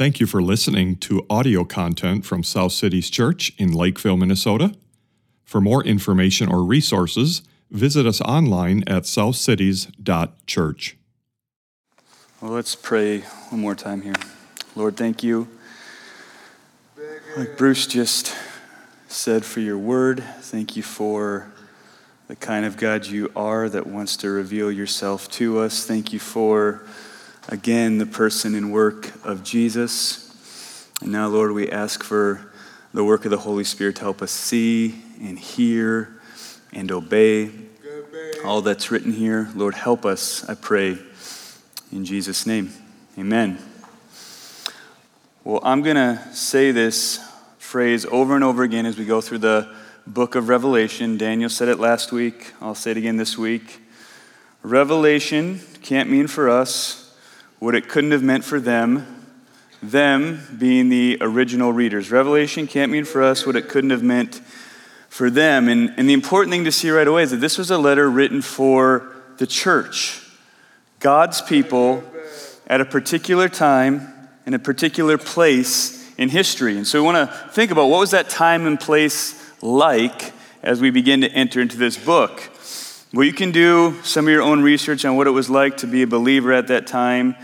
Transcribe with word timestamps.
Thank 0.00 0.16
you 0.18 0.24
for 0.24 0.40
listening 0.40 0.96
to 1.00 1.26
audio 1.28 1.62
content 1.62 2.24
from 2.24 2.42
South 2.42 2.72
Cities 2.72 3.10
Church 3.10 3.52
in 3.58 3.70
Lakeville, 3.70 4.16
Minnesota. 4.16 4.74
For 5.44 5.60
more 5.60 5.84
information 5.84 6.48
or 6.48 6.64
resources, 6.64 7.42
visit 7.70 8.06
us 8.06 8.22
online 8.22 8.82
at 8.86 9.02
southcities.church. 9.02 10.96
Well, 12.40 12.50
let's 12.52 12.74
pray 12.74 13.18
one 13.50 13.60
more 13.60 13.74
time 13.74 14.00
here. 14.00 14.14
Lord, 14.74 14.96
thank 14.96 15.22
you. 15.22 15.48
Like 17.36 17.58
Bruce 17.58 17.86
just 17.86 18.34
said, 19.06 19.44
for 19.44 19.60
your 19.60 19.76
word. 19.76 20.24
Thank 20.38 20.76
you 20.76 20.82
for 20.82 21.52
the 22.26 22.36
kind 22.36 22.64
of 22.64 22.78
God 22.78 23.04
you 23.04 23.30
are 23.36 23.68
that 23.68 23.86
wants 23.86 24.16
to 24.16 24.30
reveal 24.30 24.72
yourself 24.72 25.30
to 25.32 25.58
us. 25.58 25.84
Thank 25.84 26.14
you 26.14 26.20
for, 26.20 26.86
again, 27.48 27.98
the 27.98 28.06
person 28.06 28.54
and 28.54 28.72
work 28.72 29.12
of 29.24 29.42
Jesus. 29.42 30.88
And 31.00 31.12
now, 31.12 31.28
Lord, 31.28 31.52
we 31.52 31.70
ask 31.70 32.02
for 32.02 32.50
the 32.92 33.04
work 33.04 33.24
of 33.24 33.30
the 33.30 33.38
Holy 33.38 33.64
Spirit 33.64 33.96
to 33.96 34.02
help 34.02 34.22
us 34.22 34.30
see 34.30 35.02
and 35.20 35.38
hear 35.38 36.20
and 36.72 36.90
obey 36.90 37.50
all 38.44 38.62
that's 38.62 38.90
written 38.90 39.12
here. 39.12 39.48
Lord, 39.54 39.74
help 39.74 40.04
us, 40.04 40.48
I 40.48 40.54
pray, 40.54 40.98
in 41.92 42.04
Jesus' 42.04 42.46
name. 42.46 42.72
Amen. 43.18 43.58
Well, 45.44 45.60
I'm 45.62 45.82
going 45.82 45.96
to 45.96 46.22
say 46.32 46.70
this 46.70 47.18
phrase 47.58 48.04
over 48.06 48.34
and 48.34 48.44
over 48.44 48.62
again 48.62 48.86
as 48.86 48.98
we 48.98 49.04
go 49.04 49.20
through 49.20 49.38
the 49.38 49.74
book 50.06 50.34
of 50.34 50.48
Revelation. 50.48 51.16
Daniel 51.16 51.48
said 51.48 51.68
it 51.68 51.78
last 51.78 52.12
week. 52.12 52.52
I'll 52.60 52.74
say 52.74 52.90
it 52.90 52.96
again 52.96 53.16
this 53.16 53.38
week. 53.38 53.80
Revelation 54.62 55.60
can't 55.82 56.10
mean 56.10 56.26
for 56.26 56.50
us 56.50 56.99
what 57.60 57.74
it 57.74 57.88
couldn't 57.88 58.10
have 58.10 58.22
meant 58.22 58.42
for 58.44 58.58
them, 58.58 59.06
them 59.82 60.40
being 60.58 60.88
the 60.88 61.18
original 61.20 61.72
readers. 61.72 62.10
Revelation 62.10 62.66
can't 62.66 62.90
mean 62.90 63.04
for 63.04 63.22
us 63.22 63.46
what 63.46 63.54
it 63.54 63.68
couldn't 63.68 63.90
have 63.90 64.02
meant 64.02 64.40
for 65.08 65.30
them. 65.30 65.68
And, 65.68 65.94
and 65.96 66.08
the 66.08 66.12
important 66.12 66.52
thing 66.52 66.64
to 66.64 66.72
see 66.72 66.90
right 66.90 67.06
away 67.06 67.22
is 67.22 67.30
that 67.30 67.36
this 67.36 67.58
was 67.58 67.70
a 67.70 67.78
letter 67.78 68.10
written 68.10 68.42
for 68.42 69.14
the 69.38 69.46
church, 69.46 70.26
God's 70.98 71.40
people 71.40 72.02
at 72.66 72.80
a 72.80 72.84
particular 72.84 73.48
time 73.48 74.12
in 74.46 74.54
a 74.54 74.58
particular 74.58 75.18
place 75.18 76.12
in 76.16 76.28
history. 76.28 76.76
And 76.76 76.86
so 76.86 77.00
we 77.00 77.04
want 77.04 77.30
to 77.30 77.48
think 77.52 77.70
about 77.70 77.86
what 77.86 78.00
was 78.00 78.10
that 78.10 78.28
time 78.28 78.66
and 78.66 78.78
place 78.78 79.40
like 79.62 80.32
as 80.62 80.80
we 80.80 80.90
begin 80.90 81.20
to 81.22 81.30
enter 81.30 81.60
into 81.60 81.76
this 81.76 81.96
book. 81.96 82.49
Well, 83.12 83.26
you 83.26 83.32
can 83.32 83.50
do 83.50 83.96
some 84.04 84.26
of 84.26 84.32
your 84.32 84.42
own 84.42 84.62
research 84.62 85.04
on 85.04 85.16
what 85.16 85.26
it 85.26 85.30
was 85.30 85.50
like 85.50 85.78
to 85.78 85.88
be 85.88 86.02
a 86.02 86.06
believer 86.06 86.52
at 86.52 86.68
that 86.68 86.86
time, 86.86 87.34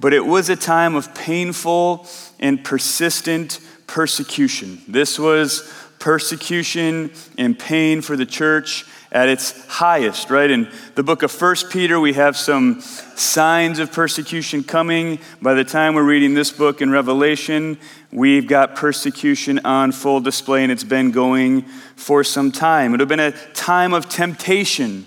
but 0.00 0.14
it 0.14 0.24
was 0.24 0.48
a 0.48 0.56
time 0.56 0.94
of 0.94 1.14
painful 1.14 2.06
and 2.38 2.64
persistent 2.64 3.60
persecution. 3.86 4.80
This 4.88 5.18
was 5.18 5.70
persecution 5.98 7.10
and 7.36 7.58
pain 7.58 8.00
for 8.00 8.16
the 8.16 8.24
church 8.24 8.86
at 9.12 9.28
its 9.28 9.66
highest, 9.66 10.30
right? 10.30 10.50
In 10.50 10.70
the 10.94 11.02
book 11.02 11.22
of 11.22 11.30
First 11.30 11.68
Peter, 11.68 12.00
we 12.00 12.14
have 12.14 12.34
some 12.34 12.80
signs 12.80 13.78
of 13.78 13.92
persecution 13.92 14.64
coming. 14.64 15.18
By 15.42 15.52
the 15.52 15.64
time 15.64 15.94
we're 15.94 16.02
reading 16.02 16.32
this 16.32 16.50
book 16.50 16.80
in 16.80 16.90
Revelation, 16.90 17.78
we've 18.10 18.48
got 18.48 18.74
persecution 18.74 19.60
on 19.66 19.92
full 19.92 20.20
display, 20.20 20.62
and 20.62 20.72
it's 20.72 20.82
been 20.82 21.10
going 21.10 21.66
for 21.94 22.24
some 22.24 22.50
time. 22.50 22.86
It 22.86 22.90
would 22.92 23.00
have 23.00 23.08
been 23.10 23.20
a 23.20 23.32
time 23.52 23.92
of 23.92 24.08
temptation 24.08 25.04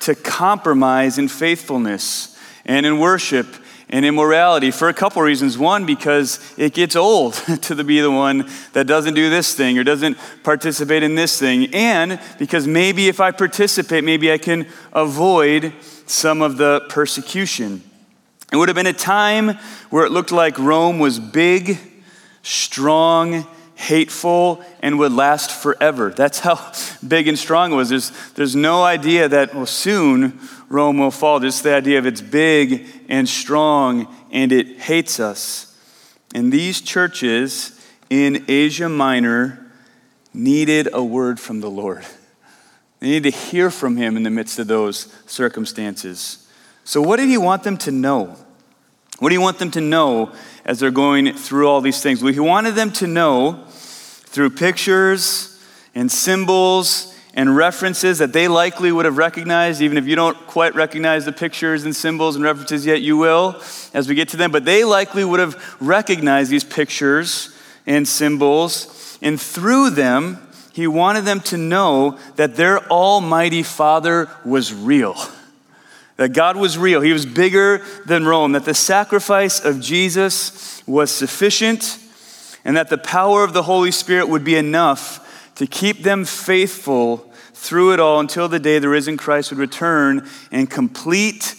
to 0.00 0.14
compromise 0.14 1.18
in 1.18 1.28
faithfulness 1.28 2.36
and 2.64 2.84
in 2.86 2.98
worship 2.98 3.46
and 3.90 4.04
immorality 4.04 4.70
for 4.70 4.88
a 4.88 4.94
couple 4.94 5.22
reasons. 5.22 5.56
One, 5.56 5.86
because 5.86 6.40
it 6.58 6.74
gets 6.74 6.94
old 6.94 7.34
to 7.62 7.82
be 7.84 8.00
the 8.00 8.10
one 8.10 8.48
that 8.72 8.86
doesn't 8.86 9.14
do 9.14 9.30
this 9.30 9.54
thing 9.54 9.78
or 9.78 9.84
doesn't 9.84 10.18
participate 10.42 11.02
in 11.02 11.14
this 11.14 11.38
thing. 11.38 11.74
And 11.74 12.20
because 12.38 12.66
maybe 12.66 13.08
if 13.08 13.20
I 13.20 13.30
participate, 13.30 14.04
maybe 14.04 14.30
I 14.30 14.38
can 14.38 14.66
avoid 14.92 15.72
some 16.06 16.42
of 16.42 16.58
the 16.58 16.84
persecution. 16.88 17.82
It 18.52 18.56
would 18.56 18.68
have 18.68 18.76
been 18.76 18.86
a 18.86 18.92
time 18.92 19.58
where 19.90 20.04
it 20.04 20.12
looked 20.12 20.32
like 20.32 20.58
Rome 20.58 20.98
was 20.98 21.18
big, 21.18 21.78
strong, 22.42 23.46
hateful, 23.78 24.60
and 24.82 24.98
would 24.98 25.12
last 25.12 25.52
forever. 25.52 26.10
That's 26.10 26.40
how 26.40 26.72
big 27.06 27.28
and 27.28 27.38
strong 27.38 27.72
it 27.72 27.76
was. 27.76 27.90
There's, 27.90 28.10
there's 28.34 28.56
no 28.56 28.82
idea 28.82 29.28
that, 29.28 29.54
well, 29.54 29.66
soon 29.66 30.40
Rome 30.68 30.98
will 30.98 31.12
fall. 31.12 31.38
Just 31.38 31.62
the 31.62 31.74
idea 31.74 32.00
of 32.00 32.04
it's 32.04 32.20
big 32.20 32.88
and 33.08 33.28
strong 33.28 34.12
and 34.32 34.50
it 34.50 34.80
hates 34.80 35.20
us. 35.20 35.78
And 36.34 36.52
these 36.52 36.80
churches 36.80 37.80
in 38.10 38.44
Asia 38.48 38.88
Minor 38.88 39.64
needed 40.34 40.88
a 40.92 41.02
word 41.02 41.38
from 41.38 41.60
the 41.60 41.70
Lord. 41.70 42.04
They 42.98 43.06
needed 43.06 43.32
to 43.32 43.38
hear 43.38 43.70
from 43.70 43.96
him 43.96 44.16
in 44.16 44.24
the 44.24 44.30
midst 44.30 44.58
of 44.58 44.66
those 44.66 45.14
circumstances. 45.26 46.48
So, 46.82 47.00
what 47.00 47.18
did 47.18 47.28
he 47.28 47.38
want 47.38 47.62
them 47.62 47.76
to 47.78 47.92
know? 47.92 48.36
What 49.18 49.30
do 49.30 49.34
you 49.34 49.40
want 49.40 49.58
them 49.58 49.70
to 49.72 49.80
know 49.80 50.32
as 50.64 50.78
they're 50.78 50.90
going 50.90 51.32
through 51.32 51.68
all 51.68 51.80
these 51.80 52.00
things? 52.00 52.22
Well, 52.22 52.32
he 52.32 52.40
wanted 52.40 52.76
them 52.76 52.92
to 52.92 53.06
know 53.06 53.64
through 53.68 54.50
pictures 54.50 55.60
and 55.94 56.10
symbols 56.10 57.14
and 57.34 57.56
references 57.56 58.18
that 58.18 58.32
they 58.32 58.48
likely 58.48 58.92
would 58.92 59.04
have 59.04 59.16
recognized, 59.16 59.80
even 59.80 59.96
if 59.96 60.06
you 60.06 60.16
don't 60.16 60.36
quite 60.46 60.74
recognize 60.74 61.24
the 61.24 61.32
pictures 61.32 61.84
and 61.84 61.94
symbols 61.94 62.36
and 62.36 62.44
references 62.44 62.86
yet, 62.86 63.00
you 63.00 63.16
will 63.16 63.60
as 63.92 64.08
we 64.08 64.14
get 64.14 64.28
to 64.28 64.36
them. 64.36 64.52
But 64.52 64.64
they 64.64 64.84
likely 64.84 65.24
would 65.24 65.40
have 65.40 65.76
recognized 65.80 66.50
these 66.50 66.64
pictures 66.64 67.56
and 67.86 68.06
symbols. 68.06 69.18
And 69.20 69.40
through 69.40 69.90
them, 69.90 70.38
he 70.72 70.86
wanted 70.86 71.24
them 71.24 71.40
to 71.40 71.56
know 71.56 72.18
that 72.36 72.54
their 72.54 72.86
Almighty 72.88 73.64
Father 73.64 74.28
was 74.44 74.72
real. 74.72 75.16
That 76.18 76.34
God 76.34 76.56
was 76.56 76.76
real. 76.76 77.00
He 77.00 77.12
was 77.12 77.24
bigger 77.24 77.82
than 78.04 78.26
Rome. 78.26 78.52
That 78.52 78.64
the 78.64 78.74
sacrifice 78.74 79.64
of 79.64 79.80
Jesus 79.80 80.82
was 80.86 81.10
sufficient. 81.10 81.98
And 82.64 82.76
that 82.76 82.90
the 82.90 82.98
power 82.98 83.44
of 83.44 83.54
the 83.54 83.62
Holy 83.62 83.92
Spirit 83.92 84.28
would 84.28 84.44
be 84.44 84.56
enough 84.56 85.52
to 85.54 85.66
keep 85.66 86.02
them 86.02 86.24
faithful 86.24 87.32
through 87.54 87.92
it 87.92 88.00
all 88.00 88.20
until 88.20 88.48
the 88.48 88.58
day 88.58 88.78
the 88.78 88.88
risen 88.88 89.16
Christ 89.16 89.50
would 89.50 89.58
return 89.58 90.28
and 90.52 90.68
complete 90.68 91.54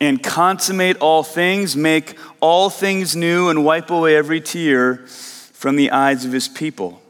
and 0.00 0.22
consummate 0.22 0.96
all 0.98 1.22
things, 1.22 1.76
make 1.76 2.16
all 2.40 2.70
things 2.70 3.14
new, 3.14 3.48
and 3.48 3.64
wipe 3.64 3.90
away 3.90 4.16
every 4.16 4.40
tear 4.40 4.96
from 5.06 5.76
the 5.76 5.90
eyes 5.90 6.24
of 6.24 6.32
his 6.32 6.48
people. 6.48 7.00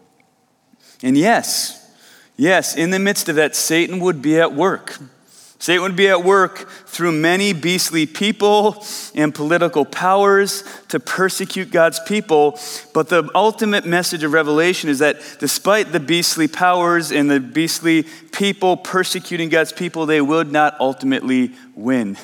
And 1.03 1.19
yes, 1.19 1.95
yes, 2.37 2.77
in 2.77 2.91
the 2.91 2.99
midst 2.99 3.29
of 3.29 3.37
that, 3.37 3.55
Satan 3.57 4.01
would 4.01 4.23
be 4.23 4.39
at 4.39 4.55
work. 4.55 4.99
Satan 5.65 5.83
would 5.83 5.97
be 5.97 6.09
at 6.09 6.23
work 6.23 6.69
through 6.85 7.13
many 7.13 7.55
beastly 7.55 8.05
people 8.05 8.85
and 9.15 9.35
political 9.35 9.87
powers 9.87 10.63
to 10.89 11.01
persecute 11.01 11.71
God's 11.71 11.99
people. 12.01 12.59
But 12.93 13.09
the 13.09 13.31
ultimate 13.35 13.87
message 13.87 14.23
of 14.25 14.35
Revelation 14.35 14.91
is 14.91 14.99
that 14.99 15.23
despite 15.39 15.91
the 15.91 16.01
beastly 16.01 16.49
powers 16.49 17.11
and 17.11 17.31
the 17.31 17.41
beastly 17.41 18.03
people 18.31 18.77
persecuting 18.77 19.49
God's 19.49 19.73
people, 19.73 20.05
they 20.05 20.21
would 20.21 20.53
not 20.53 20.79
ultimately 20.81 21.53
win. 21.75 22.19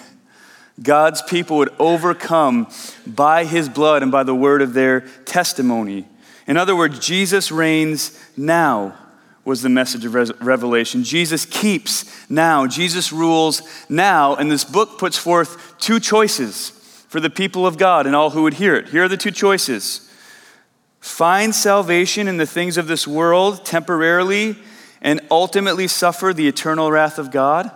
God's 0.82 1.22
people 1.22 1.56
would 1.56 1.72
overcome 1.78 2.68
by 3.06 3.46
his 3.46 3.70
blood 3.70 4.02
and 4.02 4.12
by 4.12 4.22
the 4.22 4.34
word 4.34 4.60
of 4.60 4.74
their 4.74 5.00
testimony. 5.24 6.06
In 6.46 6.58
other 6.58 6.76
words, 6.76 6.98
Jesus 6.98 7.50
reigns 7.50 8.22
now 8.36 8.98
was 9.44 9.62
the 9.62 9.68
message 9.68 10.04
of 10.04 10.14
Revelation. 10.14 11.02
Jesus 11.02 11.44
keeps 11.46 12.30
now, 12.30 12.66
Jesus 12.66 13.12
rules 13.12 13.62
now, 13.88 14.36
and 14.36 14.50
this 14.50 14.64
book 14.64 14.98
puts 14.98 15.16
forth 15.16 15.78
two 15.78 15.98
choices 15.98 16.70
for 17.08 17.20
the 17.20 17.30
people 17.30 17.66
of 17.66 17.78
God 17.78 18.06
and 18.06 18.14
all 18.14 18.30
who 18.30 18.42
would 18.42 18.54
hear 18.54 18.76
it. 18.76 18.90
Here 18.90 19.04
are 19.04 19.08
the 19.08 19.16
two 19.16 19.32
choices 19.32 20.06
find 21.00 21.54
salvation 21.54 22.28
in 22.28 22.36
the 22.36 22.46
things 22.46 22.76
of 22.76 22.86
this 22.86 23.08
world 23.08 23.64
temporarily 23.64 24.54
and 25.00 25.20
ultimately 25.30 25.88
suffer 25.88 26.34
the 26.34 26.46
eternal 26.46 26.92
wrath 26.92 27.18
of 27.18 27.30
God. 27.30 27.70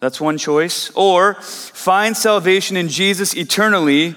That's 0.00 0.20
one 0.20 0.38
choice. 0.38 0.90
Or 0.90 1.34
find 1.34 2.16
salvation 2.16 2.76
in 2.76 2.88
Jesus 2.88 3.34
eternally 3.34 4.14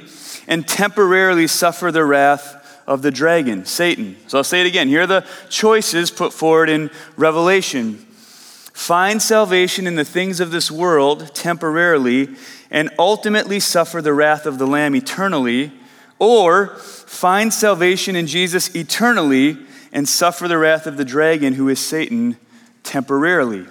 and 0.48 0.68
temporarily 0.68 1.48
suffer 1.48 1.92
the 1.92 2.04
wrath 2.04 2.61
of 2.88 3.02
the 3.02 3.12
dragon, 3.12 3.66
Satan. 3.66 4.18
So 4.28 4.38
I'll 4.38 4.44
say 4.44 4.62
it 4.62 4.68
again. 4.68 4.88
Here 4.88 5.02
are 5.02 5.08
the 5.08 5.26
choices 5.50 6.12
put 6.12 6.34
forward 6.34 6.70
in 6.70 6.90
Revelation. 7.16 8.06
Find 8.74 9.22
salvation 9.22 9.86
in 9.86 9.96
the 9.96 10.06
things 10.06 10.40
of 10.40 10.52
this 10.52 10.72
world 10.72 11.36
temporarily 11.36 12.30
and 12.72 12.90
ultimately 12.98 13.60
suffer 13.60 14.02
the 14.02 14.14
wrath 14.14 14.46
of 14.46 14.58
the 14.58 14.66
Lamb 14.66 14.96
eternally, 14.96 15.72
or 16.20 16.68
find 16.78 17.54
salvation 17.54 18.16
in 18.16 18.28
Jesus 18.28 18.74
eternally 18.76 19.58
and 19.92 20.08
suffer 20.08 20.48
the 20.48 20.58
wrath 20.58 20.88
of 20.88 20.98
the 20.98 21.06
dragon, 21.06 21.54
who 21.54 21.68
is 21.68 21.80
Satan, 21.80 22.38
temporarily. 22.84 23.66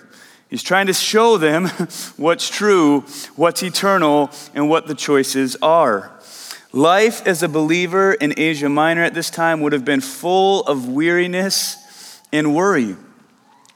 He's 0.50 0.62
trying 0.62 0.86
to 0.88 0.92
show 0.92 1.38
them 1.38 1.66
what's 2.16 2.48
true, 2.50 3.02
what's 3.36 3.62
eternal, 3.62 4.30
and 4.54 4.68
what 4.68 4.86
the 4.86 4.94
choices 4.94 5.56
are. 5.62 6.12
Life 6.72 7.26
as 7.26 7.42
a 7.42 7.48
believer 7.48 8.12
in 8.12 8.32
Asia 8.36 8.68
Minor 8.68 9.02
at 9.02 9.12
this 9.12 9.28
time 9.28 9.60
would 9.60 9.72
have 9.72 9.84
been 9.84 10.00
full 10.00 10.62
of 10.64 10.88
weariness 10.88 12.20
and 12.32 12.54
worry. 12.54 12.96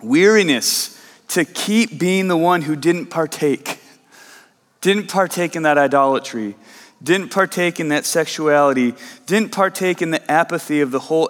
Weariness 0.00 1.00
to 1.28 1.44
keep 1.44 1.98
being 1.98 2.28
the 2.28 2.36
one 2.36 2.62
who 2.62 2.76
didn't 2.76 3.06
partake, 3.06 3.80
didn't 4.80 5.08
partake 5.08 5.56
in 5.56 5.64
that 5.64 5.76
idolatry, 5.76 6.54
didn't 7.02 7.30
partake 7.30 7.80
in 7.80 7.88
that 7.88 8.04
sexuality, 8.04 8.94
didn't 9.26 9.50
partake 9.50 10.00
in 10.00 10.12
the 10.12 10.30
apathy 10.30 10.80
of 10.80 10.92
the 10.92 11.00
whole 11.00 11.28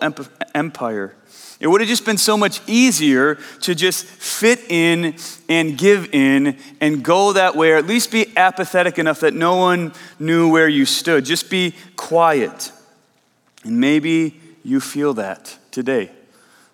empire. 0.55 1.17
It 1.65 1.69
would 1.69 1.81
have 1.81 1.89
just 1.89 2.05
been 2.05 2.19
so 2.19 2.37
much 2.37 2.61
easier 2.67 3.37
to 3.63 3.75
just 3.75 4.05
fit 4.05 4.71
in 4.71 5.17
and 5.49 5.79
give 5.79 6.13
in 6.13 6.59
and 6.79 7.03
go 7.03 7.33
that 7.33 7.57
way, 7.57 7.71
or 7.71 7.77
at 7.77 7.87
least 7.87 8.13
be 8.13 8.31
apathetic 8.37 8.99
enough 8.99 9.21
that 9.21 9.33
no 9.33 9.57
one 9.57 9.95
knew 10.19 10.53
where 10.53 10.69
you 10.69 10.85
stood. 10.85 11.25
Just 11.25 11.49
be 11.49 11.75
quiet. 11.97 12.71
And 13.63 13.81
maybe 13.81 14.39
you 14.63 14.79
feel 14.79 15.15
that 15.15 15.57
today. 15.71 16.11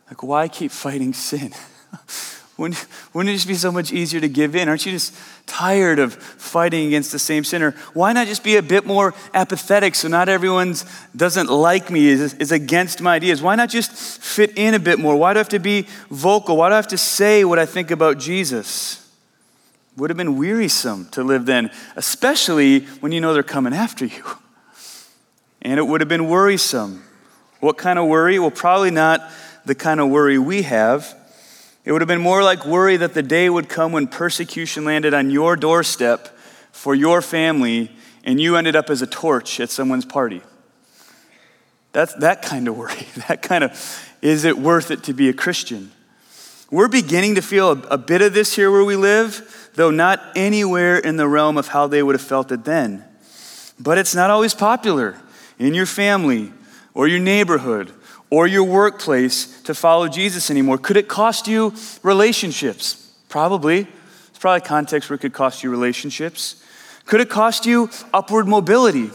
Like, 0.09 0.25
why 0.25 0.49
keep 0.49 0.73
fighting 0.73 1.13
sin? 1.15 1.55
Wouldn't, 2.61 2.87
wouldn't 3.15 3.31
it 3.31 3.37
just 3.37 3.49
be 3.49 3.55
so 3.55 3.73
much 3.73 3.91
easier 3.91 4.21
to 4.21 4.29
give 4.29 4.55
in? 4.55 4.69
Aren't 4.69 4.85
you 4.85 4.93
just 4.93 5.17
tired 5.47 5.99
of 5.99 6.13
fighting 6.13 6.89
against 6.89 7.11
the 7.11 7.19
same 7.19 7.43
sinner? 7.43 7.71
Why 7.95 8.13
not 8.13 8.27
just 8.27 8.45
be 8.45 8.57
a 8.57 8.63
bit 8.63 8.85
more 8.85 9.15
apathetic 9.33 9.95
so 9.95 10.09
not 10.09 10.29
everyone 10.29 10.75
doesn't 11.17 11.49
like 11.49 11.91
me, 11.91 12.09
is, 12.09 12.35
is 12.35 12.53
against 12.53 13.01
my 13.01 13.15
ideas? 13.15 13.41
Why 13.41 13.55
not 13.55 13.71
just 13.71 13.93
fit 13.93 14.59
in 14.59 14.75
a 14.75 14.79
bit 14.79 14.99
more? 14.99 15.17
Why 15.17 15.33
do 15.33 15.39
I 15.39 15.41
have 15.41 15.49
to 15.49 15.59
be 15.59 15.87
vocal? 16.11 16.59
Why 16.59 16.69
do 16.69 16.75
I 16.75 16.77
have 16.77 16.89
to 16.89 16.99
say 16.99 17.47
what 17.47 17.59
I 17.59 17.65
think 17.65 17.91
about 17.91 18.19
Jesus? 18.19 19.11
Would 19.97 20.11
have 20.11 20.19
been 20.19 20.37
wearisome 20.37 21.09
to 21.13 21.25
live 21.25 21.47
then, 21.47 21.71
especially 21.97 22.81
when 23.01 23.11
you 23.11 23.23
know 23.23 23.33
they're 23.33 23.43
coming 23.43 23.73
after 23.73 24.05
you. 24.05 24.23
And 25.63 25.79
it 25.79 25.87
would 25.87 26.03
have 26.03 26.09
been 26.11 26.29
worrisome. 26.29 27.05
What 27.61 27.79
kind 27.79 27.99
of 27.99 28.07
worry? 28.07 28.39
Well, 28.39 28.51
probably 28.51 28.91
not 28.91 29.23
the 29.65 29.75
kind 29.75 29.99
of 29.99 30.11
worry 30.11 30.39
we 30.39 30.61
have. 30.61 31.17
It 31.85 31.93
would 31.93 32.03
have 32.03 32.09
been 32.09 32.21
more 32.21 32.43
like 32.43 32.67
worry 32.67 32.97
that 32.99 33.15
the 33.15 33.23
day 33.23 33.49
would 33.49 33.69
come 33.69 33.93
when 33.93 34.07
persecution 34.07 34.85
landed 34.85 35.15
on 35.15 35.31
your 35.31 35.57
doorstep 35.57 36.29
for 36.73 36.95
your 36.95 37.23
family 37.23 37.91
and 38.23 38.41
you 38.41 38.57
ended 38.57 38.77
up 38.77 38.91
as 38.91 39.01
a 39.01 39.07
torch 39.07 39.61
at 39.61 39.71
someone's 39.71 40.05
party. 40.05 40.43
That's 41.93 42.15
that 42.15 42.43
kind 42.43 42.69
of 42.69 42.77
worry. 42.77 43.07
That 43.29 43.43
kind 43.43 43.65
of, 43.65 44.09
is 44.23 44.45
it 44.45 44.59
worth 44.59 44.91
it 44.91 45.05
to 45.05 45.15
be 45.15 45.29
a 45.29 45.33
Christian? 45.33 45.91
We're 46.71 46.89
beginning 46.89 47.35
to 47.35 47.43
feel 47.43 47.73
a, 47.73 47.79
a 47.93 47.99
bit 47.99 48.23
of 48.23 48.33
this 48.35 48.55
here 48.55 48.71
where 48.71 48.85
we 48.85 48.95
live, 48.95 49.71
though 49.75 49.91
not 49.91 50.21
anywhere 50.37 50.99
in 50.99 51.17
the 51.17 51.27
realm 51.27 51.57
of 51.57 51.69
how 51.69 51.87
they 51.87 52.03
would 52.03 52.15
have 52.15 52.23
felt 52.23 52.53
it 52.53 52.65
then. 52.65 53.05
But 53.79 53.99
it's 53.99 54.15
not 54.15 54.31
always 54.31 54.55
popular 54.55 55.17
in 55.59 55.75
your 55.75 55.87
family 55.87 56.53
or 56.95 57.09
your 57.09 57.19
neighborhood 57.19 57.93
or 58.31 58.47
your 58.47 58.65
workplace 58.65 59.61
to 59.63 59.75
follow 59.75 60.09
Jesus 60.09 60.51
anymore? 60.51 60.79
Could 60.79 60.97
it 60.97 61.09
cost 61.09 61.49
you 61.49 61.75
relationships? 62.03 63.13
Probably. 63.29 63.89
It's 64.29 64.39
probably 64.39 64.61
context 64.61 65.11
where 65.11 65.17
it 65.17 65.21
could 65.21 65.33
cost 65.33 65.63
you 65.63 65.71
relationships. 65.71 66.65
Could 67.07 67.21
it 67.21 67.29
cost 67.29 67.67
you 67.67 67.91
upward 68.15 68.47
mobility? 68.47 69.11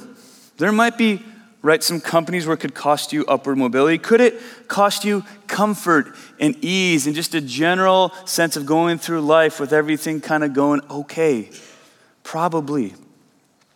There 0.58 0.72
might 0.72 0.98
be, 0.98 1.24
right, 1.62 1.82
some 1.82 2.02
companies 2.02 2.46
where 2.46 2.56
it 2.56 2.60
could 2.60 2.76
cost 2.76 3.14
you 3.14 3.26
upward 3.26 3.58
mobility. 3.58 3.98
Could 3.98 4.22
it 4.22 4.42
cost 4.68 5.06
you 5.06 5.24
comfort 5.48 6.14
and 6.40 6.56
ease 6.64 7.08
and 7.08 7.16
just 7.16 7.34
a 7.34 7.42
general 7.42 8.12
sense 8.26 8.58
of 8.58 8.66
going 8.66 8.98
through 8.98 9.22
life 9.22 9.60
with 9.60 9.72
everything 9.72 10.20
kind 10.20 10.44
of 10.44 10.54
going 10.54 10.82
okay? 10.90 11.50
Probably. 12.24 12.96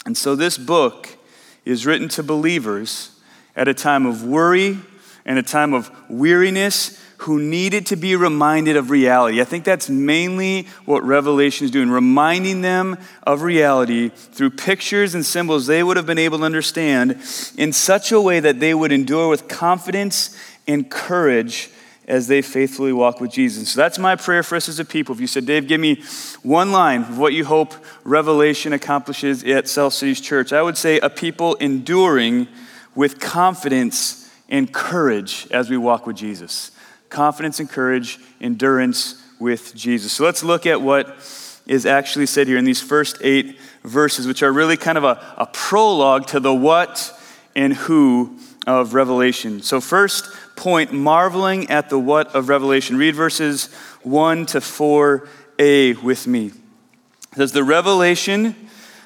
And 0.06 0.18
so 0.18 0.36
this 0.36 0.58
book 0.58 1.18
is 1.66 1.86
written 1.86 2.10
to 2.10 2.24
believers 2.24 3.12
at 3.56 3.68
a 3.68 3.74
time 3.74 4.06
of 4.06 4.24
worry 4.24 4.80
in 5.30 5.38
a 5.38 5.44
time 5.44 5.74
of 5.74 5.92
weariness 6.10 7.00
who 7.18 7.40
needed 7.40 7.86
to 7.86 7.96
be 7.96 8.16
reminded 8.16 8.76
of 8.76 8.90
reality. 8.90 9.42
I 9.42 9.44
think 9.44 9.64
that's 9.64 9.90
mainly 9.90 10.64
what 10.86 11.04
Revelation 11.04 11.66
is 11.66 11.72
doing, 11.72 11.92
reminding 11.92 12.62
them 12.62 12.98
of 13.28 13.44
reality 13.44 14.10
through 14.10 14.52
pictures 14.52 15.14
and 15.14 15.24
symbols 15.26 15.68
they 15.68 15.84
would 15.84 15.98
have 15.98 16.08
been 16.08 16.18
able 16.18 16.40
to 16.40 16.46
understand 16.46 17.12
in 17.58 17.74
such 17.74 18.12
a 18.12 18.20
way 18.20 18.40
that 18.40 18.60
they 18.60 18.74
would 18.74 18.92
endure 18.92 19.30
with 19.30 19.48
confidence 19.48 20.36
and 20.68 20.90
courage 20.90 21.70
as 22.08 22.28
they 22.28 22.42
faithfully 22.42 22.92
walk 22.92 23.22
with 23.22 23.32
Jesus. 23.32 23.70
So 23.70 23.82
that's 23.82 24.00
my 24.00 24.16
prayer 24.16 24.42
for 24.42 24.56
us 24.56 24.68
as 24.68 24.80
a 24.80 24.86
people. 24.86 25.14
If 25.14 25.22
you 25.22 25.28
said, 25.28 25.46
Dave, 25.46 25.68
give 25.68 25.80
me 25.80 26.02
one 26.42 26.72
line 26.72 27.02
of 27.02 27.20
what 27.20 27.34
you 27.34 27.46
hope 27.46 27.76
Revelation 28.04 28.74
accomplishes 28.74 29.44
at 29.44 29.68
South 29.68 29.94
Cities 29.94 30.22
Church, 30.22 30.52
I 30.52 30.64
would 30.64 30.78
say 30.78 31.00
a 31.00 31.10
people 31.10 31.54
enduring 31.56 32.48
with 32.96 33.20
confidence 33.20 34.19
and 34.50 34.74
courage 34.74 35.48
as 35.52 35.70
we 35.70 35.78
walk 35.78 36.06
with 36.06 36.18
Jesus. 36.18 36.72
Confidence 37.10 37.60
and 37.60 37.70
courage, 37.70 38.20
endurance 38.42 39.24
with 39.40 39.74
Jesus. 39.76 40.12
So 40.12 40.26
let's 40.26 40.44
look 40.44 40.66
at 40.66 40.82
what 40.82 41.18
is 41.66 41.86
actually 41.86 42.26
said 42.26 42.48
here 42.48 42.58
in 42.58 42.66
these 42.66 42.82
first 42.82 43.18
eight 43.22 43.58
verses, 43.84 44.28
which 44.28 44.44
are 44.44 44.52
really 44.52 44.76
kind 44.76 44.98
of 44.98 45.04
a, 45.04 45.36
a 45.38 45.46
prologue 45.46 46.28
to 46.28 46.40
the 46.40 46.54
what 46.54 47.14
and 47.56 47.74
who 47.74 48.38
of 48.68 48.94
Revelation. 48.94 49.62
So, 49.62 49.80
first 49.80 50.28
point, 50.56 50.92
marveling 50.92 51.70
at 51.70 51.90
the 51.90 51.98
what 51.98 52.36
of 52.36 52.50
Revelation. 52.50 52.98
Read 52.98 53.16
verses 53.16 53.74
1 54.04 54.46
to 54.48 54.60
4a 54.60 56.02
with 56.04 56.28
me. 56.28 56.48
It 56.48 57.36
says, 57.36 57.52
The 57.52 57.64
revelation 57.64 58.69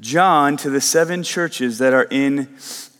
John 0.00 0.56
to 0.58 0.70
the 0.70 0.80
seven 0.80 1.22
churches 1.22 1.78
that 1.78 1.92
are 1.92 2.06
in 2.10 2.48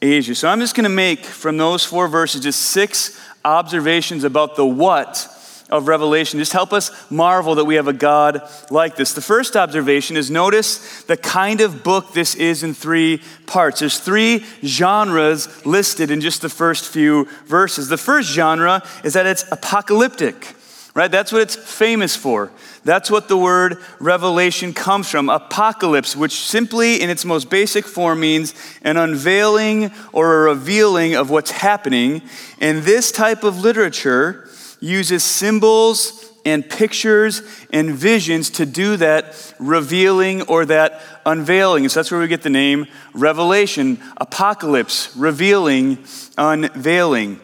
Asia. 0.02 0.34
So 0.34 0.48
I'm 0.48 0.60
just 0.60 0.74
going 0.74 0.84
to 0.84 0.90
make 0.90 1.24
from 1.24 1.56
those 1.56 1.84
four 1.84 2.08
verses 2.08 2.42
just 2.42 2.60
six 2.60 3.18
observations 3.44 4.22
about 4.22 4.56
the 4.56 4.66
what 4.66 5.28
of 5.70 5.88
Revelation. 5.88 6.38
Just 6.38 6.52
help 6.52 6.72
us 6.72 7.10
marvel 7.10 7.54
that 7.54 7.64
we 7.64 7.76
have 7.76 7.88
a 7.88 7.92
God 7.92 8.42
like 8.70 8.96
this. 8.96 9.14
The 9.14 9.20
first 9.20 9.56
observation 9.56 10.16
is 10.16 10.30
notice 10.30 11.02
the 11.04 11.16
kind 11.16 11.60
of 11.60 11.82
book 11.82 12.12
this 12.12 12.34
is 12.34 12.62
in 12.62 12.74
three 12.74 13.22
parts. 13.46 13.80
There's 13.80 13.98
three 13.98 14.44
genres 14.64 15.64
listed 15.64 16.10
in 16.10 16.20
just 16.20 16.42
the 16.42 16.48
first 16.48 16.88
few 16.92 17.28
verses. 17.46 17.88
The 17.88 17.96
first 17.96 18.30
genre 18.30 18.82
is 19.04 19.14
that 19.14 19.26
it's 19.26 19.50
apocalyptic 19.50 20.54
right? 20.94 21.10
That's 21.10 21.32
what 21.32 21.42
it's 21.42 21.56
famous 21.56 22.16
for. 22.16 22.50
That's 22.84 23.10
what 23.10 23.28
the 23.28 23.36
word 23.36 23.78
revelation 23.98 24.72
comes 24.72 25.08
from. 25.08 25.28
Apocalypse, 25.28 26.16
which 26.16 26.40
simply 26.40 27.00
in 27.00 27.10
its 27.10 27.24
most 27.24 27.50
basic 27.50 27.84
form 27.84 28.20
means 28.20 28.54
an 28.82 28.96
unveiling 28.96 29.92
or 30.12 30.34
a 30.34 30.54
revealing 30.54 31.14
of 31.14 31.30
what's 31.30 31.50
happening. 31.50 32.22
And 32.60 32.82
this 32.82 33.12
type 33.12 33.44
of 33.44 33.60
literature 33.60 34.48
uses 34.80 35.22
symbols 35.22 36.26
and 36.44 36.68
pictures 36.68 37.42
and 37.72 37.90
visions 37.90 38.50
to 38.50 38.66
do 38.66 38.96
that 38.96 39.54
revealing 39.58 40.42
or 40.42 40.64
that 40.64 41.02
unveiling. 41.26 41.88
So 41.88 42.00
that's 42.00 42.10
where 42.10 42.20
we 42.20 42.28
get 42.28 42.42
the 42.42 42.50
name 42.50 42.86
revelation, 43.12 43.98
apocalypse, 44.16 45.14
revealing, 45.16 45.98
unveiling. 46.38 47.40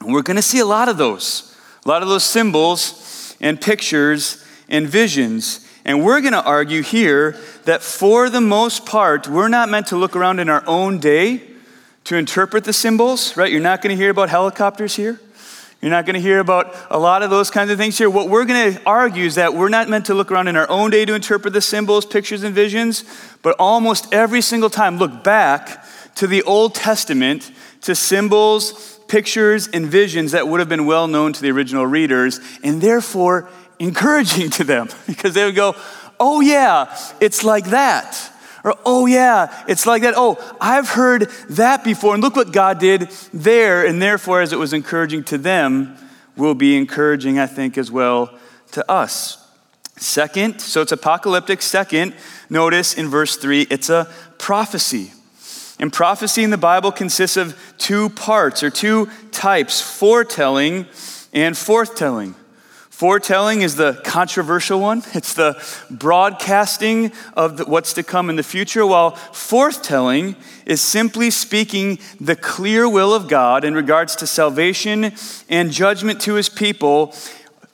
And 0.00 0.12
we're 0.12 0.22
going 0.22 0.36
to 0.36 0.42
see 0.42 0.60
a 0.60 0.66
lot 0.66 0.88
of 0.88 0.96
those. 0.96 1.47
A 1.88 1.90
lot 1.90 2.02
of 2.02 2.10
those 2.10 2.24
symbols 2.24 3.34
and 3.40 3.58
pictures 3.58 4.44
and 4.68 4.86
visions. 4.86 5.66
And 5.86 6.04
we're 6.04 6.20
going 6.20 6.34
to 6.34 6.44
argue 6.44 6.82
here 6.82 7.34
that 7.64 7.80
for 7.80 8.28
the 8.28 8.42
most 8.42 8.84
part, 8.84 9.26
we're 9.26 9.48
not 9.48 9.70
meant 9.70 9.86
to 9.86 9.96
look 9.96 10.14
around 10.14 10.38
in 10.38 10.50
our 10.50 10.62
own 10.66 10.98
day 10.98 11.40
to 12.04 12.16
interpret 12.16 12.64
the 12.64 12.74
symbols, 12.74 13.38
right? 13.38 13.50
You're 13.50 13.62
not 13.62 13.80
going 13.80 13.96
to 13.96 13.96
hear 13.96 14.10
about 14.10 14.28
helicopters 14.28 14.96
here. 14.96 15.18
You're 15.80 15.90
not 15.90 16.04
going 16.04 16.12
to 16.12 16.20
hear 16.20 16.40
about 16.40 16.76
a 16.90 16.98
lot 16.98 17.22
of 17.22 17.30
those 17.30 17.50
kinds 17.50 17.70
of 17.70 17.78
things 17.78 17.96
here. 17.96 18.10
What 18.10 18.28
we're 18.28 18.44
going 18.44 18.74
to 18.74 18.82
argue 18.84 19.24
is 19.24 19.36
that 19.36 19.54
we're 19.54 19.70
not 19.70 19.88
meant 19.88 20.04
to 20.06 20.14
look 20.14 20.30
around 20.30 20.48
in 20.48 20.56
our 20.56 20.68
own 20.68 20.90
day 20.90 21.06
to 21.06 21.14
interpret 21.14 21.54
the 21.54 21.62
symbols, 21.62 22.04
pictures, 22.04 22.42
and 22.42 22.54
visions, 22.54 23.02
but 23.40 23.56
almost 23.58 24.12
every 24.12 24.42
single 24.42 24.68
time 24.68 24.98
look 24.98 25.24
back 25.24 25.86
to 26.16 26.26
the 26.26 26.42
Old 26.42 26.74
Testament 26.74 27.50
to 27.80 27.94
symbols, 27.94 28.97
pictures 29.08 29.68
and 29.68 29.86
visions 29.86 30.32
that 30.32 30.46
would 30.46 30.60
have 30.60 30.68
been 30.68 30.86
well 30.86 31.08
known 31.08 31.32
to 31.32 31.42
the 31.42 31.50
original 31.50 31.86
readers 31.86 32.40
and 32.62 32.80
therefore 32.80 33.48
encouraging 33.78 34.50
to 34.50 34.64
them 34.64 34.88
because 35.06 35.34
they 35.34 35.44
would 35.44 35.56
go, 35.56 35.74
Oh, 36.20 36.40
yeah, 36.40 36.96
it's 37.20 37.44
like 37.44 37.66
that. 37.66 38.32
Or, 38.64 38.76
oh, 38.84 39.06
yeah, 39.06 39.64
it's 39.68 39.86
like 39.86 40.02
that. 40.02 40.14
Oh, 40.16 40.36
I've 40.60 40.88
heard 40.88 41.30
that 41.50 41.84
before. 41.84 42.14
And 42.14 42.22
look 42.22 42.34
what 42.34 42.52
God 42.52 42.80
did 42.80 43.08
there. 43.32 43.86
And 43.86 44.02
therefore, 44.02 44.40
as 44.42 44.52
it 44.52 44.58
was 44.58 44.72
encouraging 44.72 45.24
to 45.24 45.38
them, 45.38 45.96
will 46.36 46.54
be 46.54 46.76
encouraging, 46.76 47.38
I 47.38 47.46
think, 47.46 47.78
as 47.78 47.90
well 47.90 48.36
to 48.72 48.90
us. 48.90 49.44
Second, 49.96 50.60
so 50.60 50.82
it's 50.82 50.92
apocalyptic. 50.92 51.62
Second, 51.62 52.14
notice 52.50 52.94
in 52.94 53.08
verse 53.08 53.36
3, 53.36 53.62
it's 53.70 53.90
a 53.90 54.08
prophecy. 54.38 55.12
And 55.78 55.92
prophecy 55.92 56.42
in 56.42 56.50
the 56.50 56.58
Bible 56.58 56.90
consists 56.90 57.36
of 57.36 57.58
two 57.78 58.08
parts 58.10 58.62
or 58.62 58.70
two 58.70 59.08
types 59.30 59.80
foretelling 59.80 60.86
and 61.32 61.54
forthtelling. 61.54 62.34
Foretelling 62.90 63.62
is 63.62 63.76
the 63.76 64.00
controversial 64.04 64.80
one, 64.80 65.04
it's 65.14 65.32
the 65.34 65.64
broadcasting 65.88 67.12
of 67.34 67.58
the, 67.58 67.64
what's 67.64 67.92
to 67.92 68.02
come 68.02 68.28
in 68.28 68.34
the 68.34 68.42
future, 68.42 68.84
while 68.84 69.12
forthtelling 69.12 70.34
is 70.66 70.80
simply 70.80 71.30
speaking 71.30 72.00
the 72.20 72.34
clear 72.34 72.88
will 72.88 73.14
of 73.14 73.28
God 73.28 73.64
in 73.64 73.74
regards 73.74 74.16
to 74.16 74.26
salvation 74.26 75.12
and 75.48 75.70
judgment 75.70 76.20
to 76.22 76.34
his 76.34 76.48
people 76.48 77.14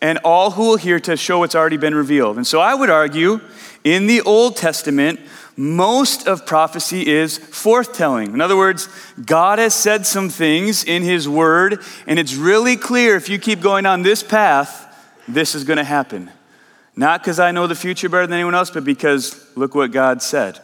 and 0.02 0.18
all 0.18 0.50
who 0.50 0.68
will 0.68 0.76
hear 0.76 1.00
to 1.00 1.16
show 1.16 1.38
what's 1.38 1.54
already 1.54 1.78
been 1.78 1.94
revealed. 1.94 2.36
And 2.36 2.46
so 2.46 2.60
I 2.60 2.74
would 2.74 2.90
argue 2.90 3.40
in 3.82 4.06
the 4.06 4.20
Old 4.20 4.56
Testament, 4.56 5.20
most 5.56 6.26
of 6.26 6.46
prophecy 6.46 7.06
is 7.06 7.38
forthtelling. 7.38 8.34
In 8.34 8.40
other 8.40 8.56
words, 8.56 8.88
God 9.24 9.58
has 9.58 9.74
said 9.74 10.06
some 10.06 10.28
things 10.28 10.84
in 10.84 11.02
His 11.02 11.28
Word, 11.28 11.80
and 12.06 12.18
it's 12.18 12.34
really 12.34 12.76
clear 12.76 13.16
if 13.16 13.28
you 13.28 13.38
keep 13.38 13.60
going 13.60 13.86
on 13.86 14.02
this 14.02 14.22
path, 14.22 14.80
this 15.28 15.54
is 15.54 15.64
going 15.64 15.76
to 15.76 15.84
happen. 15.84 16.30
Not 16.96 17.20
because 17.20 17.40
I 17.40 17.50
know 17.50 17.66
the 17.66 17.74
future 17.74 18.08
better 18.08 18.26
than 18.26 18.34
anyone 18.34 18.54
else, 18.54 18.70
but 18.70 18.84
because 18.84 19.44
look 19.56 19.74
what 19.74 19.90
God 19.90 20.22
said. 20.22 20.60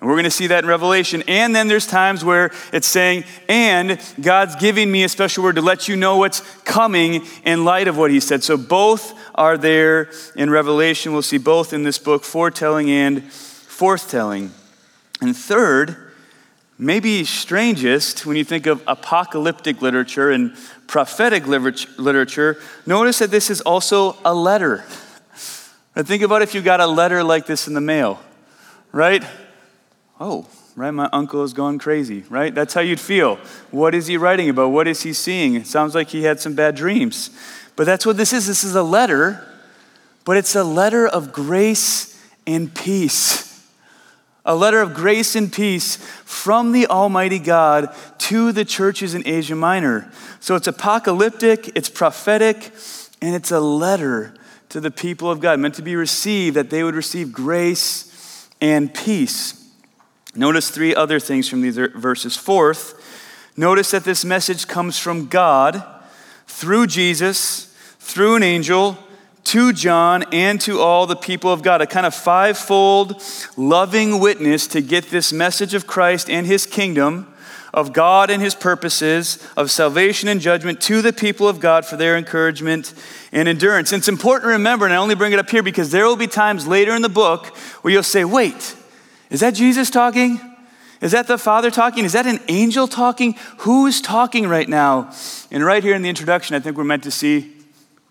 And 0.00 0.08
we're 0.08 0.14
going 0.14 0.24
to 0.24 0.30
see 0.30 0.46
that 0.48 0.62
in 0.62 0.70
Revelation. 0.70 1.24
And 1.26 1.54
then 1.54 1.66
there's 1.66 1.86
times 1.86 2.24
where 2.24 2.52
it's 2.72 2.86
saying, 2.86 3.24
and 3.48 4.00
God's 4.20 4.54
giving 4.54 4.92
me 4.92 5.02
a 5.02 5.08
special 5.08 5.42
word 5.42 5.56
to 5.56 5.62
let 5.62 5.88
you 5.88 5.96
know 5.96 6.18
what's 6.18 6.40
coming 6.62 7.26
in 7.44 7.64
light 7.64 7.88
of 7.88 7.96
what 7.96 8.12
He 8.12 8.20
said. 8.20 8.44
So 8.44 8.56
both 8.56 9.18
are 9.34 9.58
there 9.58 10.10
in 10.36 10.50
Revelation. 10.50 11.12
We'll 11.12 11.22
see 11.22 11.38
both 11.38 11.72
in 11.72 11.82
this 11.82 11.98
book, 11.98 12.22
foretelling 12.22 12.90
and 12.90 13.24
forthtelling. 13.78 14.50
And 15.20 15.36
third, 15.36 15.96
maybe 16.78 17.24
strangest 17.24 18.26
when 18.26 18.36
you 18.36 18.44
think 18.44 18.66
of 18.66 18.82
apocalyptic 18.86 19.80
literature 19.80 20.30
and 20.30 20.56
prophetic 20.86 21.46
literature, 21.46 22.60
notice 22.86 23.18
that 23.20 23.30
this 23.30 23.50
is 23.50 23.60
also 23.60 24.16
a 24.24 24.34
letter. 24.34 24.84
And 25.94 26.06
think 26.06 26.22
about 26.22 26.42
if 26.42 26.54
you 26.54 26.60
got 26.60 26.80
a 26.80 26.86
letter 26.86 27.22
like 27.22 27.46
this 27.46 27.68
in 27.68 27.74
the 27.74 27.80
mail, 27.80 28.20
right? 28.92 29.24
Oh, 30.20 30.46
right, 30.76 30.90
my 30.90 31.08
uncle 31.12 31.42
has 31.42 31.52
gone 31.52 31.78
crazy, 31.78 32.24
right? 32.28 32.54
That's 32.54 32.74
how 32.74 32.80
you'd 32.80 33.00
feel. 33.00 33.36
What 33.70 33.94
is 33.94 34.06
he 34.06 34.16
writing 34.16 34.48
about? 34.48 34.68
What 34.68 34.88
is 34.88 35.02
he 35.02 35.12
seeing? 35.12 35.54
It 35.54 35.66
sounds 35.66 35.94
like 35.94 36.08
he 36.08 36.22
had 36.22 36.40
some 36.40 36.54
bad 36.54 36.74
dreams. 36.74 37.30
But 37.76 37.84
that's 37.84 38.04
what 38.04 38.16
this 38.16 38.32
is. 38.32 38.46
This 38.46 38.64
is 38.64 38.74
a 38.74 38.82
letter, 38.82 39.46
but 40.24 40.36
it's 40.36 40.56
a 40.56 40.64
letter 40.64 41.06
of 41.06 41.32
grace 41.32 42.20
and 42.46 42.74
peace. 42.74 43.47
A 44.48 44.56
letter 44.56 44.80
of 44.80 44.94
grace 44.94 45.36
and 45.36 45.52
peace 45.52 45.96
from 46.24 46.72
the 46.72 46.86
Almighty 46.86 47.38
God 47.38 47.94
to 48.18 48.50
the 48.50 48.64
churches 48.64 49.12
in 49.14 49.26
Asia 49.26 49.54
Minor. 49.54 50.10
So 50.40 50.54
it's 50.56 50.66
apocalyptic, 50.66 51.70
it's 51.76 51.90
prophetic, 51.90 52.72
and 53.20 53.34
it's 53.34 53.50
a 53.50 53.60
letter 53.60 54.32
to 54.70 54.80
the 54.80 54.90
people 54.90 55.30
of 55.30 55.40
God, 55.40 55.60
meant 55.60 55.74
to 55.74 55.82
be 55.82 55.96
received, 55.96 56.56
that 56.56 56.70
they 56.70 56.82
would 56.82 56.94
receive 56.94 57.30
grace 57.30 58.48
and 58.58 58.92
peace. 58.94 59.70
Notice 60.34 60.70
three 60.70 60.94
other 60.94 61.20
things 61.20 61.46
from 61.46 61.60
these 61.60 61.76
verses. 61.76 62.34
Fourth, 62.34 62.94
notice 63.54 63.90
that 63.90 64.04
this 64.04 64.24
message 64.24 64.66
comes 64.66 64.98
from 64.98 65.26
God 65.26 65.84
through 66.46 66.86
Jesus, 66.86 67.66
through 67.98 68.36
an 68.36 68.42
angel, 68.42 68.96
to 69.48 69.72
John, 69.72 70.24
and 70.32 70.60
to 70.62 70.80
all 70.80 71.06
the 71.06 71.16
people 71.16 71.52
of 71.52 71.62
God. 71.62 71.80
A 71.80 71.86
kind 71.86 72.06
of 72.06 72.14
fivefold 72.14 73.22
loving 73.56 74.20
witness 74.20 74.66
to 74.68 74.80
get 74.80 75.10
this 75.10 75.32
message 75.32 75.74
of 75.74 75.86
Christ 75.86 76.28
and 76.28 76.46
his 76.46 76.66
kingdom 76.66 77.32
of 77.74 77.92
God 77.92 78.30
and 78.30 78.42
his 78.42 78.54
purposes, 78.54 79.46
of 79.56 79.70
salvation 79.70 80.28
and 80.28 80.40
judgment 80.40 80.80
to 80.82 81.02
the 81.02 81.12
people 81.12 81.48
of 81.48 81.60
God 81.60 81.84
for 81.84 81.96
their 81.96 82.16
encouragement 82.16 82.94
and 83.30 83.46
endurance. 83.48 83.92
And 83.92 84.00
it's 84.00 84.08
important 84.08 84.44
to 84.44 84.52
remember, 84.52 84.86
and 84.86 84.94
I 84.94 84.96
only 84.96 85.14
bring 85.14 85.32
it 85.32 85.38
up 85.38 85.50
here 85.50 85.62
because 85.62 85.90
there 85.90 86.06
will 86.06 86.16
be 86.16 86.26
times 86.26 86.66
later 86.66 86.94
in 86.94 87.02
the 87.02 87.08
book 87.08 87.46
where 87.82 87.92
you'll 87.92 88.02
say, 88.02 88.24
wait, 88.24 88.74
is 89.30 89.40
that 89.40 89.54
Jesus 89.54 89.90
talking? 89.90 90.40
Is 91.00 91.12
that 91.12 91.26
the 91.26 91.38
Father 91.38 91.70
talking? 91.70 92.04
Is 92.04 92.14
that 92.14 92.26
an 92.26 92.40
angel 92.48 92.88
talking? 92.88 93.34
Who's 93.58 94.00
talking 94.00 94.48
right 94.48 94.68
now? 94.68 95.12
And 95.50 95.64
right 95.64 95.84
here 95.84 95.94
in 95.94 96.02
the 96.02 96.08
introduction, 96.08 96.56
I 96.56 96.60
think 96.60 96.76
we're 96.76 96.84
meant 96.84 97.04
to 97.04 97.10
see 97.10 97.54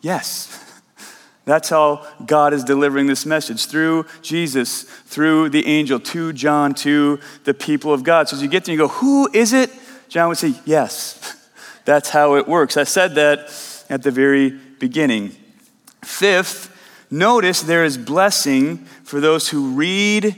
yes. 0.01 0.56
That's 1.47 1.69
how 1.69 2.05
God 2.25 2.53
is 2.53 2.65
delivering 2.65 3.07
this 3.07 3.25
message 3.25 3.67
through 3.67 4.05
Jesus, 4.21 4.83
through 4.83 5.47
the 5.47 5.65
angel, 5.65 5.97
to 5.97 6.33
John, 6.33 6.73
to 6.75 7.21
the 7.45 7.53
people 7.53 7.93
of 7.93 8.03
God. 8.03 8.27
So 8.27 8.35
as 8.35 8.43
you 8.43 8.49
get 8.49 8.65
there, 8.65 8.73
you 8.73 8.77
go, 8.77 8.89
Who 8.89 9.29
is 9.31 9.53
it? 9.53 9.71
John 10.09 10.27
would 10.27 10.37
say, 10.37 10.55
Yes. 10.65 11.35
That's 11.85 12.09
how 12.09 12.35
it 12.35 12.49
works. 12.49 12.75
I 12.75 12.83
said 12.83 13.15
that 13.15 13.49
at 13.89 14.03
the 14.03 14.11
very 14.11 14.49
beginning. 14.49 15.37
Fifth, 16.03 16.69
notice 17.09 17.61
there 17.61 17.85
is 17.85 17.97
blessing 17.97 18.79
for 19.05 19.21
those 19.21 19.47
who 19.47 19.69
read 19.69 20.35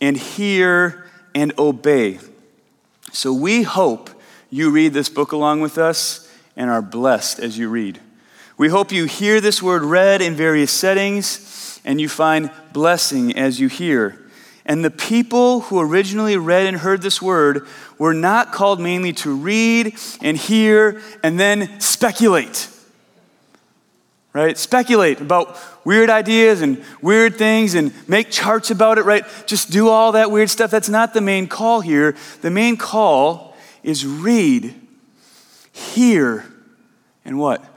and 0.00 0.16
hear 0.16 1.04
and 1.34 1.52
obey. 1.58 2.20
So 3.10 3.32
we 3.32 3.64
hope 3.64 4.08
you 4.50 4.70
read 4.70 4.92
this 4.92 5.08
book 5.08 5.32
along 5.32 5.62
with 5.62 5.78
us 5.78 6.32
and 6.54 6.70
are 6.70 6.80
blessed 6.80 7.40
as 7.40 7.58
you 7.58 7.68
read. 7.68 7.98
We 8.56 8.68
hope 8.68 8.92
you 8.92 9.06
hear 9.06 9.40
this 9.40 9.62
word 9.62 9.82
read 9.82 10.22
in 10.22 10.34
various 10.34 10.70
settings 10.70 11.80
and 11.84 12.00
you 12.00 12.08
find 12.08 12.50
blessing 12.72 13.36
as 13.36 13.58
you 13.58 13.68
hear. 13.68 14.20
And 14.64 14.84
the 14.84 14.90
people 14.90 15.62
who 15.62 15.80
originally 15.80 16.36
read 16.36 16.66
and 16.66 16.78
heard 16.78 17.02
this 17.02 17.20
word 17.20 17.66
were 17.98 18.14
not 18.14 18.52
called 18.52 18.80
mainly 18.80 19.12
to 19.14 19.34
read 19.34 19.96
and 20.22 20.36
hear 20.36 21.02
and 21.22 21.38
then 21.38 21.80
speculate. 21.80 22.68
Right? 24.32 24.56
Speculate 24.56 25.20
about 25.20 25.58
weird 25.84 26.08
ideas 26.08 26.62
and 26.62 26.82
weird 27.02 27.36
things 27.36 27.74
and 27.74 27.92
make 28.08 28.30
charts 28.30 28.70
about 28.70 28.98
it, 28.98 29.04
right? 29.04 29.24
Just 29.46 29.70
do 29.70 29.88
all 29.88 30.12
that 30.12 30.30
weird 30.30 30.48
stuff. 30.48 30.70
That's 30.70 30.88
not 30.88 31.12
the 31.12 31.20
main 31.20 31.46
call 31.46 31.80
here. 31.80 32.16
The 32.40 32.50
main 32.50 32.76
call 32.76 33.56
is 33.82 34.06
read, 34.06 34.74
hear, 35.72 36.44
and 37.24 37.38
what? 37.38 37.73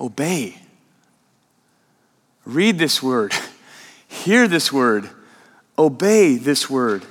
Obey. 0.00 0.56
Read 2.44 2.78
this 2.78 3.02
word, 3.02 3.34
hear 4.08 4.48
this 4.48 4.72
word, 4.72 5.10
obey 5.78 6.36
this 6.36 6.70
word. 6.70 7.04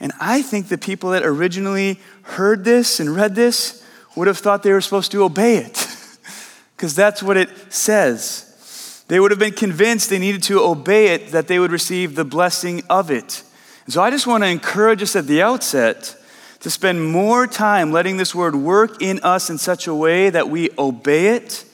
And 0.00 0.12
I 0.20 0.42
think 0.42 0.68
the 0.68 0.76
people 0.76 1.10
that 1.10 1.22
originally 1.22 2.00
heard 2.22 2.64
this 2.64 3.00
and 3.00 3.14
read 3.14 3.34
this 3.34 3.86
would 4.16 4.26
have 4.26 4.38
thought 4.38 4.62
they 4.62 4.72
were 4.72 4.80
supposed 4.80 5.12
to 5.12 5.22
obey 5.22 5.56
it, 5.58 5.72
because 6.76 6.94
that's 6.94 7.22
what 7.22 7.36
it 7.36 7.72
says. 7.72 9.04
They 9.08 9.20
would 9.20 9.30
have 9.30 9.40
been 9.40 9.52
convinced 9.52 10.10
they 10.10 10.18
needed 10.18 10.42
to 10.44 10.60
obey 10.60 11.08
it, 11.08 11.28
that 11.28 11.46
they 11.46 11.58
would 11.58 11.72
receive 11.72 12.14
the 12.14 12.24
blessing 12.24 12.82
of 12.90 13.10
it. 13.10 13.42
And 13.84 13.92
so 13.92 14.02
I 14.02 14.10
just 14.10 14.26
want 14.26 14.42
to 14.44 14.48
encourage 14.48 15.02
us 15.02 15.14
at 15.14 15.26
the 15.26 15.42
outset 15.42 16.16
to 16.60 16.70
spend 16.70 17.12
more 17.12 17.46
time 17.46 17.92
letting 17.92 18.16
this 18.16 18.34
word 18.34 18.56
work 18.56 19.02
in 19.02 19.20
us 19.22 19.50
in 19.50 19.58
such 19.58 19.86
a 19.86 19.94
way 19.94 20.30
that 20.30 20.48
we 20.48 20.70
obey 20.78 21.36
it 21.36 21.64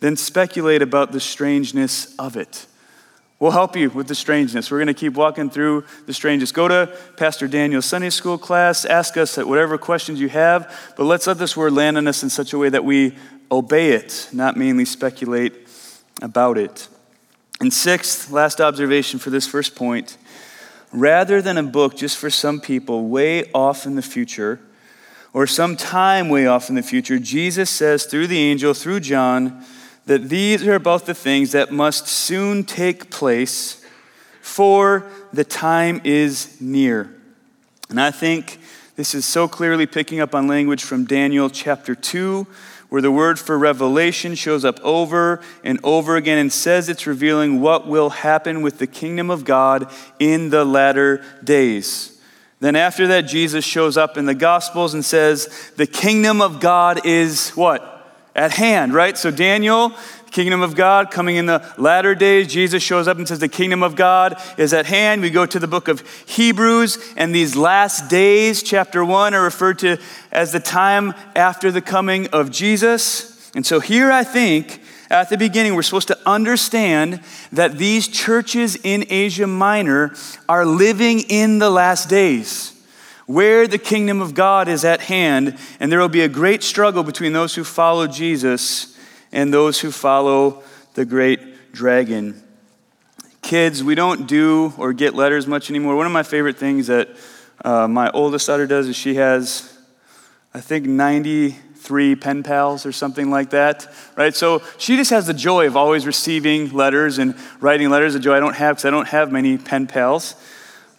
then 0.00 0.16
speculate 0.16 0.82
about 0.82 1.12
the 1.12 1.20
strangeness 1.20 2.14
of 2.18 2.36
it. 2.36 2.66
We'll 3.40 3.52
help 3.52 3.76
you 3.76 3.90
with 3.90 4.08
the 4.08 4.14
strangeness. 4.14 4.70
We're 4.70 4.78
going 4.78 4.88
to 4.88 4.94
keep 4.94 5.14
walking 5.14 5.48
through 5.48 5.84
the 6.06 6.12
strangeness. 6.12 6.50
Go 6.50 6.66
to 6.66 6.96
Pastor 7.16 7.46
Daniel's 7.46 7.86
Sunday 7.86 8.10
school 8.10 8.36
class, 8.36 8.84
ask 8.84 9.16
us 9.16 9.36
whatever 9.36 9.78
questions 9.78 10.20
you 10.20 10.28
have, 10.28 10.92
but 10.96 11.04
let's 11.04 11.26
let 11.26 11.38
this 11.38 11.56
word 11.56 11.72
land 11.72 11.96
on 11.96 12.08
us 12.08 12.22
in 12.22 12.30
such 12.30 12.52
a 12.52 12.58
way 12.58 12.68
that 12.68 12.84
we 12.84 13.16
obey 13.50 13.92
it, 13.92 14.28
not 14.32 14.56
mainly 14.56 14.84
speculate 14.84 15.54
about 16.20 16.58
it. 16.58 16.88
And 17.60 17.72
sixth, 17.72 18.30
last 18.30 18.60
observation 18.60 19.18
for 19.20 19.30
this 19.30 19.46
first 19.46 19.76
point 19.76 20.16
rather 20.92 21.42
than 21.42 21.58
a 21.58 21.62
book 21.62 21.96
just 21.96 22.16
for 22.16 22.30
some 22.30 22.60
people 22.60 23.08
way 23.08 23.50
off 23.52 23.86
in 23.86 23.94
the 23.94 24.02
future, 24.02 24.60
or 25.32 25.46
some 25.46 25.76
time 25.76 26.28
way 26.28 26.46
off 26.46 26.68
in 26.68 26.74
the 26.74 26.82
future, 26.82 27.18
Jesus 27.18 27.68
says 27.68 28.06
through 28.06 28.26
the 28.26 28.38
angel, 28.38 28.72
through 28.74 29.00
John, 29.00 29.64
that 30.08 30.30
these 30.30 30.66
are 30.66 30.78
both 30.78 31.04
the 31.04 31.14
things 31.14 31.52
that 31.52 31.70
must 31.70 32.08
soon 32.08 32.64
take 32.64 33.10
place, 33.10 33.84
for 34.40 35.04
the 35.34 35.44
time 35.44 36.00
is 36.02 36.58
near. 36.60 37.14
And 37.90 38.00
I 38.00 38.10
think 38.10 38.58
This 38.98 39.14
is 39.14 39.24
so 39.24 39.46
clearly 39.46 39.86
picking 39.86 40.18
up 40.18 40.34
on 40.34 40.48
language 40.48 40.82
from 40.82 41.04
Daniel 41.04 41.48
chapter 41.48 41.94
2, 41.94 42.48
where 42.88 43.00
the 43.00 43.12
word 43.12 43.38
for 43.38 43.56
revelation 43.56 44.34
shows 44.34 44.64
up 44.64 44.80
over 44.80 45.40
and 45.62 45.78
over 45.84 46.16
again 46.16 46.38
and 46.38 46.52
says 46.52 46.88
it's 46.88 47.06
revealing 47.06 47.60
what 47.60 47.86
will 47.86 48.10
happen 48.10 48.60
with 48.60 48.78
the 48.78 48.88
kingdom 48.88 49.30
of 49.30 49.44
God 49.44 49.88
in 50.18 50.50
the 50.50 50.64
latter 50.64 51.22
days. 51.44 52.20
Then, 52.58 52.74
after 52.74 53.06
that, 53.06 53.28
Jesus 53.28 53.64
shows 53.64 53.96
up 53.96 54.16
in 54.16 54.26
the 54.26 54.34
Gospels 54.34 54.94
and 54.94 55.04
says, 55.04 55.70
The 55.76 55.86
kingdom 55.86 56.40
of 56.40 56.58
God 56.58 57.06
is 57.06 57.50
what? 57.50 57.97
At 58.38 58.52
hand, 58.52 58.94
right? 58.94 59.18
So, 59.18 59.32
Daniel 59.32 59.92
kingdom 60.30 60.60
of 60.60 60.74
God 60.74 61.10
coming 61.10 61.36
in 61.36 61.46
the 61.46 61.74
latter 61.78 62.14
days. 62.14 62.48
Jesus 62.48 62.82
shows 62.82 63.08
up 63.08 63.18
and 63.18 63.26
says, 63.26 63.38
The 63.38 63.48
kingdom 63.48 63.82
of 63.82 63.96
God 63.96 64.40
is 64.56 64.72
at 64.72 64.86
hand. 64.86 65.22
We 65.22 65.30
go 65.30 65.46
to 65.46 65.58
the 65.58 65.66
book 65.66 65.88
of 65.88 66.08
Hebrews, 66.26 67.14
and 67.16 67.34
these 67.34 67.56
last 67.56 68.08
days, 68.08 68.62
chapter 68.62 69.04
one, 69.04 69.34
are 69.34 69.42
referred 69.42 69.78
to 69.80 69.98
as 70.30 70.52
the 70.52 70.60
time 70.60 71.14
after 71.34 71.70
the 71.70 71.80
coming 71.80 72.28
of 72.28 72.50
Jesus. 72.50 73.50
And 73.54 73.66
so 73.66 73.80
here 73.80 74.12
I 74.12 74.22
think 74.22 74.82
at 75.10 75.30
the 75.30 75.38
beginning, 75.38 75.74
we're 75.74 75.82
supposed 75.82 76.08
to 76.08 76.18
understand 76.26 77.20
that 77.52 77.78
these 77.78 78.06
churches 78.06 78.76
in 78.76 79.06
Asia 79.08 79.46
Minor 79.46 80.14
are 80.48 80.66
living 80.66 81.20
in 81.20 81.58
the 81.58 81.70
last 81.70 82.08
days 82.08 82.77
where 83.28 83.66
the 83.66 83.76
kingdom 83.76 84.22
of 84.22 84.32
God 84.32 84.68
is 84.68 84.86
at 84.86 85.02
hand, 85.02 85.58
and 85.78 85.92
there 85.92 85.98
will 85.98 86.08
be 86.08 86.22
a 86.22 86.28
great 86.30 86.62
struggle 86.62 87.02
between 87.02 87.34
those 87.34 87.54
who 87.54 87.62
follow 87.62 88.06
Jesus 88.06 88.98
and 89.32 89.52
those 89.52 89.78
who 89.78 89.90
follow 89.90 90.62
the 90.94 91.04
great 91.04 91.70
dragon. 91.70 92.42
Kids, 93.42 93.84
we 93.84 93.94
don't 93.94 94.26
do 94.26 94.72
or 94.78 94.94
get 94.94 95.14
letters 95.14 95.46
much 95.46 95.68
anymore. 95.68 95.94
One 95.94 96.06
of 96.06 96.12
my 96.12 96.22
favorite 96.22 96.56
things 96.56 96.86
that 96.86 97.10
uh, 97.62 97.86
my 97.86 98.10
oldest 98.12 98.46
daughter 98.46 98.66
does 98.66 98.88
is 98.88 98.96
she 98.96 99.16
has, 99.16 99.78
I 100.54 100.62
think, 100.62 100.86
93 100.86 102.16
pen 102.16 102.42
pals 102.42 102.86
or 102.86 102.92
something 102.92 103.30
like 103.30 103.50
that, 103.50 103.92
right? 104.16 104.34
So 104.34 104.62
she 104.78 104.96
just 104.96 105.10
has 105.10 105.26
the 105.26 105.34
joy 105.34 105.66
of 105.66 105.76
always 105.76 106.06
receiving 106.06 106.70
letters 106.70 107.18
and 107.18 107.34
writing 107.60 107.90
letters, 107.90 108.14
a 108.14 108.20
joy 108.20 108.38
I 108.38 108.40
don't 108.40 108.56
have 108.56 108.76
because 108.76 108.86
I 108.86 108.90
don't 108.90 109.08
have 109.08 109.30
many 109.30 109.58
pen 109.58 109.86
pals. 109.86 110.34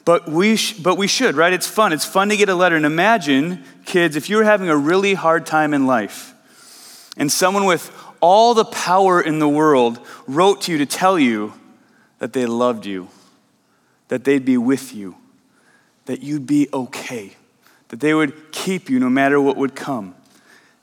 But 0.09 0.27
we, 0.27 0.55
sh- 0.55 0.73
but 0.73 0.97
we 0.97 1.05
should, 1.05 1.35
right? 1.35 1.53
It's 1.53 1.67
fun. 1.67 1.93
It's 1.93 2.03
fun 2.03 2.29
to 2.29 2.35
get 2.35 2.49
a 2.49 2.55
letter. 2.55 2.75
And 2.75 2.83
imagine, 2.83 3.63
kids, 3.85 4.15
if 4.15 4.27
you 4.27 4.37
were 4.37 4.43
having 4.43 4.67
a 4.67 4.75
really 4.75 5.13
hard 5.13 5.45
time 5.45 5.71
in 5.71 5.85
life 5.85 6.33
and 7.15 7.31
someone 7.31 7.65
with 7.65 7.95
all 8.19 8.55
the 8.55 8.65
power 8.65 9.21
in 9.21 9.37
the 9.37 9.47
world, 9.47 9.99
wrote 10.25 10.61
to 10.61 10.71
you 10.71 10.79
to 10.79 10.87
tell 10.87 11.19
you 11.19 11.53
that 12.17 12.33
they 12.33 12.47
loved 12.47 12.87
you, 12.87 13.09
that 14.07 14.23
they'd 14.23 14.45
be 14.45 14.57
with 14.57 14.95
you, 14.95 15.15
that 16.05 16.23
you'd 16.23 16.47
be 16.47 16.67
okay, 16.73 17.35
that 17.89 17.99
they 17.99 18.15
would 18.15 18.51
keep 18.51 18.89
you 18.89 18.99
no 18.99 19.11
matter 19.11 19.39
what 19.39 19.57
would 19.57 19.75
come. 19.75 20.15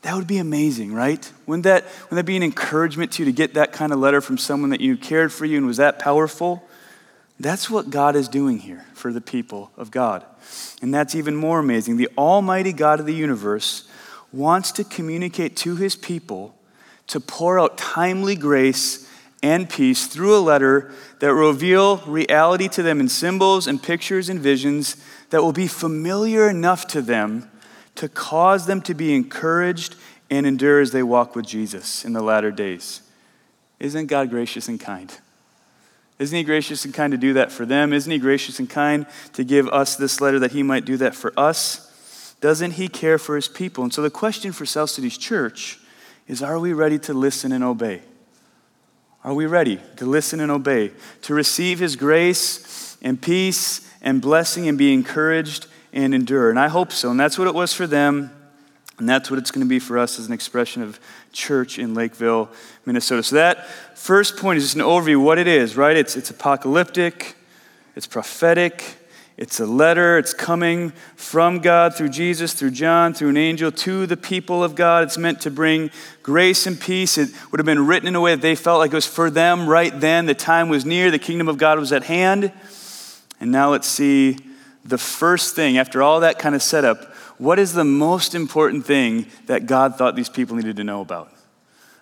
That 0.02 0.14
would 0.14 0.28
be 0.28 0.38
amazing, 0.38 0.94
right? 0.94 1.32
Wouldn't 1.46 1.64
that, 1.64 1.82
wouldn't 2.04 2.18
that 2.18 2.26
be 2.26 2.36
an 2.36 2.44
encouragement 2.44 3.10
to 3.14 3.24
you 3.24 3.32
to 3.32 3.32
get 3.32 3.54
that 3.54 3.72
kind 3.72 3.92
of 3.92 3.98
letter 3.98 4.20
from 4.20 4.38
someone 4.38 4.70
that 4.70 4.80
you 4.80 4.96
cared 4.96 5.32
for 5.32 5.46
you 5.46 5.56
and 5.56 5.66
was 5.66 5.78
that 5.78 5.98
powerful? 5.98 6.62
That's 7.38 7.68
what 7.68 7.90
God 7.90 8.16
is 8.16 8.28
doing 8.28 8.58
here 8.58 8.86
for 8.94 9.12
the 9.12 9.20
people 9.20 9.70
of 9.76 9.90
God. 9.90 10.24
And 10.80 10.92
that's 10.92 11.14
even 11.14 11.36
more 11.36 11.58
amazing. 11.58 11.96
The 11.96 12.08
Almighty 12.16 12.72
God 12.72 12.98
of 12.98 13.06
the 13.06 13.14
universe 13.14 13.88
wants 14.32 14.72
to 14.72 14.84
communicate 14.84 15.56
to 15.56 15.76
his 15.76 15.96
people 15.96 16.54
to 17.08 17.20
pour 17.20 17.60
out 17.60 17.78
timely 17.78 18.36
grace 18.36 19.08
and 19.42 19.68
peace 19.68 20.06
through 20.06 20.36
a 20.36 20.40
letter 20.40 20.90
that 21.20 21.32
reveal 21.32 21.98
reality 21.98 22.68
to 22.68 22.82
them 22.82 23.00
in 23.00 23.08
symbols 23.08 23.66
and 23.66 23.82
pictures 23.82 24.28
and 24.28 24.40
visions 24.40 24.96
that 25.30 25.42
will 25.42 25.52
be 25.52 25.68
familiar 25.68 26.48
enough 26.48 26.86
to 26.86 27.02
them 27.02 27.50
to 27.94 28.08
cause 28.08 28.66
them 28.66 28.80
to 28.82 28.94
be 28.94 29.14
encouraged 29.14 29.94
and 30.30 30.46
endure 30.46 30.80
as 30.80 30.90
they 30.90 31.02
walk 31.02 31.36
with 31.36 31.46
Jesus 31.46 32.04
in 32.04 32.12
the 32.12 32.22
latter 32.22 32.50
days. 32.50 33.02
Isn't 33.78 34.06
God 34.06 34.30
gracious 34.30 34.68
and 34.68 34.80
kind? 34.80 35.16
Isn't 36.18 36.36
He 36.36 36.44
gracious 36.44 36.84
and 36.84 36.94
kind 36.94 37.10
to 37.12 37.18
do 37.18 37.34
that 37.34 37.52
for 37.52 37.66
them? 37.66 37.92
Isn't 37.92 38.10
He 38.10 38.18
gracious 38.18 38.58
and 38.58 38.68
kind 38.68 39.06
to 39.34 39.44
give 39.44 39.68
us 39.68 39.96
this 39.96 40.20
letter 40.20 40.38
that 40.38 40.52
He 40.52 40.62
might 40.62 40.84
do 40.84 40.96
that 40.98 41.14
for 41.14 41.32
us? 41.36 42.34
Doesn't 42.40 42.72
He 42.72 42.88
care 42.88 43.18
for 43.18 43.36
His 43.36 43.48
people? 43.48 43.84
And 43.84 43.92
so 43.92 44.02
the 44.02 44.10
question 44.10 44.52
for 44.52 44.64
South 44.66 44.90
Cities 44.90 45.18
Church 45.18 45.78
is 46.26 46.42
are 46.42 46.58
we 46.58 46.72
ready 46.72 46.98
to 47.00 47.14
listen 47.14 47.52
and 47.52 47.62
obey? 47.62 48.02
Are 49.24 49.34
we 49.34 49.46
ready 49.46 49.80
to 49.96 50.06
listen 50.06 50.40
and 50.40 50.52
obey, 50.52 50.92
to 51.22 51.34
receive 51.34 51.80
His 51.80 51.96
grace 51.96 52.96
and 53.02 53.20
peace 53.20 53.90
and 54.00 54.22
blessing 54.22 54.68
and 54.68 54.78
be 54.78 54.92
encouraged 54.92 55.66
and 55.92 56.14
endure? 56.14 56.48
And 56.48 56.58
I 56.58 56.68
hope 56.68 56.92
so. 56.92 57.10
And 57.10 57.18
that's 57.18 57.38
what 57.38 57.48
it 57.48 57.54
was 57.54 57.72
for 57.72 57.86
them. 57.86 58.35
And 58.98 59.08
that's 59.08 59.30
what 59.30 59.38
it's 59.38 59.50
going 59.50 59.64
to 59.64 59.68
be 59.68 59.78
for 59.78 59.98
us 59.98 60.18
as 60.18 60.26
an 60.26 60.32
expression 60.32 60.82
of 60.82 60.98
church 61.32 61.78
in 61.78 61.94
Lakeville, 61.94 62.48
Minnesota. 62.86 63.22
So 63.22 63.36
that 63.36 63.66
first 63.94 64.38
point 64.38 64.56
is 64.56 64.64
just 64.64 64.76
an 64.76 64.82
overview 64.82 65.16
of 65.16 65.22
what 65.22 65.38
it 65.38 65.46
is, 65.46 65.76
right? 65.76 65.96
It's, 65.96 66.16
it's 66.16 66.30
apocalyptic, 66.30 67.36
it's 67.94 68.06
prophetic, 68.06 68.96
it's 69.36 69.60
a 69.60 69.66
letter, 69.66 70.16
it's 70.16 70.32
coming 70.32 70.94
from 71.14 71.58
God 71.58 71.94
through 71.94 72.08
Jesus, 72.08 72.54
through 72.54 72.70
John, 72.70 73.12
through 73.12 73.28
an 73.28 73.36
angel 73.36 73.70
to 73.70 74.06
the 74.06 74.16
people 74.16 74.64
of 74.64 74.74
God. 74.74 75.04
It's 75.04 75.18
meant 75.18 75.42
to 75.42 75.50
bring 75.50 75.90
grace 76.22 76.66
and 76.66 76.80
peace. 76.80 77.18
It 77.18 77.28
would 77.50 77.60
have 77.60 77.66
been 77.66 77.86
written 77.86 78.08
in 78.08 78.14
a 78.14 78.20
way 78.20 78.34
that 78.34 78.40
they 78.40 78.54
felt 78.54 78.78
like 78.78 78.92
it 78.92 78.94
was 78.94 79.06
for 79.06 79.28
them 79.28 79.68
right 79.68 79.92
then. 80.00 80.24
The 80.24 80.34
time 80.34 80.70
was 80.70 80.86
near, 80.86 81.10
the 81.10 81.18
kingdom 81.18 81.48
of 81.48 81.58
God 81.58 81.78
was 81.78 81.92
at 81.92 82.04
hand. 82.04 82.50
And 83.38 83.52
now 83.52 83.72
let's 83.72 83.86
see 83.86 84.38
the 84.86 84.96
first 84.96 85.54
thing, 85.54 85.76
after 85.76 86.02
all 86.02 86.20
that 86.20 86.38
kind 86.38 86.54
of 86.54 86.62
setup, 86.62 87.12
what 87.38 87.58
is 87.58 87.72
the 87.72 87.84
most 87.84 88.34
important 88.34 88.86
thing 88.86 89.26
that 89.46 89.66
God 89.66 89.96
thought 89.96 90.16
these 90.16 90.28
people 90.28 90.56
needed 90.56 90.76
to 90.76 90.84
know 90.84 91.00
about? 91.00 91.32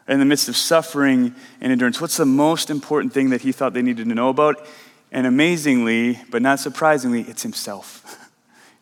In 0.07 0.19
the 0.19 0.25
midst 0.25 0.49
of 0.49 0.57
suffering 0.57 1.35
and 1.61 1.73
endurance, 1.73 2.01
what's 2.01 2.19
the 2.19 2.27
most 2.27 2.71
important 2.71 3.13
thing 3.13 3.31
that 3.31 3.41
he 3.41 3.53
thought 3.53 3.73
they 3.73 3.83
needed 3.83 4.09
to 4.09 4.15
know 4.15 4.29
about? 4.29 4.65
And 5.11 5.27
amazingly, 5.27 6.21
but 6.31 6.43
not 6.43 6.61
surprisingly, 6.61 7.23
it's 7.23 7.43
Himself. 7.43 8.21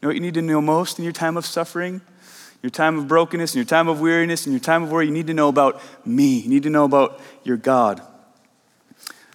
You 0.01 0.07
know 0.07 0.09
what 0.09 0.17
you 0.17 0.23
need 0.23 0.35
to 0.35 0.43
know 0.43 0.61
most 0.61 0.99
in 0.99 1.05
your 1.05 1.13
time 1.13 1.37
of 1.37 1.47
suffering? 1.47 2.01
Your 2.61 2.71
time 2.71 2.99
of 2.99 3.07
brokenness, 3.07 3.53
and 3.53 3.59
your 3.59 3.65
time 3.65 3.87
of 3.87 4.01
weariness, 4.01 4.47
and 4.47 4.53
your 4.53 4.59
time 4.59 4.83
of 4.83 4.91
worry, 4.91 5.07
you 5.07 5.13
need 5.13 5.29
to 5.29 5.35
know 5.35 5.49
about 5.49 5.81
me. 6.05 6.41
You 6.41 6.49
need 6.49 6.65
to 6.65 6.71
know 6.71 6.83
about 6.83 7.21
your 7.45 7.57
God. 7.57 8.03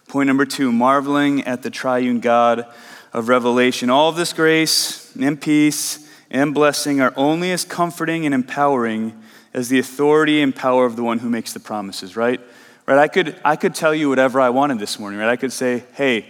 Point 0.10 0.28
number 0.28 0.46
two 0.46 0.74
marveling 0.74 1.46
at 1.46 1.64
the 1.64 1.70
triune 1.70 2.20
God 2.20 2.66
of 3.14 3.30
Revelation. 3.30 3.90
All 3.90 4.10
of 4.10 4.18
this 4.18 4.34
grace 4.34 5.16
and 5.16 5.40
peace 5.40 6.07
and 6.30 6.54
blessing 6.54 7.02
are 7.02 7.14
only 7.16 7.52
as 7.52 7.64
comforting 7.64 8.26
and 8.26 8.34
empowering 8.34 9.22
as 9.54 9.70
the 9.70 9.80
authority 9.80 10.42
and 10.42 10.56
power 10.56 10.86
of 10.86 10.96
the 10.96 11.04
one 11.04 11.20
who 11.20 11.30
makes 11.30 11.54
the 11.54 11.60
promises, 11.60 12.16
right? 12.16 12.40
Right? 12.86 13.00
I 13.00 13.08
could, 13.08 13.36
I 13.44 13.56
could 13.56 13.76
tell 13.76 13.94
you 13.94 14.10
whatever 14.10 14.40
I 14.40 14.50
wanted 14.50 14.80
this 14.80 15.00
morning, 15.00 15.20
right? 15.20 15.30
I 15.30 15.36
could 15.36 15.54
say, 15.54 15.84
hey, 15.94 16.26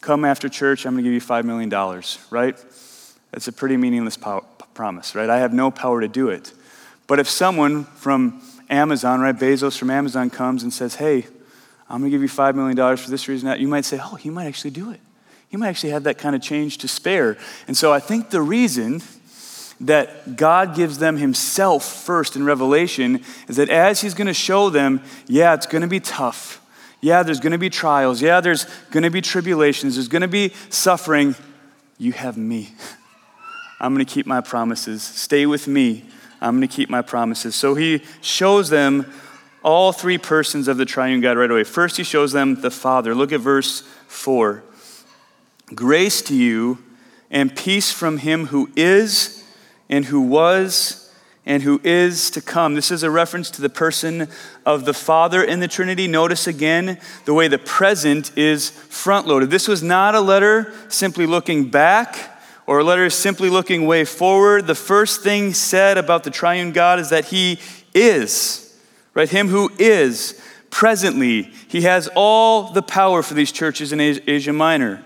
come 0.00 0.24
after 0.24 0.48
church, 0.48 0.86
I'm 0.86 0.94
going 0.94 1.04
to 1.04 1.10
give 1.10 1.14
you 1.14 1.20
$5 1.20 1.44
million, 1.44 1.70
right? 2.30 2.56
That's 3.32 3.48
a 3.48 3.52
pretty 3.52 3.76
meaningless 3.76 4.18
promise, 4.74 5.14
right? 5.14 5.30
I 5.30 5.38
have 5.38 5.52
no 5.52 5.70
power 5.70 6.00
to 6.00 6.08
do 6.08 6.28
it. 6.28 6.52
But 7.06 7.18
if 7.20 7.28
someone 7.28 7.84
from 7.84 8.42
Amazon, 8.70 9.20
right, 9.20 9.36
Bezos 9.36 9.76
from 9.76 9.90
Amazon 9.90 10.30
comes 10.30 10.62
and 10.62 10.72
says, 10.72 10.96
hey, 10.96 11.26
I'm 11.88 12.00
going 12.00 12.10
to 12.10 12.16
give 12.16 12.22
you 12.22 12.28
$5 12.28 12.54
million 12.54 12.96
for 12.96 13.10
this 13.10 13.28
reason, 13.28 13.48
that, 13.48 13.60
you 13.60 13.68
might 13.68 13.84
say, 13.84 14.00
oh, 14.02 14.14
he 14.14 14.30
might 14.30 14.46
actually 14.46 14.70
do 14.70 14.90
it. 14.90 15.00
He 15.48 15.56
might 15.56 15.68
actually 15.68 15.90
have 15.90 16.04
that 16.04 16.18
kind 16.18 16.34
of 16.34 16.42
change 16.42 16.78
to 16.78 16.88
spare. 16.88 17.36
And 17.68 17.76
so 17.76 17.92
I 17.92 18.00
think 18.00 18.30
the 18.30 18.42
reason 18.42 19.02
that 19.80 20.36
God 20.36 20.74
gives 20.74 20.98
them 20.98 21.16
Himself 21.16 21.84
first 21.84 22.36
in 22.36 22.44
Revelation 22.44 23.22
is 23.48 23.56
that 23.56 23.68
as 23.68 24.00
He's 24.00 24.14
going 24.14 24.26
to 24.26 24.34
show 24.34 24.70
them, 24.70 25.02
yeah, 25.26 25.54
it's 25.54 25.66
going 25.66 25.82
to 25.82 25.88
be 25.88 26.00
tough. 26.00 26.60
Yeah, 27.00 27.22
there's 27.22 27.40
going 27.40 27.52
to 27.52 27.58
be 27.58 27.68
trials. 27.68 28.22
Yeah, 28.22 28.40
there's 28.40 28.64
going 28.90 29.02
to 29.02 29.10
be 29.10 29.20
tribulations. 29.20 29.96
There's 29.96 30.08
going 30.08 30.22
to 30.22 30.28
be 30.28 30.52
suffering. 30.70 31.34
You 31.98 32.12
have 32.12 32.38
me. 32.38 32.72
I'm 33.78 33.94
going 33.94 34.04
to 34.04 34.10
keep 34.10 34.26
my 34.26 34.40
promises. 34.40 35.02
Stay 35.02 35.44
with 35.44 35.68
me. 35.68 36.06
I'm 36.40 36.56
going 36.56 36.66
to 36.66 36.74
keep 36.74 36.88
my 36.88 37.02
promises. 37.02 37.54
So 37.54 37.74
he 37.74 38.02
shows 38.22 38.70
them 38.70 39.12
all 39.62 39.92
three 39.92 40.18
persons 40.18 40.68
of 40.68 40.76
the 40.76 40.84
triune 40.84 41.20
God 41.20 41.36
right 41.36 41.50
away. 41.50 41.64
First, 41.64 41.98
he 41.98 42.04
shows 42.04 42.32
them 42.32 42.60
the 42.60 42.70
Father. 42.70 43.14
Look 43.14 43.32
at 43.32 43.40
verse 43.40 43.82
4. 44.08 44.62
Grace 45.74 46.22
to 46.22 46.34
you 46.34 46.78
and 47.30 47.54
peace 47.54 47.90
from 47.90 48.18
him 48.18 48.46
who 48.46 48.70
is 48.76 49.43
and 49.94 50.06
who 50.06 50.20
was 50.20 51.08
and 51.46 51.62
who 51.62 51.80
is 51.84 52.30
to 52.30 52.40
come. 52.40 52.74
This 52.74 52.90
is 52.90 53.04
a 53.04 53.10
reference 53.10 53.48
to 53.52 53.62
the 53.62 53.68
person 53.68 54.28
of 54.66 54.86
the 54.86 54.94
Father 54.94 55.44
in 55.44 55.60
the 55.60 55.68
Trinity. 55.68 56.08
Notice 56.08 56.48
again 56.48 56.98
the 57.26 57.34
way 57.34 57.46
the 57.46 57.58
present 57.58 58.36
is 58.36 58.70
front 58.70 59.28
loaded. 59.28 59.50
This 59.50 59.68
was 59.68 59.84
not 59.84 60.16
a 60.16 60.20
letter 60.20 60.72
simply 60.88 61.26
looking 61.26 61.70
back 61.70 62.40
or 62.66 62.80
a 62.80 62.84
letter 62.84 63.08
simply 63.08 63.48
looking 63.48 63.86
way 63.86 64.04
forward. 64.04 64.66
The 64.66 64.74
first 64.74 65.20
thing 65.20 65.52
said 65.52 65.96
about 65.96 66.24
the 66.24 66.30
triune 66.30 66.72
God 66.72 66.98
is 66.98 67.10
that 67.10 67.26
he 67.26 67.60
is, 67.94 68.76
right? 69.12 69.28
Him 69.28 69.46
who 69.46 69.70
is 69.78 70.42
presently. 70.70 71.52
He 71.68 71.82
has 71.82 72.08
all 72.16 72.72
the 72.72 72.82
power 72.82 73.22
for 73.22 73.34
these 73.34 73.52
churches 73.52 73.92
in 73.92 74.00
Asia 74.00 74.52
Minor. 74.52 75.04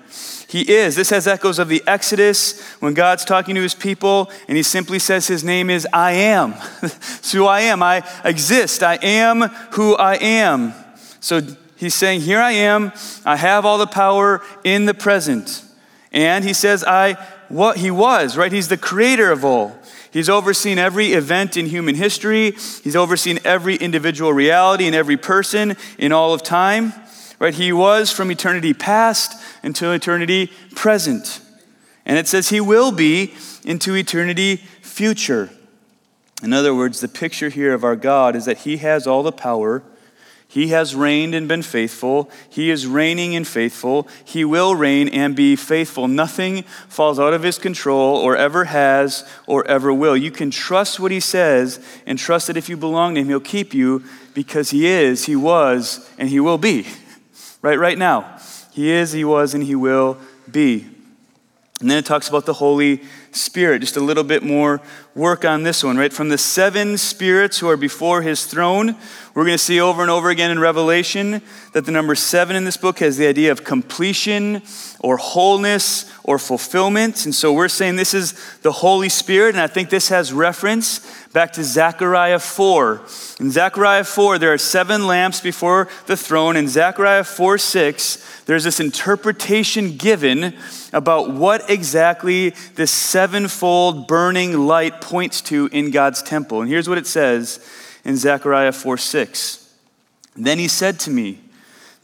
He 0.48 0.62
is. 0.62 0.96
This 0.96 1.10
has 1.10 1.26
echoes 1.26 1.58
of 1.58 1.68
the 1.68 1.82
Exodus 1.86 2.62
when 2.80 2.94
God's 2.94 3.26
talking 3.26 3.54
to 3.54 3.60
his 3.60 3.74
people 3.74 4.30
and 4.48 4.56
he 4.56 4.62
simply 4.62 4.98
says 4.98 5.26
his 5.26 5.44
name 5.44 5.68
is 5.68 5.86
I 5.92 6.12
am. 6.12 6.54
it's 6.82 7.32
who 7.32 7.44
I 7.44 7.60
am. 7.60 7.82
I 7.82 8.02
exist. 8.24 8.82
I 8.82 8.98
am 9.02 9.42
who 9.72 9.94
I 9.94 10.14
am. 10.14 10.72
So 11.20 11.42
he's 11.76 11.94
saying, 11.94 12.22
Here 12.22 12.40
I 12.40 12.52
am. 12.52 12.92
I 13.26 13.36
have 13.36 13.66
all 13.66 13.76
the 13.76 13.86
power 13.86 14.42
in 14.64 14.86
the 14.86 14.94
present. 14.94 15.62
And 16.12 16.46
he 16.46 16.54
says, 16.54 16.82
I 16.82 17.22
what 17.50 17.76
he 17.76 17.90
was, 17.90 18.38
right? 18.38 18.50
He's 18.50 18.68
the 18.68 18.78
creator 18.78 19.30
of 19.30 19.44
all. 19.44 19.78
He's 20.10 20.30
overseen 20.30 20.78
every 20.78 21.12
event 21.12 21.58
in 21.58 21.66
human 21.66 21.94
history. 21.94 22.52
He's 22.52 22.96
overseen 22.96 23.38
every 23.44 23.76
individual 23.76 24.32
reality 24.32 24.86
and 24.86 24.94
every 24.94 25.18
person 25.18 25.76
in 25.98 26.12
all 26.12 26.32
of 26.32 26.42
time. 26.42 26.94
Right? 27.38 27.54
He 27.54 27.72
was 27.72 28.10
from 28.10 28.30
eternity 28.30 28.74
past 28.74 29.40
until 29.62 29.92
eternity 29.92 30.50
present. 30.74 31.40
And 32.04 32.18
it 32.18 32.26
says 32.26 32.48
he 32.48 32.60
will 32.60 32.90
be 32.90 33.34
into 33.64 33.94
eternity 33.94 34.56
future. 34.82 35.50
In 36.42 36.52
other 36.52 36.74
words, 36.74 37.00
the 37.00 37.08
picture 37.08 37.48
here 37.48 37.74
of 37.74 37.84
our 37.84 37.96
God 37.96 38.34
is 38.34 38.44
that 38.46 38.58
he 38.58 38.78
has 38.78 39.06
all 39.06 39.22
the 39.22 39.32
power 39.32 39.82
he 40.50 40.68
has 40.68 40.94
reigned 40.94 41.34
and 41.34 41.46
been 41.46 41.62
faithful. 41.62 42.30
He 42.48 42.70
is 42.70 42.86
reigning 42.86 43.36
and 43.36 43.46
faithful. 43.46 44.08
He 44.24 44.46
will 44.46 44.74
reign 44.74 45.08
and 45.08 45.36
be 45.36 45.56
faithful. 45.56 46.08
Nothing 46.08 46.62
falls 46.88 47.20
out 47.20 47.34
of 47.34 47.42
his 47.42 47.58
control 47.58 48.16
or 48.16 48.34
ever 48.34 48.64
has 48.64 49.28
or 49.46 49.66
ever 49.66 49.92
will. 49.92 50.16
You 50.16 50.30
can 50.30 50.50
trust 50.50 50.98
what 50.98 51.12
he 51.12 51.20
says 51.20 51.84
and 52.06 52.18
trust 52.18 52.46
that 52.46 52.56
if 52.56 52.70
you 52.70 52.78
belong 52.78 53.14
to 53.14 53.20
him, 53.20 53.28
he'll 53.28 53.40
keep 53.40 53.74
you 53.74 54.02
because 54.32 54.70
he 54.70 54.86
is, 54.86 55.26
he 55.26 55.36
was, 55.36 56.08
and 56.16 56.30
he 56.30 56.40
will 56.40 56.58
be. 56.58 56.86
Right, 57.60 57.78
right 57.78 57.98
now. 57.98 58.38
He 58.72 58.90
is, 58.90 59.12
he 59.12 59.24
was, 59.24 59.54
and 59.54 59.64
he 59.64 59.74
will 59.74 60.18
be. 60.50 60.86
And 61.80 61.90
then 61.90 61.98
it 61.98 62.06
talks 62.06 62.28
about 62.28 62.46
the 62.46 62.54
Holy 62.54 63.02
Spirit. 63.30 63.80
Just 63.80 63.96
a 63.96 64.00
little 64.00 64.24
bit 64.24 64.42
more 64.42 64.80
work 65.18 65.44
on 65.44 65.64
this 65.64 65.82
one, 65.82 65.96
right? 65.96 66.12
From 66.12 66.28
the 66.28 66.38
seven 66.38 66.96
spirits 66.96 67.58
who 67.58 67.68
are 67.68 67.76
before 67.76 68.22
his 68.22 68.46
throne, 68.46 68.94
we're 69.34 69.44
going 69.44 69.58
to 69.58 69.62
see 69.62 69.80
over 69.80 70.00
and 70.00 70.10
over 70.10 70.30
again 70.30 70.52
in 70.52 70.60
Revelation 70.60 71.42
that 71.72 71.84
the 71.84 71.92
number 71.92 72.14
seven 72.14 72.54
in 72.54 72.64
this 72.64 72.76
book 72.76 73.00
has 73.00 73.16
the 73.16 73.26
idea 73.26 73.50
of 73.50 73.64
completion 73.64 74.62
or 75.00 75.16
wholeness 75.16 76.10
or 76.22 76.38
fulfillment. 76.38 77.24
And 77.24 77.34
so 77.34 77.52
we're 77.52 77.68
saying 77.68 77.96
this 77.96 78.14
is 78.14 78.34
the 78.62 78.72
Holy 78.72 79.08
Spirit, 79.08 79.54
and 79.54 79.60
I 79.60 79.66
think 79.66 79.90
this 79.90 80.08
has 80.08 80.32
reference 80.32 81.00
back 81.32 81.52
to 81.52 81.64
Zechariah 81.64 82.38
4. 82.38 83.00
In 83.40 83.50
Zechariah 83.50 84.04
4, 84.04 84.38
there 84.38 84.52
are 84.52 84.58
seven 84.58 85.06
lamps 85.06 85.40
before 85.40 85.88
the 86.06 86.16
throne. 86.16 86.56
In 86.56 86.68
Zechariah 86.68 87.24
4 87.24 87.58
6, 87.58 88.42
there's 88.46 88.64
this 88.64 88.80
interpretation 88.80 89.96
given 89.96 90.56
about 90.92 91.30
what 91.30 91.68
exactly 91.70 92.50
this 92.74 92.90
sevenfold 92.90 94.08
burning 94.08 94.66
light 94.66 95.00
points 95.08 95.40
to 95.40 95.68
in 95.72 95.90
God's 95.90 96.22
temple. 96.22 96.60
And 96.60 96.70
here's 96.70 96.88
what 96.88 96.98
it 96.98 97.06
says 97.06 97.66
in 98.04 98.16
Zechariah 98.16 98.72
4 98.72 98.98
6. 98.98 99.74
Then 100.36 100.58
he 100.58 100.68
said 100.68 101.00
to 101.00 101.10
me, 101.10 101.40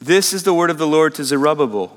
This 0.00 0.32
is 0.32 0.42
the 0.42 0.54
word 0.54 0.70
of 0.70 0.78
the 0.78 0.86
Lord 0.86 1.14
to 1.16 1.24
Zerubbabel, 1.24 1.96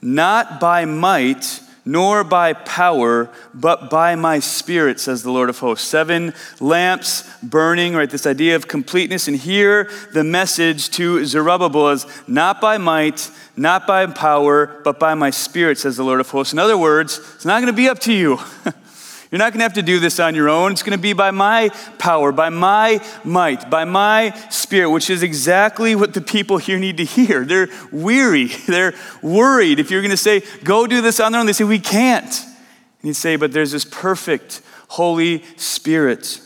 not 0.00 0.60
by 0.60 0.84
might 0.84 1.60
nor 1.84 2.22
by 2.22 2.52
power, 2.52 3.30
but 3.54 3.90
by 3.90 4.14
my 4.14 4.38
spirit, 4.38 5.00
says 5.00 5.22
the 5.22 5.30
Lord 5.30 5.48
of 5.48 5.58
hosts. 5.58 5.88
Seven 5.88 6.34
lamps 6.60 7.28
burning, 7.42 7.94
right? 7.94 8.08
This 8.08 8.26
idea 8.26 8.54
of 8.54 8.68
completeness. 8.68 9.26
And 9.26 9.36
here 9.36 9.90
the 10.12 10.22
message 10.22 10.90
to 10.90 11.24
Zerubbabel 11.24 11.88
is 11.88 12.06
not 12.28 12.60
by 12.60 12.78
might, 12.78 13.30
not 13.56 13.86
by 13.86 14.06
power, 14.06 14.80
but 14.84 15.00
by 15.00 15.14
my 15.14 15.30
spirit, 15.30 15.78
says 15.78 15.96
the 15.96 16.04
Lord 16.04 16.20
of 16.20 16.28
hosts. 16.28 16.52
In 16.52 16.58
other 16.58 16.78
words, 16.78 17.18
it's 17.34 17.46
not 17.46 17.60
going 17.60 17.72
to 17.72 17.76
be 17.76 17.88
up 17.88 17.98
to 18.00 18.12
you. 18.12 18.38
You're 19.30 19.38
not 19.38 19.52
going 19.52 19.60
to 19.60 19.64
have 19.64 19.74
to 19.74 19.82
do 19.82 20.00
this 20.00 20.18
on 20.18 20.34
your 20.34 20.48
own. 20.48 20.72
It's 20.72 20.82
going 20.82 20.96
to 20.96 21.02
be 21.02 21.12
by 21.12 21.30
my 21.30 21.68
power, 21.98 22.32
by 22.32 22.48
my 22.48 23.00
might, 23.22 23.70
by 23.70 23.84
my 23.84 24.30
spirit, 24.50 24.90
which 24.90 25.08
is 25.08 25.22
exactly 25.22 25.94
what 25.94 26.14
the 26.14 26.20
people 26.20 26.58
here 26.58 26.80
need 26.80 26.96
to 26.96 27.04
hear. 27.04 27.44
They're 27.44 27.68
weary, 27.92 28.46
they're 28.66 28.94
worried. 29.22 29.78
If 29.78 29.90
you're 29.90 30.00
going 30.02 30.10
to 30.10 30.16
say, 30.16 30.42
go 30.64 30.86
do 30.86 31.00
this 31.00 31.20
on 31.20 31.30
their 31.30 31.40
own, 31.40 31.46
they 31.46 31.52
say, 31.52 31.64
we 31.64 31.78
can't. 31.78 32.24
And 32.42 33.08
you 33.08 33.14
say, 33.14 33.36
but 33.36 33.52
there's 33.52 33.70
this 33.70 33.84
perfect 33.84 34.62
Holy 34.88 35.44
Spirit. 35.56 36.40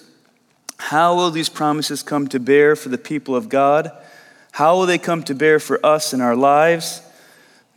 How 0.77 1.15
will 1.15 1.31
these 1.31 1.49
promises 1.49 2.03
come 2.03 2.29
to 2.29 2.39
bear 2.39 2.77
for 2.77 2.91
the 2.91 2.99
people 2.99 3.35
of 3.35 3.49
God? 3.49 3.91
How 4.53 4.77
will 4.77 4.85
they 4.85 4.99
come 4.99 5.23
to 5.23 5.35
bear 5.35 5.59
for 5.59 5.85
us 5.85 6.13
in 6.13 6.21
our 6.21 6.37
lives? 6.37 7.01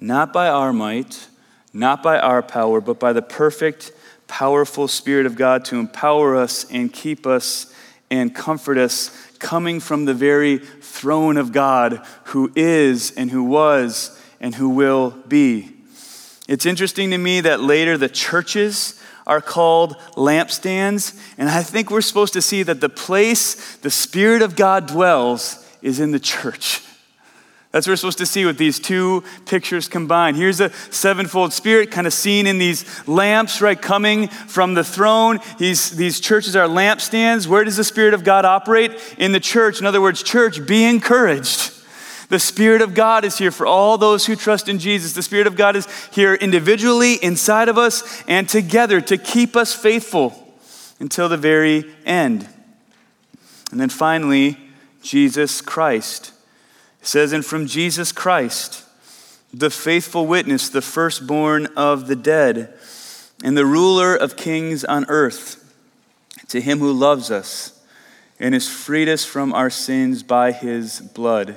Not 0.02 0.34
by 0.34 0.50
our 0.50 0.74
might, 0.74 1.28
not 1.72 2.04
by 2.04 2.20
our 2.20 2.44
power, 2.44 2.82
but 2.82 3.00
by 3.00 3.14
the 3.14 3.22
perfect 3.22 3.94
powerful 4.28 4.88
Spirit 4.88 5.26
of 5.26 5.36
God 5.36 5.66
to 5.66 5.80
empower 5.80 6.36
us 6.36 6.66
and 6.70 6.92
keep 6.92 7.26
us 7.26 7.74
and 8.10 8.34
comfort 8.34 8.78
us, 8.78 9.10
coming 9.40 9.80
from 9.80 10.06
the 10.06 10.14
very 10.14 10.58
throne 10.58 11.38
of 11.38 11.52
God 11.52 12.06
who 12.26 12.52
is 12.56 13.12
and 13.12 13.30
who 13.32 13.44
was 13.44 14.20
and 14.40 14.56
who 14.56 14.70
will 14.70 15.12
be. 15.28 15.72
It's 16.48 16.66
interesting 16.66 17.12
to 17.12 17.18
me 17.18 17.42
that 17.42 17.60
later 17.60 17.98
the 17.98 18.10
churches 18.10 19.02
are 19.26 19.42
called 19.42 19.98
lampstands, 20.16 21.20
and 21.38 21.50
I 21.50 21.62
think 21.62 21.92
we're 21.92 22.00
supposed 22.00 22.34
to 22.34 22.42
see 22.42 22.64
that 22.64 22.80
the 22.80 22.90
place 22.90 23.76
the 23.78 23.92
Spirit 23.92 24.42
of 24.42 24.56
God 24.56 24.88
dwells 24.88 25.66
is 25.82 26.00
in 26.00 26.12
the 26.12 26.20
church. 26.20 26.82
That's 27.72 27.86
what 27.86 27.92
we're 27.92 27.98
supposed 27.98 28.18
to 28.20 28.26
see 28.26 28.46
with 28.46 28.58
these 28.58 28.80
two 28.80 29.24
pictures 29.46 29.90
combined. 29.90 30.38
Here's 30.38 30.62
a 30.62 30.72
sevenfold 30.90 31.52
spirit 31.52 31.92
kind 31.92 32.08
of 32.08 32.14
seen 32.14 32.48
in 32.48 32.60
these 32.60 33.08
lamps, 33.08 33.62
right, 33.62 33.80
coming 33.80 34.30
from 34.30 34.74
the 34.74 34.86
throne. 34.86 35.40
These, 35.58 35.92
these 35.92 36.22
churches 36.22 36.56
are 36.56 36.68
lampstands. 36.68 37.46
Where 37.46 37.66
does 37.66 37.76
the 37.78 37.84
Spirit 37.84 38.14
of 38.14 38.24
God 38.24 38.46
operate? 38.46 38.94
In 39.18 39.34
the 39.34 39.40
church. 39.42 39.80
In 39.80 39.86
other 39.86 40.02
words, 40.02 40.24
church, 40.24 40.66
be 40.66 40.86
encouraged. 40.86 41.74
The 42.30 42.40
Spirit 42.40 42.82
of 42.82 42.94
God 42.94 43.26
is 43.26 43.38
here 43.38 43.52
for 43.52 43.66
all 43.66 43.98
those 43.98 44.26
who 44.26 44.36
trust 44.36 44.70
in 44.70 44.80
Jesus. 44.80 45.14
The 45.14 45.22
Spirit 45.22 45.48
of 45.48 45.56
God 45.56 45.76
is 45.76 45.88
here 46.12 46.36
individually, 46.36 47.16
inside 47.16 47.70
of 47.70 47.78
us, 47.78 48.24
and 48.28 48.48
together 48.48 49.02
to 49.02 49.18
keep 49.18 49.56
us 49.56 49.74
faithful 49.74 50.34
until 51.00 51.28
the 51.30 51.38
very 51.38 51.86
end. 52.06 52.48
And 53.72 53.80
then 53.80 53.90
finally, 53.90 54.58
Jesus 55.02 55.62
Christ. 55.62 56.34
Says, 57.08 57.32
and 57.32 57.46
from 57.46 57.68
Jesus 57.68 58.12
Christ, 58.12 58.84
the 59.54 59.70
faithful 59.70 60.28
witness, 60.28 60.68
the 60.68 60.82
firstborn 60.82 61.68
of 61.78 62.08
the 62.08 62.18
dead, 62.18 62.74
and 63.42 63.58
the 63.58 63.66
ruler 63.66 64.14
of 64.14 64.36
kings 64.36 64.84
on 64.84 65.06
earth, 65.08 65.74
to 66.50 66.60
him 66.60 66.80
who 66.80 66.92
loves 66.92 67.32
us 67.32 67.82
and 68.42 68.54
has 68.54 68.68
freed 68.68 69.08
us 69.08 69.24
from 69.24 69.54
our 69.54 69.70
sins 69.70 70.22
by 70.22 70.52
his 70.52 71.00
blood. 71.00 71.56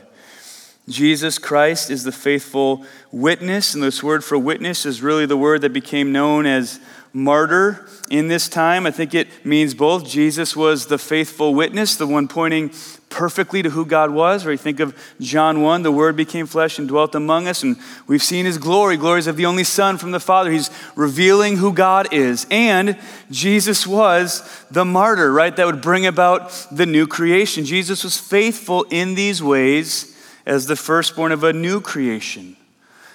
Jesus 0.88 1.36
Christ 1.36 1.90
is 1.90 2.04
the 2.04 2.12
faithful 2.12 2.86
witness, 3.10 3.74
and 3.74 3.82
this 3.82 4.04
word 4.04 4.22
for 4.22 4.38
witness 4.38 4.86
is 4.86 5.02
really 5.02 5.26
the 5.26 5.36
word 5.36 5.62
that 5.62 5.72
became 5.72 6.12
known 6.12 6.46
as 6.46 6.78
martyr 7.12 7.88
in 8.08 8.28
this 8.28 8.48
time. 8.48 8.86
I 8.86 8.92
think 8.92 9.14
it 9.14 9.44
means 9.44 9.74
both. 9.74 10.08
Jesus 10.08 10.54
was 10.54 10.86
the 10.86 10.96
faithful 10.96 11.54
witness, 11.54 11.96
the 11.96 12.06
one 12.06 12.28
pointing 12.28 12.70
perfectly 13.10 13.62
to 13.62 13.68
who 13.68 13.84
God 13.84 14.10
was. 14.10 14.46
Or 14.46 14.52
you 14.52 14.56
think 14.56 14.80
of 14.80 14.96
John 15.20 15.60
1, 15.60 15.82
the 15.82 15.92
Word 15.92 16.16
became 16.16 16.46
flesh 16.46 16.78
and 16.78 16.88
dwelt 16.88 17.14
among 17.14 17.46
us, 17.46 17.62
and 17.62 17.76
we've 18.06 18.22
seen 18.22 18.46
His 18.46 18.56
glory, 18.56 18.96
glories 18.96 19.26
of 19.26 19.36
the 19.36 19.44
only 19.44 19.64
Son 19.64 19.98
from 19.98 20.12
the 20.12 20.20
Father. 20.20 20.50
He's 20.50 20.70
revealing 20.96 21.58
who 21.58 21.74
God 21.74 22.12
is. 22.12 22.46
And 22.50 22.98
Jesus 23.30 23.86
was 23.86 24.64
the 24.70 24.86
martyr, 24.86 25.30
right? 25.30 25.54
That 25.54 25.66
would 25.66 25.82
bring 25.82 26.06
about 26.06 26.50
the 26.72 26.86
new 26.86 27.06
creation. 27.06 27.66
Jesus 27.66 28.02
was 28.02 28.16
faithful 28.16 28.86
in 28.90 29.14
these 29.14 29.42
ways 29.42 30.16
as 30.46 30.66
the 30.66 30.76
firstborn 30.76 31.32
of 31.32 31.44
a 31.44 31.52
new 31.52 31.80
creation 31.80 32.56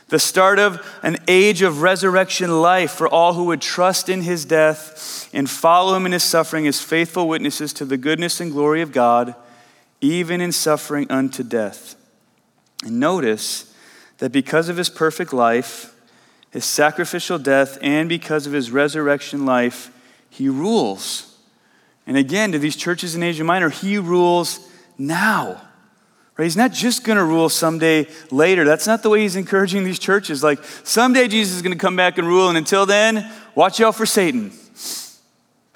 the 0.08 0.19
start 0.19 0.60
of 0.60 0.86
an 1.01 1.17
age 1.27 1.62
of 1.62 1.81
resurrection 1.81 2.62
life 2.62 2.91
for 2.91 3.08
all 3.08 3.34
who 3.34 3.45
would 3.45 3.62
trust 3.62 4.08
in 4.08 4.21
his 4.21 4.45
death 4.45 5.29
and 5.34 5.49
follow 5.49 5.95
him 5.95 6.05
in 6.05 6.12
his 6.12 6.23
suffering 6.23 6.67
as 6.67 6.81
faithful 6.81 7.27
witnesses 7.27 7.73
to 7.73 7.86
the 7.86 7.97
goodness 7.97 8.39
and 8.39 8.51
glory 8.51 8.81
of 8.81 8.91
God, 8.91 9.34
even 10.01 10.41
in 10.41 10.51
suffering 10.51 11.10
unto 11.10 11.43
death. 11.43 11.95
And 12.84 12.99
notice 12.99 13.73
that 14.17 14.31
because 14.31 14.69
of 14.69 14.77
his 14.77 14.89
perfect 14.89 15.34
life, 15.34 15.93
his 16.51 16.65
sacrificial 16.65 17.38
death, 17.38 17.77
and 17.81 18.08
because 18.08 18.47
of 18.47 18.53
his 18.53 18.71
resurrection 18.71 19.45
life, 19.45 19.91
he 20.29 20.47
rules. 20.47 21.38
And 22.08 22.17
again, 22.17 22.51
to 22.51 22.60
these 22.60 22.75
churches 22.75 23.15
in 23.15 23.23
Asia 23.23 23.43
Minor, 23.43 23.69
he 23.69 23.97
rules 23.97 24.69
now. 24.97 25.62
Right? 26.38 26.45
He's 26.45 26.58
not 26.58 26.73
just 26.73 27.03
going 27.03 27.17
to 27.17 27.23
rule 27.23 27.49
someday 27.49 28.08
later. 28.29 28.65
That's 28.65 28.88
not 28.88 29.03
the 29.03 29.10
way 29.10 29.21
he's 29.21 29.36
encouraging 29.36 29.86
these 29.86 29.99
churches. 29.99 30.43
Like, 30.43 30.63
someday 30.84 31.27
Jesus 31.27 31.55
is 31.55 31.62
going 31.62 31.73
to 31.73 31.79
come 31.79 31.95
back 31.95 32.17
and 32.17 32.27
rule, 32.27 32.49
and 32.49 32.58
until 32.58 32.86
then, 32.86 33.31
watch 33.55 33.79
out 33.81 33.95
for 33.95 34.05
Satan. 34.05 34.51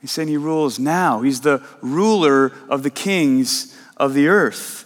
He's 0.02 0.12
saying 0.12 0.28
he 0.28 0.38
rules 0.38 0.80
now. 0.80 1.22
He's 1.22 1.42
the 1.42 1.62
ruler 1.82 2.54
of 2.70 2.84
the 2.84 2.90
kings 2.90 3.76
of 4.00 4.14
the 4.14 4.28
earth. 4.28 4.86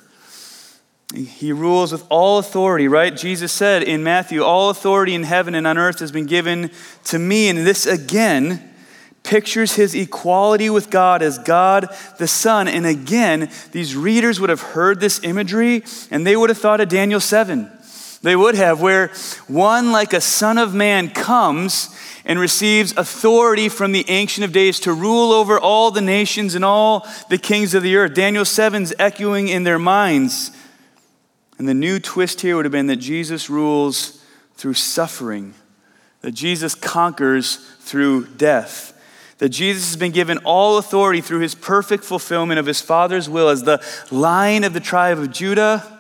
He 1.14 1.54
rules 1.54 1.92
with 1.92 2.04
all 2.10 2.40
authority, 2.40 2.88
right? 2.88 3.16
Jesus 3.16 3.52
said 3.52 3.84
in 3.84 4.04
Matthew, 4.04 4.44
All 4.44 4.72
authority 4.72 5.14
in 5.14 5.24
heaven 5.24 5.54
and 5.54 5.68
on 5.68 5.78
earth 5.78 6.00
has 6.00 6.12
been 6.12 6.26
given 6.26 6.72
to 7.06 7.20
me. 7.20 7.50
And 7.50 7.60
this 7.60 7.86
again 7.86 8.72
pictures 9.22 9.74
his 9.74 9.96
equality 9.96 10.70
with 10.70 10.90
God 10.90 11.22
as 11.22 11.38
God 11.38 11.88
the 12.18 12.28
Son. 12.28 12.68
And 12.68 12.86
again, 12.86 13.50
these 13.72 13.96
readers 13.96 14.40
would 14.40 14.50
have 14.50 14.62
heard 14.62 15.00
this 15.00 15.24
imagery 15.24 15.84
and 16.12 16.26
they 16.26 16.36
would 16.36 16.50
have 16.50 16.58
thought 16.58 16.82
of 16.82 16.90
Daniel 16.90 17.20
7. 17.20 17.72
They 18.24 18.36
would 18.36 18.56
have, 18.56 18.82
where 18.82 19.10
one 19.48 19.92
like 19.92 20.14
a 20.14 20.22
Son 20.22 20.58
of 20.58 20.74
Man 20.74 21.10
comes 21.10 21.94
and 22.26 22.40
receives 22.40 22.96
authority 22.96 23.68
from 23.68 23.92
the 23.92 24.06
Ancient 24.10 24.46
of 24.46 24.54
Days 24.54 24.80
to 24.82 24.94
rule 24.94 25.34
over 25.34 25.60
all 25.60 25.92
the 25.92 26.02
nations 26.02 26.56
and 26.56 26.64
all 26.64 27.06
the 27.30 27.38
kings 27.38 27.74
of 27.74 27.84
the 27.84 27.98
earth. 27.98 28.14
Daniel 28.14 28.46
7's 28.46 28.94
echoing 28.98 29.50
in 29.50 29.66
their 29.66 29.78
minds. 29.78 30.52
And 31.58 31.68
the 31.68 31.74
new 31.74 32.00
twist 32.00 32.40
here 32.40 32.56
would 32.56 32.64
have 32.64 32.72
been 32.72 32.88
that 32.88 32.96
Jesus 32.96 33.50
rules 33.50 34.24
through 34.56 34.76
suffering, 34.76 35.54
that 36.22 36.32
Jesus 36.32 36.76
conquers 36.76 37.58
through 37.82 38.28
death. 38.28 38.92
That 39.40 39.50
Jesus 39.50 39.90
has 39.90 39.98
been 39.98 40.14
given 40.14 40.38
all 40.46 40.78
authority 40.78 41.20
through 41.20 41.42
his 41.42 41.56
perfect 41.56 42.06
fulfillment 42.06 42.58
of 42.58 42.66
his 42.66 42.80
Father's 42.80 43.30
will 43.30 43.50
as 43.50 43.64
the 43.64 43.84
lion 44.10 44.64
of 44.64 44.74
the 44.74 44.80
tribe 44.80 45.20
of 45.20 45.32
Judah, 45.32 46.00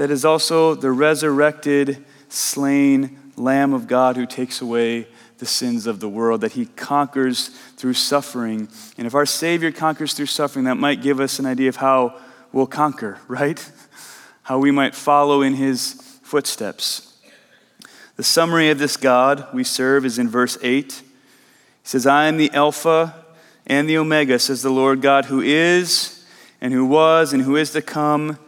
that 0.00 0.10
is 0.10 0.24
also 0.24 0.74
the 0.74 0.90
resurrected, 0.90 2.02
slain 2.30 3.18
Lamb 3.36 3.74
of 3.74 3.86
God 3.86 4.16
who 4.16 4.24
takes 4.24 4.62
away 4.62 5.06
the 5.36 5.44
sins 5.44 5.86
of 5.86 6.00
the 6.00 6.08
world, 6.08 6.40
that 6.40 6.52
he 6.52 6.64
conquers 6.64 7.48
through 7.76 7.92
suffering. 7.92 8.66
And 8.96 9.06
if 9.06 9.14
our 9.14 9.26
Savior 9.26 9.70
conquers 9.70 10.14
through 10.14 10.24
suffering, 10.24 10.64
that 10.64 10.78
might 10.78 11.02
give 11.02 11.20
us 11.20 11.38
an 11.38 11.44
idea 11.44 11.68
of 11.68 11.76
how 11.76 12.18
we'll 12.50 12.66
conquer, 12.66 13.18
right? 13.28 13.70
How 14.44 14.58
we 14.58 14.70
might 14.70 14.94
follow 14.94 15.42
in 15.42 15.52
his 15.52 15.92
footsteps. 16.22 17.20
The 18.16 18.22
summary 18.22 18.70
of 18.70 18.78
this 18.78 18.96
God 18.96 19.48
we 19.52 19.64
serve 19.64 20.06
is 20.06 20.18
in 20.18 20.30
verse 20.30 20.56
8. 20.62 20.92
He 20.94 21.02
says, 21.84 22.06
I 22.06 22.24
am 22.24 22.38
the 22.38 22.50
Alpha 22.52 23.22
and 23.66 23.86
the 23.86 23.98
Omega, 23.98 24.38
says 24.38 24.62
the 24.62 24.70
Lord 24.70 25.02
God, 25.02 25.26
who 25.26 25.42
is 25.42 26.24
and 26.58 26.72
who 26.72 26.86
was 26.86 27.34
and 27.34 27.42
who 27.42 27.56
is 27.56 27.72
to 27.72 27.82
come 27.82 28.38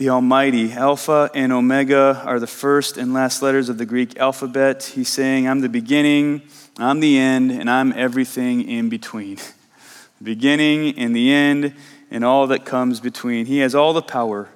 the 0.00 0.08
Almighty. 0.08 0.72
Alpha 0.72 1.30
and 1.34 1.52
Omega 1.52 2.22
are 2.24 2.40
the 2.40 2.46
first 2.46 2.96
and 2.96 3.12
last 3.12 3.42
letters 3.42 3.68
of 3.68 3.76
the 3.76 3.84
Greek 3.84 4.16
alphabet. 4.16 4.82
He's 4.94 5.10
saying, 5.10 5.46
I'm 5.46 5.60
the 5.60 5.68
beginning, 5.68 6.40
I'm 6.78 7.00
the 7.00 7.18
end, 7.18 7.50
and 7.50 7.68
I'm 7.68 7.92
everything 7.92 8.66
in 8.66 8.88
between. 8.88 9.36
The 9.36 10.22
beginning 10.22 10.98
and 10.98 11.14
the 11.14 11.30
end, 11.30 11.74
and 12.10 12.24
all 12.24 12.46
that 12.46 12.64
comes 12.64 12.98
between. 12.98 13.44
He 13.44 13.58
has 13.58 13.74
all 13.74 13.92
the 13.92 14.00
power. 14.00 14.48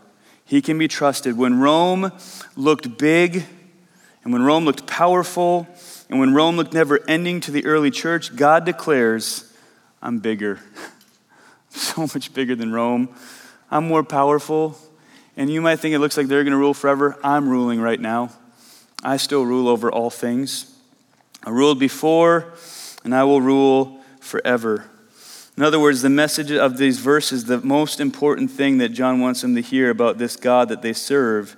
He 0.47 0.63
can 0.63 0.79
be 0.79 0.89
trusted. 0.89 1.37
When 1.37 1.61
Rome 1.61 2.11
looked 2.57 2.97
big, 2.97 3.45
and 4.25 4.33
when 4.33 4.41
Rome 4.41 4.65
looked 4.65 4.87
powerful, 4.87 5.69
and 6.09 6.19
when 6.19 6.33
Rome 6.33 6.57
looked 6.57 6.73
never 6.73 7.01
ending 7.07 7.41
to 7.41 7.51
the 7.51 7.67
early 7.67 7.91
church, 7.91 8.35
God 8.35 8.65
declares, 8.65 9.53
I'm 10.01 10.21
bigger. 10.21 10.61
so 11.69 12.01
much 12.15 12.33
bigger 12.33 12.57
than 12.57 12.73
Rome. 12.73 13.15
I'm 13.71 13.87
more 13.87 14.05
powerful. 14.05 14.79
And 15.37 15.51
you 15.51 15.61
might 15.61 15.81
think 15.81 15.95
it 15.95 15.99
looks 15.99 16.17
like 16.17 16.29
they're 16.29 16.45
going 16.45 16.53
to 16.53 16.59
rule 16.59 16.75
forever. 16.75 17.19
I'm 17.25 17.49
ruling 17.49 17.81
right 17.81 18.01
now. 18.01 18.31
I 19.03 19.17
still 19.17 19.45
rule 19.45 19.69
over 19.69 19.91
all 19.91 20.11
things. 20.11 20.75
I 21.45 21.51
ruled 21.51 21.79
before, 21.79 22.53
and 23.05 23.15
I 23.15 23.25
will 23.25 23.41
rule 23.41 24.01
forever. 24.21 24.87
In 25.57 25.63
other 25.63 25.79
words, 25.79 26.03
the 26.03 26.11
message 26.11 26.51
of 26.51 26.79
these 26.79 26.99
verses, 26.99 27.45
the 27.45 27.61
most 27.61 28.01
important 28.01 28.51
thing 28.51 28.79
that 28.79 28.89
John 28.91 29.21
wants 29.21 29.43
them 29.43 29.55
to 29.55 29.61
hear 29.61 29.91
about 29.91 30.19
this 30.19 30.37
God 30.37 30.69
that 30.69 30.83
they 30.83 30.93
serve, 30.93 31.57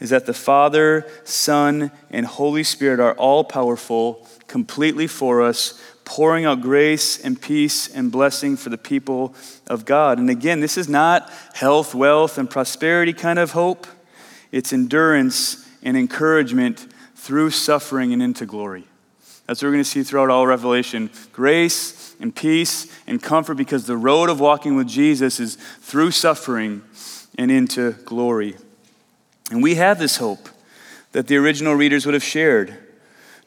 is 0.00 0.10
that 0.10 0.26
the 0.26 0.34
Father, 0.34 1.06
Son, 1.24 1.90
and 2.10 2.26
Holy 2.26 2.62
Spirit 2.62 3.00
are 3.00 3.14
all 3.14 3.44
powerful, 3.44 4.26
completely 4.46 5.06
for 5.06 5.42
us, 5.42 5.80
pouring 6.04 6.44
out 6.44 6.60
grace 6.60 7.18
and 7.18 7.40
peace 7.40 7.88
and 7.88 8.12
blessing 8.12 8.56
for 8.56 8.70
the 8.70 8.78
people 8.78 9.34
of 9.66 9.84
God. 9.84 10.18
And 10.18 10.30
again, 10.30 10.60
this 10.60 10.76
is 10.76 10.88
not 10.88 11.30
health, 11.54 11.94
wealth, 11.94 12.38
and 12.38 12.48
prosperity 12.48 13.12
kind 13.12 13.38
of 13.38 13.52
hope, 13.52 13.86
it's 14.52 14.72
endurance 14.72 15.68
and 15.82 15.96
encouragement 15.96 16.86
through 17.14 17.50
suffering 17.50 18.12
and 18.12 18.22
into 18.22 18.46
glory. 18.46 18.84
That's 19.46 19.62
what 19.62 19.68
we're 19.68 19.72
going 19.72 19.84
to 19.84 19.90
see 19.90 20.02
throughout 20.02 20.30
all 20.30 20.46
Revelation 20.46 21.10
grace 21.32 22.16
and 22.20 22.34
peace 22.34 22.90
and 23.06 23.22
comfort 23.22 23.54
because 23.54 23.86
the 23.86 23.96
road 23.96 24.30
of 24.30 24.40
walking 24.40 24.76
with 24.76 24.88
Jesus 24.88 25.38
is 25.38 25.56
through 25.56 26.12
suffering 26.12 26.82
and 27.36 27.50
into 27.50 27.92
glory. 28.04 28.56
And 29.50 29.62
we 29.62 29.74
have 29.74 29.98
this 29.98 30.16
hope 30.16 30.48
that 31.12 31.28
the 31.28 31.36
original 31.36 31.74
readers 31.74 32.06
would 32.06 32.14
have 32.14 32.24
shared. 32.24 32.76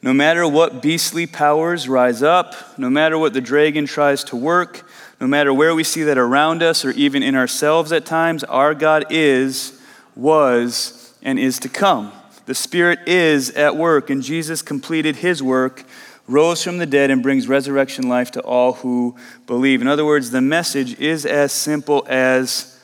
No 0.00 0.12
matter 0.12 0.46
what 0.46 0.80
beastly 0.80 1.26
powers 1.26 1.88
rise 1.88 2.22
up, 2.22 2.54
no 2.78 2.88
matter 2.88 3.18
what 3.18 3.32
the 3.32 3.40
dragon 3.40 3.86
tries 3.86 4.22
to 4.24 4.36
work, 4.36 4.88
no 5.20 5.26
matter 5.26 5.52
where 5.52 5.74
we 5.74 5.82
see 5.82 6.04
that 6.04 6.18
around 6.18 6.62
us 6.62 6.84
or 6.84 6.90
even 6.92 7.22
in 7.24 7.34
ourselves 7.34 7.90
at 7.90 8.06
times, 8.06 8.44
our 8.44 8.74
God 8.74 9.06
is, 9.10 9.80
was, 10.14 11.12
and 11.22 11.38
is 11.38 11.58
to 11.60 11.68
come. 11.68 12.12
The 12.46 12.54
Spirit 12.54 13.00
is 13.08 13.50
at 13.50 13.76
work, 13.76 14.08
and 14.08 14.22
Jesus 14.22 14.62
completed 14.62 15.16
his 15.16 15.42
work, 15.42 15.84
rose 16.28 16.62
from 16.62 16.78
the 16.78 16.86
dead, 16.86 17.10
and 17.10 17.20
brings 17.20 17.48
resurrection 17.48 18.08
life 18.08 18.30
to 18.32 18.40
all 18.40 18.74
who 18.74 19.16
believe. 19.46 19.82
In 19.82 19.88
other 19.88 20.06
words, 20.06 20.30
the 20.30 20.40
message 20.40 20.98
is 21.00 21.26
as 21.26 21.50
simple 21.50 22.06
as 22.08 22.80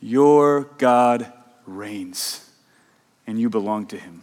Your 0.00 0.62
God 0.78 1.32
reigns, 1.66 2.50
and 3.28 3.40
you 3.40 3.48
belong 3.48 3.86
to 3.86 3.96
him 3.96 4.17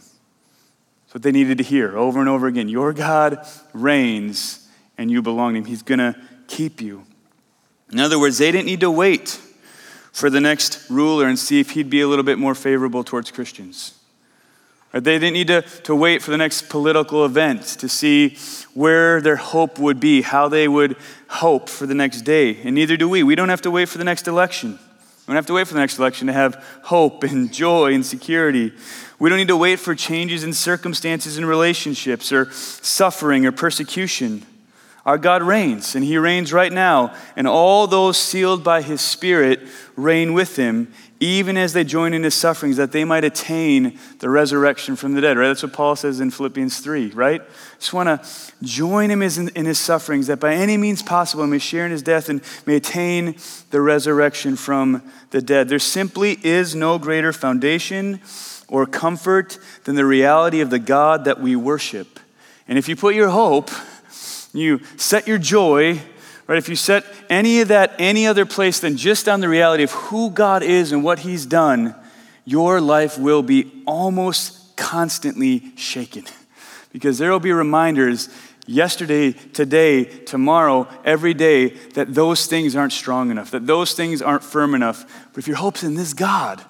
what 1.16 1.22
they 1.22 1.32
needed 1.32 1.56
to 1.56 1.64
hear 1.64 1.96
over 1.96 2.20
and 2.20 2.28
over 2.28 2.46
again. 2.46 2.68
Your 2.68 2.92
God 2.92 3.38
reigns 3.72 4.68
and 4.98 5.10
you 5.10 5.22
belong 5.22 5.54
to 5.54 5.60
Him. 5.60 5.64
He's 5.64 5.80
going 5.80 5.98
to 5.98 6.14
keep 6.46 6.82
you. 6.82 7.06
In 7.90 8.00
other 8.00 8.18
words, 8.18 8.36
they 8.36 8.52
didn't 8.52 8.66
need 8.66 8.80
to 8.80 8.90
wait 8.90 9.40
for 10.12 10.28
the 10.28 10.42
next 10.42 10.90
ruler 10.90 11.26
and 11.26 11.38
see 11.38 11.58
if 11.58 11.70
he'd 11.70 11.88
be 11.88 12.02
a 12.02 12.06
little 12.06 12.22
bit 12.22 12.38
more 12.38 12.54
favorable 12.54 13.02
towards 13.02 13.30
Christians. 13.30 13.98
They 14.92 15.18
didn't 15.18 15.32
need 15.32 15.46
to, 15.46 15.62
to 15.84 15.96
wait 15.96 16.20
for 16.20 16.32
the 16.32 16.36
next 16.36 16.68
political 16.68 17.24
event 17.24 17.62
to 17.78 17.88
see 17.88 18.36
where 18.74 19.22
their 19.22 19.36
hope 19.36 19.78
would 19.78 19.98
be, 19.98 20.20
how 20.20 20.48
they 20.48 20.68
would 20.68 20.98
hope 21.28 21.70
for 21.70 21.86
the 21.86 21.94
next 21.94 22.22
day. 22.22 22.60
And 22.62 22.74
neither 22.74 22.98
do 22.98 23.08
we. 23.08 23.22
We 23.22 23.36
don't 23.36 23.48
have 23.48 23.62
to 23.62 23.70
wait 23.70 23.88
for 23.88 23.96
the 23.96 24.04
next 24.04 24.28
election. 24.28 24.78
We 25.26 25.32
don't 25.32 25.36
have 25.36 25.46
to 25.46 25.54
wait 25.54 25.66
for 25.66 25.74
the 25.74 25.80
next 25.80 25.98
election 25.98 26.28
to 26.28 26.32
have 26.32 26.64
hope 26.82 27.24
and 27.24 27.52
joy 27.52 27.92
and 27.94 28.06
security. 28.06 28.72
We 29.18 29.28
don't 29.28 29.38
need 29.38 29.48
to 29.48 29.56
wait 29.56 29.80
for 29.80 29.96
changes 29.96 30.44
in 30.44 30.52
circumstances 30.52 31.36
and 31.36 31.48
relationships 31.48 32.30
or 32.30 32.52
suffering 32.52 33.44
or 33.44 33.50
persecution. 33.50 34.46
Our 35.04 35.18
God 35.18 35.42
reigns, 35.42 35.96
and 35.96 36.04
He 36.04 36.16
reigns 36.16 36.52
right 36.52 36.72
now, 36.72 37.14
and 37.34 37.48
all 37.48 37.88
those 37.88 38.16
sealed 38.16 38.62
by 38.62 38.82
His 38.82 39.00
Spirit 39.00 39.60
reign 39.96 40.32
with 40.32 40.56
Him, 40.56 40.92
even 41.18 41.56
as 41.56 41.72
they 41.72 41.84
join 41.84 42.12
in 42.12 42.22
His 42.22 42.34
sufferings, 42.34 42.76
that 42.76 42.92
they 42.92 43.04
might 43.04 43.24
attain 43.24 43.98
the 44.18 44.28
resurrection 44.28 44.96
from 44.96 45.14
the 45.14 45.20
dead. 45.20 45.38
Right? 45.38 45.48
That's 45.48 45.62
what 45.62 45.72
Paul 45.72 45.96
says 45.96 46.20
in 46.20 46.30
Philippians 46.30 46.80
3, 46.80 47.10
right? 47.10 47.42
Just 47.78 47.92
want 47.92 48.08
to 48.08 48.28
join 48.62 49.10
Him 49.10 49.22
in 49.22 49.66
His 49.66 49.78
sufferings, 49.78 50.26
that 50.26 50.40
by 50.40 50.54
any 50.54 50.76
means 50.76 51.02
possible, 51.02 51.46
may 51.46 51.58
share 51.58 51.84
in 51.86 51.90
His 51.90 52.02
death 52.02 52.28
and 52.28 52.42
may 52.66 52.76
attain 52.76 53.36
the 53.70 53.80
resurrection 53.80 54.56
from 54.56 55.02
the 55.30 55.40
dead. 55.40 55.68
There 55.68 55.78
simply 55.78 56.38
is 56.42 56.74
no 56.74 56.98
greater 56.98 57.32
foundation 57.32 58.20
or 58.68 58.84
comfort 58.84 59.58
than 59.84 59.94
the 59.94 60.04
reality 60.04 60.60
of 60.60 60.70
the 60.70 60.78
God 60.78 61.24
that 61.24 61.40
we 61.40 61.56
worship. 61.56 62.20
And 62.68 62.78
if 62.78 62.88
you 62.88 62.96
put 62.96 63.14
your 63.14 63.28
hope, 63.28 63.70
you 64.52 64.80
set 64.96 65.28
your 65.28 65.38
joy, 65.38 66.00
right? 66.46 66.58
If 66.58 66.68
you 66.68 66.76
set 66.76 67.04
any 67.28 67.60
of 67.60 67.68
that 67.68 67.94
any 67.98 68.26
other 68.26 68.46
place 68.46 68.80
than 68.80 68.96
just 68.96 69.28
on 69.28 69.40
the 69.40 69.48
reality 69.48 69.82
of 69.82 69.92
who 69.92 70.30
God 70.30 70.62
is 70.62 70.92
and 70.92 71.02
what 71.02 71.20
He's 71.20 71.46
done, 71.46 71.94
your 72.44 72.80
life 72.80 73.18
will 73.18 73.42
be 73.42 73.70
almost 73.86 74.76
constantly 74.76 75.72
shaken. 75.76 76.24
Because 76.92 77.18
there 77.18 77.30
will 77.30 77.40
be 77.40 77.52
reminders 77.52 78.30
yesterday, 78.66 79.32
today, 79.32 80.04
tomorrow, 80.04 80.88
every 81.04 81.34
day 81.34 81.68
that 81.94 82.14
those 82.14 82.46
things 82.46 82.74
aren't 82.74 82.94
strong 82.94 83.30
enough, 83.30 83.50
that 83.50 83.66
those 83.66 83.92
things 83.92 84.22
aren't 84.22 84.42
firm 84.42 84.74
enough. 84.74 85.04
But 85.34 85.40
if 85.40 85.46
your 85.46 85.58
hope's 85.58 85.82
in 85.82 85.94
this 85.94 86.14
God, 86.14 86.64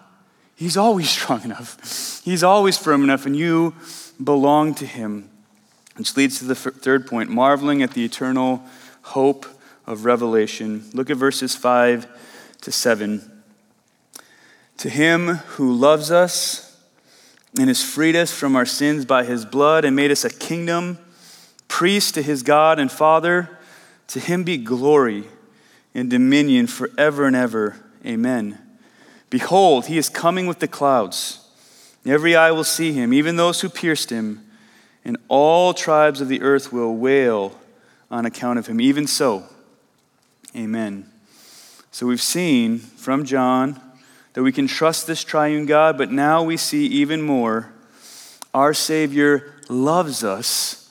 He's 0.56 0.76
always 0.76 1.08
strong 1.18 1.44
enough. 1.44 2.22
He's 2.24 2.42
always 2.42 2.76
firm 2.76 3.04
enough, 3.04 3.24
and 3.24 3.36
you 3.36 3.74
belong 4.22 4.74
to 4.76 4.86
Him. 4.86 5.30
Which 5.96 6.16
leads 6.16 6.40
to 6.40 6.44
the 6.44 6.54
third 6.54 7.06
point 7.06 7.30
marveling 7.30 7.82
at 7.82 7.92
the 7.92 8.04
eternal 8.04 8.62
hope 9.02 9.46
of 9.86 10.04
Revelation. 10.04 10.84
Look 10.92 11.10
at 11.10 11.16
verses 11.16 11.54
5 11.54 12.06
to 12.62 12.72
7. 12.72 13.42
To 14.78 14.88
Him 14.88 15.26
who 15.26 15.72
loves 15.72 16.10
us 16.10 16.78
and 17.58 17.68
has 17.68 17.82
freed 17.82 18.16
us 18.16 18.32
from 18.32 18.56
our 18.56 18.66
sins 18.66 19.04
by 19.04 19.24
His 19.24 19.44
blood 19.44 19.84
and 19.84 19.96
made 19.96 20.10
us 20.10 20.24
a 20.24 20.30
kingdom, 20.30 20.98
priest 21.68 22.14
to 22.14 22.22
His 22.22 22.42
God 22.42 22.78
and 22.78 22.90
Father, 22.90 23.58
to 24.08 24.20
Him 24.20 24.44
be 24.44 24.58
glory 24.58 25.24
and 25.94 26.10
dominion 26.10 26.66
forever 26.66 27.26
and 27.26 27.34
ever. 27.34 27.76
Amen. 28.04 28.58
Behold, 29.30 29.86
he 29.86 29.98
is 29.98 30.08
coming 30.08 30.46
with 30.46 30.60
the 30.60 30.68
clouds. 30.68 31.40
Every 32.04 32.36
eye 32.36 32.52
will 32.52 32.64
see 32.64 32.92
him, 32.92 33.12
even 33.12 33.36
those 33.36 33.60
who 33.60 33.68
pierced 33.68 34.10
him, 34.10 34.46
and 35.04 35.16
all 35.28 35.74
tribes 35.74 36.20
of 36.20 36.28
the 36.28 36.42
earth 36.42 36.72
will 36.72 36.94
wail 36.94 37.58
on 38.10 38.26
account 38.26 38.58
of 38.58 38.66
him. 38.66 38.80
Even 38.80 39.06
so, 39.06 39.44
amen. 40.56 41.10
So 41.90 42.06
we've 42.06 42.20
seen 42.20 42.78
from 42.78 43.24
John 43.24 43.80
that 44.32 44.42
we 44.42 44.52
can 44.52 44.66
trust 44.66 45.06
this 45.06 45.24
triune 45.24 45.66
God, 45.66 45.98
but 45.98 46.10
now 46.10 46.42
we 46.42 46.56
see 46.56 46.86
even 46.86 47.22
more. 47.22 47.72
Our 48.54 48.74
Savior 48.74 49.54
loves 49.68 50.24
us 50.24 50.90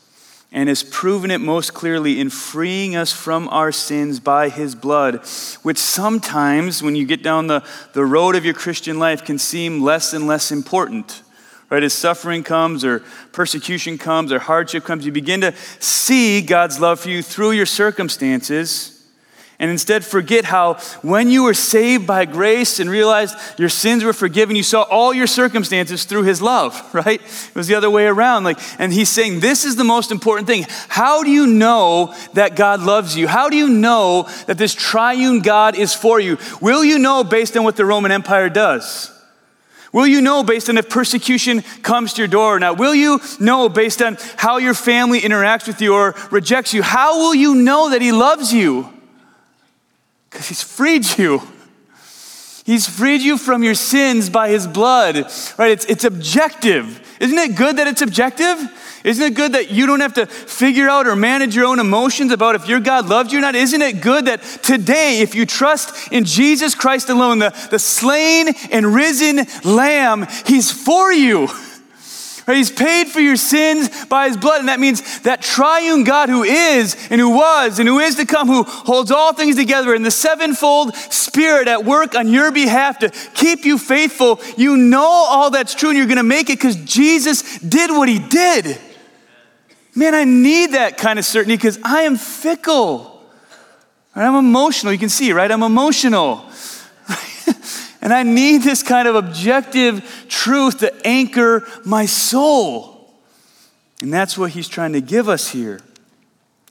and 0.51 0.69
has 0.69 0.83
proven 0.83 1.31
it 1.31 1.41
most 1.41 1.73
clearly 1.73 2.19
in 2.19 2.29
freeing 2.29 2.95
us 2.95 3.11
from 3.11 3.47
our 3.49 3.71
sins 3.71 4.19
by 4.19 4.49
his 4.49 4.73
blood, 4.75 5.25
which 5.63 5.77
sometimes, 5.77 6.81
when 6.81 6.95
you 6.95 7.05
get 7.05 7.23
down 7.23 7.47
the, 7.47 7.63
the 7.93 8.05
road 8.05 8.35
of 8.35 8.45
your 8.45 8.53
Christian 8.53 8.99
life, 8.99 9.25
can 9.25 9.37
seem 9.37 9.81
less 9.81 10.13
and 10.13 10.27
less 10.27 10.51
important. 10.51 11.23
Right, 11.69 11.81
as 11.81 11.93
suffering 11.93 12.43
comes, 12.43 12.85
or 12.85 12.99
persecution 13.31 13.97
comes, 13.97 14.31
or 14.31 14.37
hardship 14.37 14.83
comes, 14.83 15.05
you 15.05 15.11
begin 15.11 15.41
to 15.41 15.53
see 15.79 16.41
God's 16.41 16.79
love 16.79 16.99
for 16.99 17.09
you 17.09 17.23
through 17.23 17.51
your 17.51 17.65
circumstances 17.65 18.94
and 19.57 19.71
instead 19.71 20.03
forget 20.03 20.45
how 20.45 20.73
when 21.01 21.29
you 21.29 21.43
were 21.43 21.53
saved 21.53 22.05
by 22.05 22.25
grace 22.25 22.79
and 22.79 22.89
realized 22.89 23.37
your 23.57 23.69
sins 23.69 24.03
were 24.03 24.13
forgiven, 24.13 24.55
you 24.55 24.63
saw 24.63 24.81
all 24.83 25.13
your 25.13 25.27
circumstances 25.27 26.03
through 26.03 26.23
his 26.23 26.41
love, 26.41 26.77
right? 26.93 27.21
It 27.21 27.55
was 27.55 27.67
the 27.67 27.75
other 27.75 27.89
way 27.89 28.05
around. 28.05 28.43
Like, 28.43 28.59
and 28.79 28.91
he's 28.91 29.09
saying, 29.09 29.39
this 29.39 29.63
is 29.63 29.77
the 29.77 29.85
most 29.85 30.11
important 30.11 30.47
thing. 30.47 30.65
How 30.89 31.23
do 31.23 31.29
you 31.29 31.47
know 31.47 32.13
that 32.33 32.55
God 32.57 32.81
loves 32.81 33.15
you? 33.15 33.27
How 33.27 33.49
do 33.49 33.55
you 33.55 33.69
know 33.69 34.27
that 34.47 34.57
this 34.57 34.73
triune 34.73 35.39
God 35.39 35.77
is 35.77 35.93
for 35.93 36.19
you? 36.19 36.37
Will 36.59 36.83
you 36.83 36.99
know 36.99 37.23
based 37.23 37.55
on 37.55 37.63
what 37.63 37.77
the 37.77 37.85
Roman 37.85 38.11
Empire 38.11 38.49
does? 38.49 39.11
Will 39.93 40.07
you 40.07 40.19
know 40.19 40.43
based 40.43 40.69
on 40.69 40.77
if 40.77 40.89
persecution 40.89 41.61
comes 41.81 42.11
to 42.13 42.21
your 42.21 42.27
door 42.27 42.57
or 42.57 42.59
not? 42.59 42.77
Will 42.77 42.93
you 42.93 43.21
know 43.39 43.69
based 43.69 44.01
on 44.01 44.17
how 44.35 44.57
your 44.57 44.73
family 44.73 45.21
interacts 45.21 45.67
with 45.67 45.79
you 45.79 45.93
or 45.93 46.13
rejects 46.31 46.73
you? 46.73 46.83
How 46.83 47.19
will 47.19 47.33
you 47.33 47.55
know 47.55 47.91
that 47.91 48.01
he 48.01 48.11
loves 48.11 48.51
you? 48.51 48.89
Because 50.35 50.49
he's 50.49 50.61
freed 50.61 51.17
you. 51.17 51.41
He's 52.65 52.89
freed 52.89 53.21
you 53.21 53.37
from 53.37 53.63
your 53.63 53.73
sins 53.73 54.29
by 54.29 54.49
his 54.49 54.67
blood, 54.67 55.15
right? 55.57 55.71
It's, 55.71 55.85
it's 55.85 56.03
objective. 56.03 56.99
Isn't 57.21 57.37
it 57.37 57.55
good 57.55 57.77
that 57.77 57.87
it's 57.87 58.01
objective? 58.01 58.57
Isn't 59.05 59.23
it 59.23 59.33
good 59.33 59.53
that 59.53 59.71
you 59.71 59.85
don't 59.85 60.01
have 60.01 60.15
to 60.15 60.25
figure 60.25 60.89
out 60.89 61.07
or 61.07 61.15
manage 61.15 61.55
your 61.55 61.67
own 61.67 61.79
emotions 61.79 62.33
about 62.33 62.55
if 62.55 62.67
your 62.67 62.81
God 62.81 63.07
loved 63.07 63.31
you 63.31 63.37
or 63.37 63.41
not? 63.43 63.55
Isn't 63.55 63.81
it 63.81 64.01
good 64.01 64.25
that 64.25 64.43
today, 64.61 65.21
if 65.21 65.35
you 65.35 65.45
trust 65.45 66.11
in 66.11 66.25
Jesus 66.25 66.75
Christ 66.75 67.07
alone, 67.07 67.39
the, 67.39 67.67
the 67.71 67.79
slain 67.79 68.49
and 68.73 68.93
risen 68.93 69.45
Lamb, 69.63 70.27
He's 70.45 70.69
for 70.69 71.13
you? 71.13 71.47
Right? 72.47 72.57
He's 72.57 72.71
paid 72.71 73.07
for 73.07 73.19
your 73.19 73.37
sins 73.37 74.05
by 74.05 74.27
his 74.27 74.37
blood. 74.37 74.59
And 74.59 74.69
that 74.69 74.79
means 74.79 75.21
that 75.21 75.41
triune 75.41 76.03
God 76.03 76.29
who 76.29 76.43
is 76.43 76.95
and 77.09 77.19
who 77.19 77.31
was 77.31 77.79
and 77.79 77.89
who 77.89 77.99
is 77.99 78.15
to 78.15 78.25
come, 78.25 78.47
who 78.47 78.63
holds 78.63 79.09
all 79.09 79.33
things 79.33 79.55
together 79.55 79.95
in 79.95 80.03
the 80.03 80.11
sevenfold 80.11 80.95
spirit 80.95 81.67
at 81.67 81.85
work 81.85 82.13
on 82.13 82.27
your 82.27 82.51
behalf 82.51 82.99
to 82.99 83.09
keep 83.33 83.65
you 83.65 83.79
faithful. 83.79 84.39
You 84.57 84.77
know 84.77 85.01
all 85.01 85.49
that's 85.49 85.73
true 85.73 85.89
and 85.89 85.97
you're 85.97 86.07
going 86.07 86.17
to 86.17 86.23
make 86.23 86.49
it 86.49 86.59
because 86.59 86.75
Jesus 86.75 87.57
did 87.59 87.89
what 87.89 88.09
he 88.09 88.19
did. 88.19 88.77
Man, 89.95 90.13
I 90.13 90.25
need 90.25 90.73
that 90.73 90.97
kind 90.97 91.17
of 91.17 91.25
certainty 91.25 91.55
because 91.55 91.79
I 91.83 92.01
am 92.01 92.15
fickle. 92.15 93.23
I'm 94.13 94.35
emotional. 94.35 94.93
You 94.93 94.99
can 94.99 95.09
see, 95.09 95.33
right? 95.33 95.49
I'm 95.49 95.63
emotional. 95.63 96.45
And 98.05 98.13
I 98.13 98.21
need 98.21 98.61
this 98.61 98.83
kind 98.83 99.07
of 99.07 99.15
objective 99.15 100.27
truth 100.29 100.77
to 100.81 100.93
anchor 101.07 101.67
my 101.83 102.05
soul. 102.05 103.11
And 103.99 104.13
that's 104.13 104.37
what 104.37 104.51
he's 104.51 104.67
trying 104.67 104.93
to 104.93 105.01
give 105.01 105.27
us 105.27 105.49
here. 105.49 105.79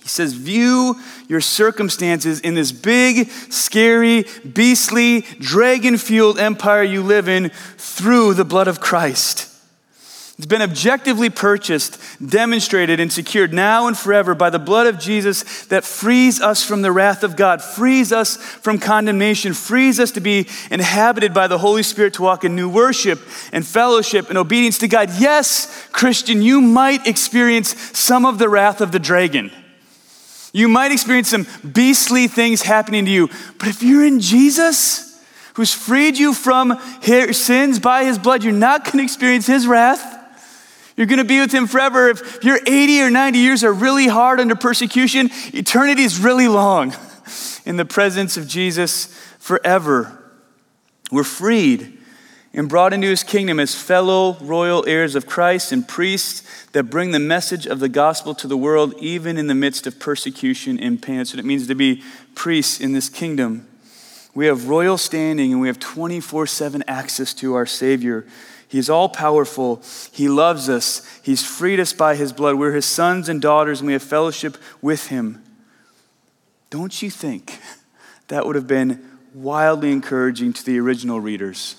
He 0.01 0.07
says, 0.07 0.33
View 0.35 0.95
your 1.27 1.41
circumstances 1.41 2.39
in 2.39 2.55
this 2.55 2.71
big, 2.71 3.29
scary, 3.51 4.27
beastly, 4.53 5.23
dragon 5.41 5.99
fueled 5.99 6.39
empire 6.39 6.85
you 6.85 7.03
live 7.03 7.29
in 7.29 7.49
through 7.79 8.35
the 8.35 8.45
blood 8.45 8.69
of 8.69 8.79
Christ. 8.79 9.54
It's 10.37 10.47
been 10.47 10.63
objectively 10.63 11.31
purchased, 11.31 12.01
demonstrated, 12.25 12.99
and 12.99 13.13
secured 13.13 13.53
now 13.53 13.87
and 13.87 13.97
forever 13.97 14.35
by 14.35 14.51
the 14.51 14.59
blood 14.59 14.89
of 14.89 14.99
Jesus 14.99 15.67
that 15.67 15.85
frees 15.85 16.41
us 16.41 16.65
from 16.65 16.83
the 16.83 16.91
wrath 16.91 17.23
of 17.23 17.37
God, 17.37 17.63
frees 17.63 18.13
us 18.13 18.37
from 18.37 18.81
condemnation, 18.81 19.55
frees 19.55 20.01
us 20.01 20.11
to 20.11 20.21
be 20.21 20.49
inhabited 20.73 21.33
by 21.33 21.47
the 21.47 21.59
Holy 21.59 21.85
Spirit 21.85 22.15
to 22.15 22.23
walk 22.23 22.43
in 22.43 22.57
new 22.57 22.69
worship 22.69 23.21
and 23.53 23.65
fellowship 23.65 24.29
and 24.29 24.37
obedience 24.37 24.79
to 24.79 24.89
God. 24.89 25.09
Yes, 25.21 25.87
Christian, 25.93 26.43
you 26.43 26.61
might 26.61 27.07
experience 27.07 27.97
some 27.97 28.27
of 28.27 28.39
the 28.39 28.49
wrath 28.49 28.81
of 28.81 28.91
the 28.91 28.99
dragon. 28.99 29.53
You 30.53 30.67
might 30.67 30.91
experience 30.91 31.29
some 31.29 31.47
beastly 31.73 32.27
things 32.27 32.63
happening 32.63 33.05
to 33.05 33.11
you, 33.11 33.29
but 33.59 33.69
if 33.69 33.85
you're 33.85 34.05
in 34.05 34.19
Jesus, 34.19 35.15
who's 35.55 35.73
freed 35.73 36.19
you 36.19 36.35
from 36.35 36.77
his 37.01 37.41
sins 37.41 37.79
by 37.79 38.05
his 38.05 38.19
blood, 38.19 38.43
you're 38.43 38.53
not 38.53 38.85
going 38.85 38.99
to 38.99 39.05
experience 39.05 39.47
his 39.47 39.69
wrath. 39.69 40.14
You're 40.97 41.07
going 41.07 41.19
to 41.19 41.25
be 41.25 41.41
with 41.41 41.53
him 41.53 41.67
forever. 41.67 42.11
If 42.11 42.45
your 42.45 42.59
80 42.67 43.03
or 43.03 43.11
90 43.11 43.39
years 43.39 43.65
are 43.65 43.73
really 43.73 44.07
hard 44.07 44.41
under 44.41 44.55
persecution, 44.55 45.31
eternity 45.53 46.03
is 46.03 46.19
really 46.19 46.47
long 46.49 46.95
in 47.65 47.77
the 47.77 47.85
presence 47.85 48.37
of 48.37 48.47
Jesus 48.47 49.07
forever. 49.39 50.21
We're 51.11 51.25
freed 51.25 51.99
and 52.53 52.69
brought 52.69 52.93
into 52.93 53.09
his 53.09 53.25
kingdom 53.25 53.59
as 53.59 53.75
fellow 53.75 54.37
royal 54.41 54.85
heirs 54.87 55.17
of 55.17 55.27
Christ 55.27 55.73
and 55.73 55.87
priests 55.87 56.67
that 56.73 56.85
bring 56.85 57.11
the 57.11 57.19
message 57.19 57.67
of 57.67 57.81
the 57.81 57.89
gospel 57.89 58.35
to 58.37 58.47
the 58.47 58.57
world, 58.57 58.95
even 59.01 59.37
in 59.37 59.49
the 59.49 59.55
midst 59.55 59.89
of 59.89 59.99
persecution 59.99 60.79
and 60.79 61.03
pain. 61.03 61.17
That's 61.17 61.33
what 61.33 61.41
it 61.41 61.45
means 61.45 61.67
to 61.67 61.75
be 61.75 62.03
priests 62.37 62.81
in 62.81 62.93
this 62.93 63.09
kingdom. 63.09 63.67
We 64.35 64.47
have 64.47 64.69
royal 64.69 64.99
standing 64.99 65.53
and 65.53 65.61
we 65.61 65.67
have 65.67 65.81
24 65.81 66.47
7 66.47 66.85
access 66.87 67.35
to 67.35 67.55
our 67.55 67.67
Savior. 67.67 68.25
He's 68.75 68.91
all 68.91 69.09
powerful. 69.09 69.81
He 70.11 70.29
loves 70.29 70.69
us. 70.69 71.09
He's 71.23 71.47
freed 71.47 71.79
us 71.79 71.93
by 71.93 72.17
His 72.17 72.33
blood. 72.33 72.57
We're 72.57 72.73
His 72.73 72.85
sons 72.85 73.29
and 73.29 73.41
daughters, 73.41 73.79
and 73.79 73.87
we 73.87 73.93
have 73.93 74.03
fellowship 74.03 74.57
with 74.83 75.07
Him. 75.07 75.45
Don't 76.71 77.01
you 77.01 77.09
think 77.09 77.61
that 78.27 78.45
would 78.45 78.57
have 78.57 78.67
been 78.67 79.09
wildly 79.33 79.93
encouraging 79.93 80.53
to 80.55 80.65
the 80.65 80.81
original 80.81 81.21
readers, 81.21 81.77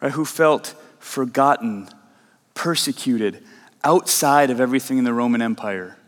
right, 0.00 0.12
who 0.12 0.24
felt 0.24 0.74
forgotten, 1.00 1.90
persecuted, 2.54 3.44
outside 3.84 4.48
of 4.48 4.62
everything 4.62 4.96
in 4.96 5.04
the 5.04 5.12
Roman 5.12 5.42
Empire? 5.42 5.98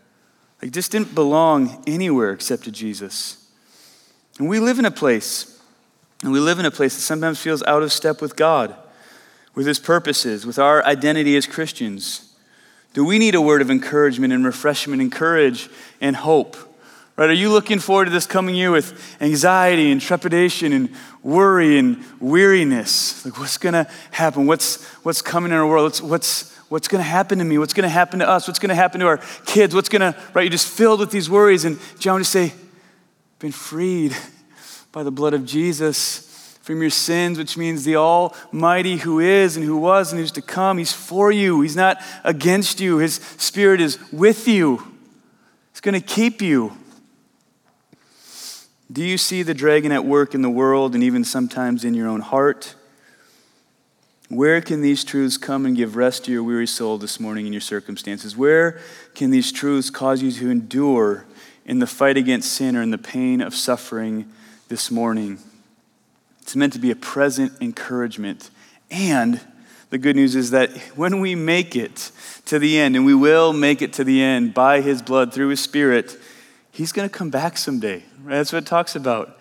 Like, 0.62 0.71
just 0.71 0.91
didn't 0.91 1.15
belong 1.15 1.85
anywhere 1.87 2.33
except 2.33 2.65
to 2.65 2.73
Jesus. 2.73 3.47
And 4.39 4.49
we 4.49 4.59
live 4.59 4.79
in 4.79 4.87
a 4.87 4.91
place, 4.91 5.61
and 6.23 6.33
we 6.33 6.41
live 6.41 6.59
in 6.59 6.65
a 6.65 6.71
place 6.71 6.95
that 6.97 7.03
sometimes 7.03 7.39
feels 7.39 7.62
out 7.65 7.83
of 7.83 7.93
step 7.93 8.23
with 8.23 8.37
God 8.37 8.75
with 9.57 9.66
his 9.66 9.81
purposes, 9.81 10.47
with 10.47 10.61
our 10.61 10.85
identity 10.85 11.37
as 11.37 11.47
Christians? 11.47 12.33
Do 12.92 13.05
we 13.05 13.19
need 13.19 13.35
a 13.35 13.40
word 13.40 13.62
of 13.62 13.71
encouragement 13.71 14.33
and 14.33 14.45
refreshment 14.45 15.03
and 15.03 15.11
courage 15.11 15.69
and 16.01 16.14
hope? 16.14 16.57
Right? 17.16 17.31
Are 17.31 17.33
you 17.33 17.51
looking 17.51 17.79
forward 17.79 18.05
to 18.05 18.11
this 18.11 18.27
coming 18.27 18.55
year 18.55 18.71
with 18.71 19.16
anxiety 19.21 19.90
and 19.90 20.01
trepidation 20.01 20.73
and 20.75 20.90
worry 21.23 21.79
and 21.79 22.05
weariness? 22.21 23.25
Like, 23.25 23.38
what's 23.38 23.57
going 23.57 23.73
to 23.73 23.90
happen? 24.11 24.47
What's, 24.47 24.85
what's 24.97 25.23
coming 25.23 25.51
in 25.51 25.57
our 25.57 25.66
world? 25.66 25.85
What's, 25.85 26.03
what's, 26.03 26.57
what's 26.69 26.88
going 26.88 27.03
to 27.03 27.09
happen 27.09 27.38
to 27.38 27.45
me? 27.45 27.57
What's 27.57 27.73
going 27.73 27.85
to 27.85 27.88
happen 27.88 28.19
to 28.19 28.29
us? 28.29 28.47
What's 28.47 28.59
going 28.59 28.69
to 28.69 28.75
happen 28.75 29.01
to 29.01 29.07
our 29.07 29.21
kids? 29.47 29.75
What's 29.75 29.88
going 29.88 30.12
to, 30.12 30.19
right? 30.35 30.42
You're 30.42 30.51
just 30.51 30.69
filled 30.69 31.01
with 31.01 31.11
these 31.11 31.31
worries. 31.31 31.64
And 31.64 31.79
John 31.99 32.16
would 32.16 32.27
say, 32.27 32.53
been 33.38 33.53
freed 33.53 34.14
by 34.92 35.03
the 35.03 35.11
blood 35.11 35.33
of 35.33 35.47
Jesus 35.47 36.26
from 36.67 36.81
your 36.81 36.91
sins, 36.91 37.39
which 37.39 37.57
means 37.57 37.85
the 37.85 37.95
Almighty 37.95 38.97
who 38.97 39.21
is 39.21 39.57
and 39.57 39.65
who 39.65 39.77
was 39.77 40.11
and 40.11 40.21
who's 40.21 40.33
to 40.33 40.43
come. 40.43 40.79
He's 40.79 40.93
for 40.93 41.31
you, 41.31 41.61
He's 41.61 41.77
not 41.77 42.03
against 42.25 42.81
you. 42.81 42.99
His 42.99 43.15
Spirit 43.39 43.81
is 43.81 44.01
with 44.11 44.49
you, 44.49 44.83
He's 45.71 45.81
going 45.81 45.95
to 45.95 46.05
keep 46.05 46.43
you. 46.43 46.77
Do 48.91 49.05
you 49.05 49.17
see 49.17 49.45
the 49.45 49.55
dragon 49.55 49.93
at 49.93 50.05
work 50.05 50.35
in 50.35 50.43
the 50.43 50.51
world 50.51 50.95
and 50.95 51.05
even 51.05 51.23
sometimes 51.23 51.85
in 51.85 51.95
your 51.95 52.09
own 52.09 52.21
heart? 52.21 52.75
Where 54.29 54.61
can 54.61 54.81
these 54.81 55.05
truths 55.05 55.37
come 55.37 55.67
and 55.67 55.77
give 55.77 55.95
rest 55.95 56.25
to 56.25 56.33
your 56.33 56.43
weary 56.43 56.67
soul 56.67 56.99
this 56.99 57.21
morning 57.21 57.47
in 57.47 57.53
your 57.53 57.61
circumstances? 57.61 58.37
Where 58.37 58.81
can 59.14 59.31
these 59.31 59.53
truths 59.53 59.89
cause 59.89 60.21
you 60.21 60.33
to 60.33 60.51
endure 60.51 61.27
in 61.64 61.79
the 61.79 61.87
fight 61.87 62.17
against 62.17 62.53
sin 62.53 62.75
or 62.75 62.83
in 62.83 62.91
the 62.91 62.99
pain 62.99 63.41
of 63.41 63.55
suffering 63.55 64.29
this 64.69 64.91
morning? 64.91 65.39
It's 66.47 66.55
meant 66.55 66.74
to 66.74 66.78
be 66.78 66.92
a 66.92 66.97
present 66.97 67.55
encouragement. 67.61 68.51
And 68.88 69.40
the 69.90 69.99
good 69.99 70.14
news 70.14 70.36
is 70.36 70.53
that 70.53 70.70
when 70.94 71.18
we 71.18 71.34
make 71.34 71.74
it 71.74 72.12
to 72.44 72.61
the 72.61 72.78
end, 72.78 72.94
and 72.94 73.05
we 73.05 73.16
will 73.16 73.53
make 73.53 73.82
it 73.82 73.92
to 73.94 74.05
the 74.05 74.22
end 74.22 74.55
by 74.55 74.80
His 74.80 75.03
blood 75.03 75.34
through 75.34 75.49
His 75.49 75.59
Spirit, 75.59 76.16
He's 76.70 76.92
going 76.92 77.09
to 77.09 77.12
come 77.12 77.30
back 77.30 77.59
someday. 77.59 78.05
That's 78.24 78.53
what 78.53 78.62
it 78.62 78.66
talks 78.66 78.94
about. 78.94 79.36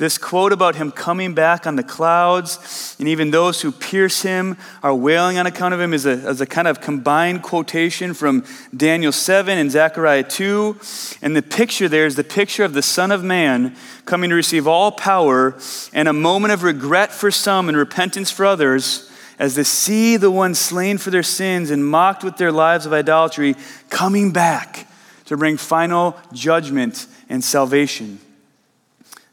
This 0.00 0.16
quote 0.16 0.54
about 0.54 0.76
him 0.76 0.92
coming 0.92 1.34
back 1.34 1.66
on 1.66 1.76
the 1.76 1.82
clouds, 1.82 2.96
and 2.98 3.06
even 3.06 3.32
those 3.32 3.60
who 3.60 3.70
pierce 3.70 4.22
him 4.22 4.56
are 4.82 4.94
wailing 4.94 5.36
on 5.36 5.46
account 5.46 5.74
of 5.74 5.80
him, 5.80 5.92
is 5.92 6.06
a, 6.06 6.12
is 6.26 6.40
a 6.40 6.46
kind 6.46 6.66
of 6.66 6.80
combined 6.80 7.42
quotation 7.42 8.14
from 8.14 8.46
Daniel 8.74 9.12
7 9.12 9.58
and 9.58 9.70
Zechariah 9.70 10.22
2. 10.22 10.80
And 11.20 11.36
the 11.36 11.42
picture 11.42 11.86
there 11.86 12.06
is 12.06 12.16
the 12.16 12.24
picture 12.24 12.64
of 12.64 12.72
the 12.72 12.80
Son 12.80 13.12
of 13.12 13.22
Man 13.22 13.76
coming 14.06 14.30
to 14.30 14.36
receive 14.36 14.66
all 14.66 14.90
power, 14.90 15.54
and 15.92 16.08
a 16.08 16.14
moment 16.14 16.54
of 16.54 16.62
regret 16.62 17.12
for 17.12 17.30
some 17.30 17.68
and 17.68 17.76
repentance 17.76 18.30
for 18.30 18.46
others, 18.46 19.12
as 19.38 19.54
they 19.54 19.64
see 19.64 20.16
the 20.16 20.30
one 20.30 20.54
slain 20.54 20.96
for 20.96 21.10
their 21.10 21.22
sins 21.22 21.70
and 21.70 21.86
mocked 21.86 22.24
with 22.24 22.38
their 22.38 22.52
lives 22.52 22.86
of 22.86 22.94
idolatry 22.94 23.54
coming 23.90 24.32
back 24.32 24.88
to 25.26 25.36
bring 25.36 25.58
final 25.58 26.16
judgment 26.32 27.06
and 27.28 27.44
salvation. 27.44 28.18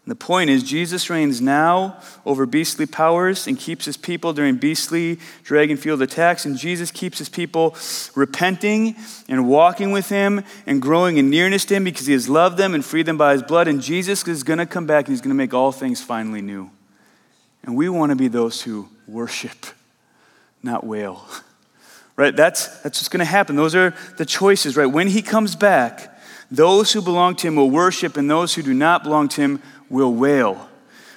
And 0.08 0.12
the 0.14 0.16
point 0.16 0.50
is, 0.50 0.64
Jesus 0.64 1.10
reigns 1.10 1.42
now 1.42 1.98
over 2.26 2.46
beastly 2.46 2.86
powers 2.86 3.46
and 3.46 3.60
keeps 3.60 3.84
his 3.84 3.98
people 3.98 4.32
during 4.32 4.56
beastly 4.56 5.20
dragon 5.44 5.76
field 5.76 6.02
attacks. 6.02 6.46
And 6.46 6.58
Jesus 6.58 6.92
keeps 6.92 7.18
his 7.18 7.28
people 7.28 7.76
repenting 8.16 8.96
and 9.28 9.50
walking 9.50 9.92
with 9.92 10.08
him 10.08 10.46
and 10.66 10.82
growing 10.82 11.18
in 11.18 11.30
nearness 11.30 11.66
to 11.66 11.76
him 11.76 11.84
because 11.84 12.08
he 12.08 12.14
has 12.14 12.30
loved 12.30 12.56
them 12.58 12.74
and 12.74 12.86
freed 12.86 13.06
them 13.06 13.18
by 13.18 13.34
his 13.34 13.44
blood. 13.44 13.68
And 13.68 13.82
Jesus 13.82 14.26
is 14.26 14.44
going 14.44 14.60
to 14.60 14.66
come 14.66 14.86
back 14.86 15.08
and 15.08 15.12
he's 15.12 15.20
going 15.20 15.28
to 15.28 15.36
make 15.36 15.54
all 15.54 15.74
things 15.74 16.02
finally 16.02 16.42
new. 16.42 16.72
And 17.64 17.76
we 17.76 17.90
want 17.90 18.12
to 18.12 18.16
be 18.16 18.30
those 18.30 18.62
who 18.62 18.88
worship, 19.10 19.58
not 20.64 20.86
wail. 20.86 21.28
Right? 22.16 22.36
That's, 22.36 22.66
that's 22.82 22.98
what's 22.98 23.10
going 23.10 23.20
to 23.20 23.26
happen. 23.26 23.56
Those 23.56 23.76
are 23.76 23.94
the 24.18 24.26
choices, 24.26 24.76
right? 24.76 24.88
When 24.88 25.08
he 25.08 25.22
comes 25.22 25.56
back, 25.56 26.18
those 26.50 26.94
who 26.94 27.02
belong 27.02 27.36
to 27.38 27.48
him 27.48 27.58
will 27.58 27.70
worship, 27.70 28.16
and 28.16 28.30
those 28.30 28.54
who 28.54 28.64
do 28.64 28.74
not 28.74 29.04
belong 29.04 29.28
to 29.30 29.42
him 29.42 29.62
will 29.90 30.14
wail. 30.14 30.70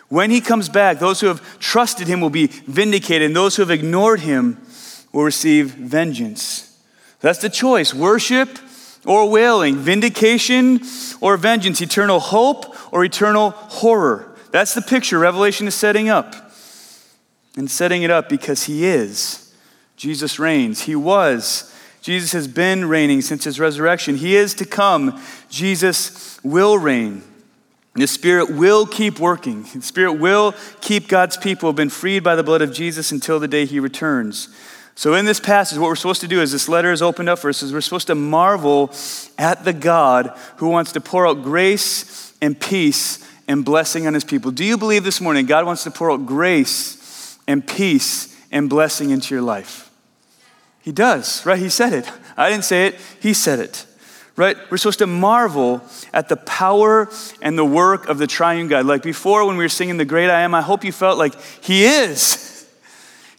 When 0.08 0.30
he 0.30 0.40
comes 0.40 0.68
back, 0.68 0.98
those 0.98 1.20
who 1.20 1.28
have 1.28 1.58
trusted 1.60 2.08
him 2.08 2.20
will 2.20 2.30
be 2.30 2.48
vindicated, 2.48 3.26
and 3.26 3.36
those 3.36 3.56
who 3.56 3.62
have 3.62 3.70
ignored 3.70 4.20
him 4.20 4.60
will 5.12 5.24
receive 5.24 5.70
vengeance. 5.70 6.66
That's 7.20 7.38
the 7.38 7.48
choice 7.48 7.94
worship 7.94 8.58
or 9.06 9.30
wailing, 9.30 9.76
vindication 9.76 10.80
or 11.20 11.36
vengeance, 11.36 11.80
eternal 11.80 12.18
hope 12.18 12.92
or 12.92 13.04
eternal 13.04 13.50
horror. 13.50 14.34
That's 14.50 14.74
the 14.74 14.82
picture 14.82 15.18
Revelation 15.18 15.66
is 15.68 15.74
setting 15.74 16.08
up. 16.08 16.34
And 17.56 17.70
setting 17.70 18.02
it 18.02 18.10
up 18.10 18.28
because 18.28 18.64
he 18.64 18.84
is. 18.84 19.54
Jesus 19.96 20.38
reigns. 20.38 20.82
He 20.82 20.96
was. 20.96 21.74
Jesus 22.00 22.32
has 22.32 22.48
been 22.48 22.86
reigning 22.86 23.20
since 23.20 23.44
his 23.44 23.60
resurrection. 23.60 24.16
He 24.16 24.34
is 24.34 24.54
to 24.54 24.64
come. 24.64 25.20
Jesus 25.50 26.42
will 26.42 26.78
reign. 26.78 27.22
The 27.94 28.06
Spirit 28.06 28.50
will 28.50 28.86
keep 28.86 29.18
working. 29.18 29.64
The 29.74 29.82
Spirit 29.82 30.14
will 30.14 30.54
keep 30.80 31.08
God's 31.08 31.36
people 31.36 31.72
been 31.72 31.90
freed 31.90 32.22
by 32.22 32.36
the 32.36 32.44
blood 32.44 32.62
of 32.62 32.72
Jesus 32.72 33.10
until 33.10 33.40
the 33.40 33.48
day 33.48 33.66
He 33.66 33.80
returns. 33.80 34.48
So, 34.94 35.14
in 35.14 35.24
this 35.24 35.40
passage, 35.40 35.78
what 35.78 35.88
we're 35.88 35.96
supposed 35.96 36.20
to 36.20 36.28
do 36.28 36.40
is 36.40 36.52
this 36.52 36.68
letter 36.68 36.92
is 36.92 37.02
opened 37.02 37.28
up 37.28 37.38
for 37.38 37.48
us, 37.48 37.62
is 37.62 37.72
we're 37.72 37.80
supposed 37.80 38.06
to 38.08 38.14
marvel 38.14 38.94
at 39.38 39.64
the 39.64 39.72
God 39.72 40.36
who 40.56 40.68
wants 40.68 40.92
to 40.92 41.00
pour 41.00 41.26
out 41.26 41.42
grace 41.42 42.32
and 42.40 42.58
peace 42.58 43.26
and 43.48 43.64
blessing 43.64 44.06
on 44.06 44.14
His 44.14 44.24
people. 44.24 44.52
Do 44.52 44.64
you 44.64 44.78
believe 44.78 45.02
this 45.02 45.20
morning 45.20 45.46
God 45.46 45.66
wants 45.66 45.82
to 45.84 45.90
pour 45.90 46.12
out 46.12 46.26
grace 46.26 47.38
and 47.48 47.66
peace 47.66 48.36
and 48.52 48.68
blessing 48.70 49.10
into 49.10 49.34
your 49.34 49.42
life? 49.42 49.90
He 50.80 50.92
does, 50.92 51.44
right? 51.44 51.58
He 51.58 51.68
said 51.68 51.92
it. 51.92 52.10
I 52.36 52.50
didn't 52.50 52.64
say 52.64 52.86
it, 52.86 52.96
He 53.20 53.34
said 53.34 53.58
it 53.58 53.86
right? 54.40 54.56
We're 54.70 54.78
supposed 54.78 55.00
to 55.00 55.06
marvel 55.06 55.82
at 56.14 56.28
the 56.28 56.36
power 56.36 57.08
and 57.42 57.58
the 57.58 57.64
work 57.64 58.08
of 58.08 58.16
the 58.18 58.26
triune 58.26 58.68
God. 58.68 58.86
Like 58.86 59.02
before, 59.02 59.46
when 59.46 59.56
we 59.56 59.64
were 59.64 59.68
singing 59.68 59.98
The 59.98 60.04
Great 60.06 60.30
I 60.30 60.40
Am, 60.40 60.54
I 60.54 60.62
hope 60.62 60.82
you 60.82 60.92
felt 60.92 61.18
like 61.18 61.38
He 61.62 61.84
is. 61.84 62.46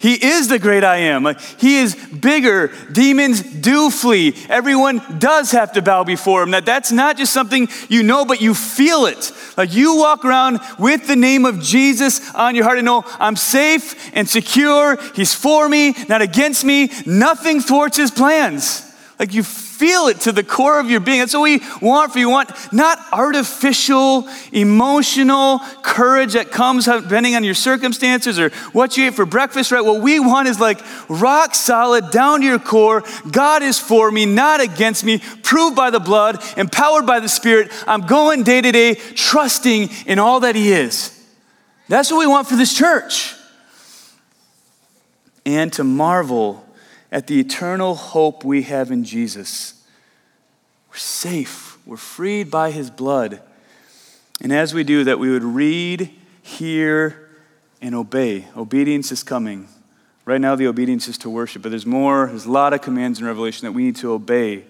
He 0.01 0.13
is 0.13 0.47
the 0.47 0.57
great 0.57 0.83
I 0.83 0.97
am. 0.97 1.21
Like, 1.21 1.39
he 1.59 1.77
is 1.77 1.93
bigger. 1.93 2.71
Demons 2.91 3.43
do 3.43 3.91
flee. 3.91 4.35
Everyone 4.49 4.99
does 5.19 5.51
have 5.51 5.73
to 5.73 5.83
bow 5.83 6.03
before 6.03 6.41
him. 6.41 6.49
That 6.51 6.65
that's 6.65 6.91
not 6.91 7.17
just 7.17 7.31
something 7.31 7.67
you 7.87 8.01
know, 8.01 8.25
but 8.25 8.41
you 8.41 8.55
feel 8.55 9.05
it. 9.05 9.31
Like 9.57 9.75
you 9.75 9.97
walk 9.97 10.25
around 10.25 10.59
with 10.79 11.05
the 11.05 11.15
name 11.15 11.45
of 11.45 11.61
Jesus 11.61 12.33
on 12.33 12.55
your 12.55 12.63
heart 12.63 12.79
and 12.79 12.85
know 12.85 13.03
I'm 13.19 13.35
safe 13.35 14.09
and 14.15 14.27
secure. 14.27 14.97
He's 15.13 15.35
for 15.35 15.69
me, 15.69 15.93
not 16.09 16.23
against 16.23 16.65
me. 16.65 16.89
Nothing 17.05 17.61
thwarts 17.61 17.97
his 17.97 18.09
plans. 18.09 18.91
Like 19.19 19.35
you 19.35 19.43
feel 19.81 20.09
it 20.09 20.19
to 20.19 20.31
the 20.31 20.43
core 20.43 20.79
of 20.79 20.91
your 20.91 20.99
being. 20.99 21.17
That's 21.17 21.33
what 21.33 21.41
we 21.41 21.59
want 21.81 22.13
for 22.13 22.19
you. 22.19 22.27
We 22.27 22.33
want 22.33 22.51
not 22.71 22.99
artificial, 23.11 24.29
emotional 24.51 25.57
courage 25.81 26.33
that 26.33 26.51
comes 26.51 26.85
depending 26.85 27.33
on 27.33 27.43
your 27.43 27.55
circumstances 27.55 28.37
or 28.37 28.51
what 28.73 28.95
you 28.95 29.07
ate 29.07 29.15
for 29.15 29.25
breakfast, 29.25 29.71
right? 29.71 29.83
What 29.83 29.99
we 30.03 30.19
want 30.19 30.47
is 30.47 30.59
like 30.59 30.79
rock 31.09 31.55
solid, 31.55 32.11
down 32.11 32.41
to 32.41 32.45
your 32.45 32.59
core. 32.59 33.03
God 33.31 33.63
is 33.63 33.79
for 33.79 34.11
me, 34.11 34.27
not 34.27 34.61
against 34.61 35.03
me, 35.03 35.17
proved 35.41 35.75
by 35.75 35.89
the 35.89 35.99
blood, 35.99 36.43
empowered 36.57 37.07
by 37.07 37.19
the 37.19 37.27
Spirit. 37.27 37.71
I'm 37.87 38.01
going 38.01 38.43
day 38.43 38.61
to 38.61 38.71
day, 38.71 38.93
trusting 38.93 39.89
in 40.05 40.19
all 40.19 40.41
that 40.41 40.53
He 40.53 40.71
is. 40.71 41.19
That's 41.87 42.11
what 42.11 42.19
we 42.19 42.27
want 42.27 42.47
for 42.47 42.55
this 42.55 42.77
church. 42.77 43.33
And 45.43 45.73
to 45.73 45.83
marvel 45.83 46.63
at 47.11 47.27
the 47.27 47.39
eternal 47.39 47.95
hope 47.95 48.43
we 48.43 48.63
have 48.63 48.91
in 48.91 49.03
Jesus. 49.03 49.83
We're 50.89 50.97
safe, 50.97 51.77
we're 51.85 51.97
freed 51.97 52.49
by 52.49 52.71
his 52.71 52.89
blood. 52.89 53.41
And 54.41 54.51
as 54.51 54.73
we 54.73 54.83
do 54.83 55.03
that, 55.03 55.19
we 55.19 55.29
would 55.29 55.43
read, 55.43 56.11
hear, 56.41 57.29
and 57.81 57.93
obey. 57.93 58.47
Obedience 58.55 59.11
is 59.11 59.23
coming. 59.23 59.67
Right 60.25 60.41
now, 60.41 60.55
the 60.55 60.67
obedience 60.67 61.07
is 61.07 61.17
to 61.19 61.29
worship, 61.29 61.61
but 61.61 61.69
there's 61.69 61.85
more, 61.85 62.27
there's 62.27 62.45
a 62.45 62.51
lot 62.51 62.73
of 62.73 62.81
commands 62.81 63.19
in 63.19 63.25
Revelation 63.25 63.65
that 63.65 63.71
we 63.71 63.83
need 63.83 63.95
to 63.97 64.11
obey, 64.11 64.65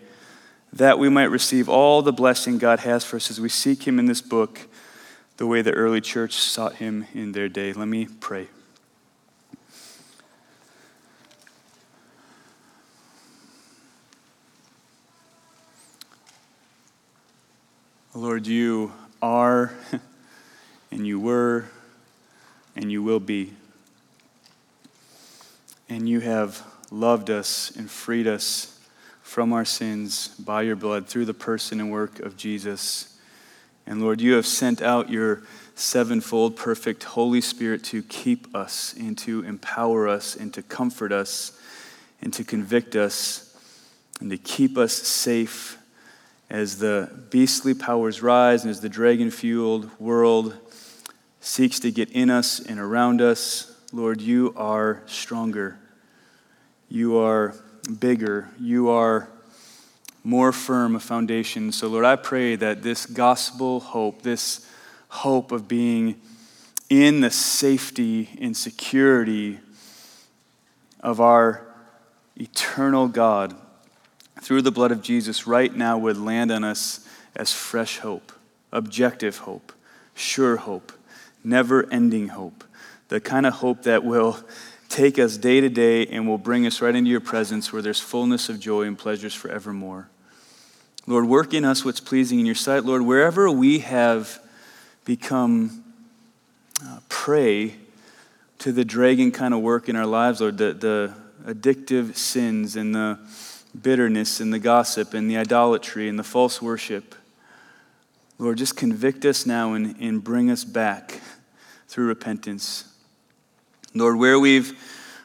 that 0.74 0.98
we 0.98 1.10
might 1.10 1.26
receive 1.26 1.68
all 1.68 2.02
the 2.02 2.14
blessing 2.14 2.58
God 2.58 2.80
has 2.80 3.04
for 3.04 3.18
us 3.18 3.30
as 3.30 3.40
we 3.40 3.50
seek 3.50 3.86
Him 3.86 4.00
in 4.00 4.06
this 4.06 4.22
book, 4.22 4.62
the 5.38 5.46
way 5.46 5.62
the 5.62 5.74
early 5.74 6.02
church 6.02 6.34
sought 6.34 6.76
Him 6.76 7.06
in 7.14 7.34
their 7.34 7.50
day. 7.50 7.74
Let 7.74 7.88
me 7.88 8.08
pray. 8.20 8.48
Lord, 18.22 18.46
you 18.46 18.92
are, 19.20 19.74
and 20.92 21.08
you 21.08 21.20
were, 21.20 21.66
and 22.76 22.92
you 22.92 23.02
will 23.02 23.20
be. 23.20 23.52
And 25.90 26.08
you 26.08 26.20
have 26.20 26.62
loved 26.92 27.32
us 27.32 27.72
and 27.76 27.90
freed 27.90 28.28
us 28.28 28.80
from 29.24 29.52
our 29.52 29.66
sins 29.66 30.28
by 30.38 30.62
your 30.62 30.76
blood 30.76 31.08
through 31.08 31.26
the 31.26 31.34
person 31.34 31.80
and 31.80 31.92
work 31.92 32.20
of 32.20 32.38
Jesus. 32.38 33.18
And 33.88 34.04
Lord, 34.04 34.22
you 34.22 34.34
have 34.34 34.46
sent 34.46 34.84
out 34.84 35.10
your 35.10 35.42
sevenfold 35.74 36.56
perfect 36.56 37.04
Holy 37.06 37.42
Spirit 37.42 37.84
to 37.86 38.04
keep 38.04 38.56
us 38.56 38.94
and 39.00 39.18
to 39.18 39.44
empower 39.44 40.08
us 40.08 40.36
and 40.36 40.54
to 40.54 40.62
comfort 40.62 41.12
us 41.12 41.60
and 42.22 42.32
to 42.34 42.44
convict 42.44 42.96
us 42.96 43.58
and 44.20 44.30
to 44.30 44.38
keep 44.38 44.78
us 44.78 44.94
safe 44.94 45.80
as 46.52 46.80
the 46.80 47.10
beastly 47.30 47.74
powers 47.74 48.22
rise 48.22 48.64
and 48.64 48.72
as 48.72 48.82
the 48.82 48.90
dragon 48.90 49.32
fueled 49.32 49.90
world 50.02 50.54
seeks 51.40 51.80
to 51.80 51.90
get 51.92 52.12
in 52.12 52.30
us 52.30 52.60
and 52.60 52.78
around 52.78 53.22
us, 53.22 53.74
Lord, 53.94 54.20
you 54.20 54.54
are 54.58 55.02
stronger. 55.06 55.80
You 56.90 57.18
are 57.18 57.56
bigger. 58.02 58.50
You 58.60 58.90
are 58.90 59.30
more 60.26 60.52
firm 60.52 60.98
a 60.98 61.00
foundation. 61.00 61.72
So, 61.72 61.88
Lord, 61.88 62.04
I 62.04 62.18
pray 62.18 62.58
that 62.58 62.84
this 62.84 63.06
gospel 63.06 63.80
hope, 63.80 64.22
this 64.22 64.68
hope 65.08 65.54
of 65.54 65.70
being 65.70 66.20
in 66.90 67.22
the 67.22 67.32
safety 67.32 68.30
and 68.42 68.58
security 68.58 69.62
of 71.00 71.22
our 71.22 71.66
eternal 72.36 73.08
God, 73.08 73.56
through 74.42 74.64
the 74.64 74.72
blood 74.72 74.92
of 74.92 75.02
Jesus 75.02 75.46
right 75.46 75.74
now 75.74 75.98
would 75.98 76.18
land 76.18 76.52
on 76.52 76.64
us 76.64 77.08
as 77.36 77.54
fresh 77.54 78.00
hope, 78.00 78.32
objective 78.72 79.38
hope, 79.38 79.72
sure 80.16 80.58
hope, 80.58 80.92
never 81.44 81.88
ending 81.92 82.30
hope, 82.30 82.64
the 83.08 83.22
kind 83.22 83.46
of 83.46 83.54
hope 83.54 83.84
that 83.84 84.04
will 84.04 84.40
take 84.90 85.20
us 85.20 85.38
day 85.38 85.62
to 85.62 85.70
day 85.70 86.06
and 86.08 86.28
will 86.28 86.40
bring 86.40 86.66
us 86.66 86.82
right 86.82 86.96
into 86.96 87.10
your 87.10 87.22
presence 87.22 87.72
where 87.72 87.82
there's 87.82 88.00
fullness 88.00 88.50
of 88.50 88.60
joy 88.60 88.82
and 88.82 88.98
pleasures 88.98 89.34
forevermore. 89.34 90.10
Lord, 91.08 91.26
work 91.26 91.54
in 91.54 91.64
us 91.64 91.86
what's 91.86 92.00
pleasing 92.00 92.40
in 92.40 92.46
your 92.46 92.56
sight. 92.56 92.84
Lord, 92.84 93.04
wherever 93.04 93.50
we 93.50 93.80
have 93.80 94.40
become 95.06 95.84
uh, 96.84 97.00
prey 97.10 97.76
to 98.60 98.72
the 98.72 98.84
dragon 98.84 99.32
kind 99.32 99.54
of 99.54 99.62
work 99.62 99.88
in 99.88 99.96
our 99.96 100.06
lives, 100.06 100.42
Lord, 100.42 100.58
the, 100.58 100.74
the 100.74 101.14
addictive 101.46 102.16
sins 102.16 102.76
and 102.76 102.94
the 102.94 103.20
bitterness 103.80 104.40
and 104.40 104.54
the 104.54 104.60
gossip 104.60 105.14
and 105.14 105.30
the 105.30 105.38
idolatry 105.38 106.10
and 106.10 106.18
the 106.18 106.24
false 106.24 106.62
worship. 106.62 107.16
Lord, 108.38 108.58
just 108.58 108.76
convict 108.76 109.24
us 109.26 109.46
now 109.46 109.74
and, 109.74 109.96
and 110.00 110.24
bring 110.24 110.50
us 110.50 110.64
back 110.64 111.22
through 111.88 112.08
repentance. 112.08 112.86
Lord, 113.94 114.18
where 114.18 114.40
we've 114.40 114.78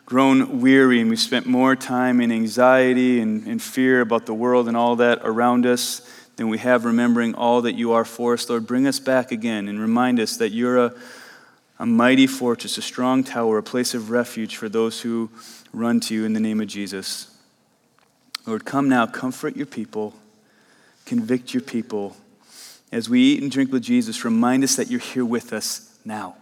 grown 0.05 0.61
weary 0.61 1.01
and 1.01 1.11
we've 1.11 1.19
spent 1.19 1.47
more 1.47 1.75
time 1.75 2.21
in 2.21 2.31
anxiety 2.31 3.21
and, 3.21 3.47
and 3.47 3.61
fear 3.61 4.01
about 4.01 4.27
the 4.27 4.35
world 4.35 4.69
and 4.69 4.77
all 4.77 4.97
that 4.97 5.21
around 5.23 5.67
us 5.67 6.09
than 6.37 6.49
we 6.49 6.59
have 6.59 6.85
remembering 6.85 7.35
all 7.35 7.63
that 7.63 7.75
you 7.75 7.93
are 7.93 8.05
for 8.05 8.35
us, 8.35 8.49
Lord, 8.49 8.67
bring 8.67 8.87
us 8.87 9.01
back 9.01 9.33
again 9.33 9.69
and 9.69 9.81
remind 9.81 10.21
us 10.21 10.37
that 10.37 10.51
you're 10.51 10.79
a, 10.79 10.95
a 11.79 11.87
mighty 11.87 12.27
fortress, 12.27 12.79
a 12.79 12.83
strong 12.83 13.25
tower, 13.25 13.59
a 13.59 13.63
place 13.63 13.95
of 13.95 14.11
refuge 14.11 14.57
for 14.57 14.69
those 14.69 15.01
who 15.01 15.31
run 15.73 16.01
to 16.01 16.15
you 16.15 16.25
in 16.25 16.35
the 16.35 16.41
name 16.41 16.61
of 16.61 16.69
Jesus. 16.69 17.36
Lord, 18.47 18.65
come 18.65 18.89
now, 18.89 19.07
comfort 19.07 19.57
your 19.57 19.67
people, 19.67 20.15
convict 21.05 21.53
your 21.53 21.63
people 21.63 22.17
as 22.93 23.09
we 23.09 23.21
eat 23.21 23.43
and 23.43 23.51
drink 23.51 23.73
with 23.73 23.83
Jesus, 23.83 24.25
remind 24.25 24.63
us 24.65 24.77
that 24.77 24.91
you're 24.91 25.01
here 25.01 25.25
with 25.25 25.53
us 25.53 25.99
now. 26.05 26.37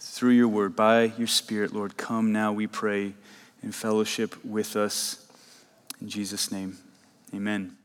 Through 0.00 0.30
your 0.30 0.48
word, 0.48 0.74
by 0.74 1.12
your 1.18 1.26
Spirit, 1.26 1.74
Lord, 1.74 1.96
come 1.96 2.32
now, 2.32 2.52
we 2.52 2.66
pray, 2.66 3.12
in 3.62 3.72
fellowship 3.72 4.42
with 4.44 4.74
us. 4.74 5.26
In 6.00 6.08
Jesus' 6.08 6.50
name, 6.50 6.78
amen. 7.34 7.76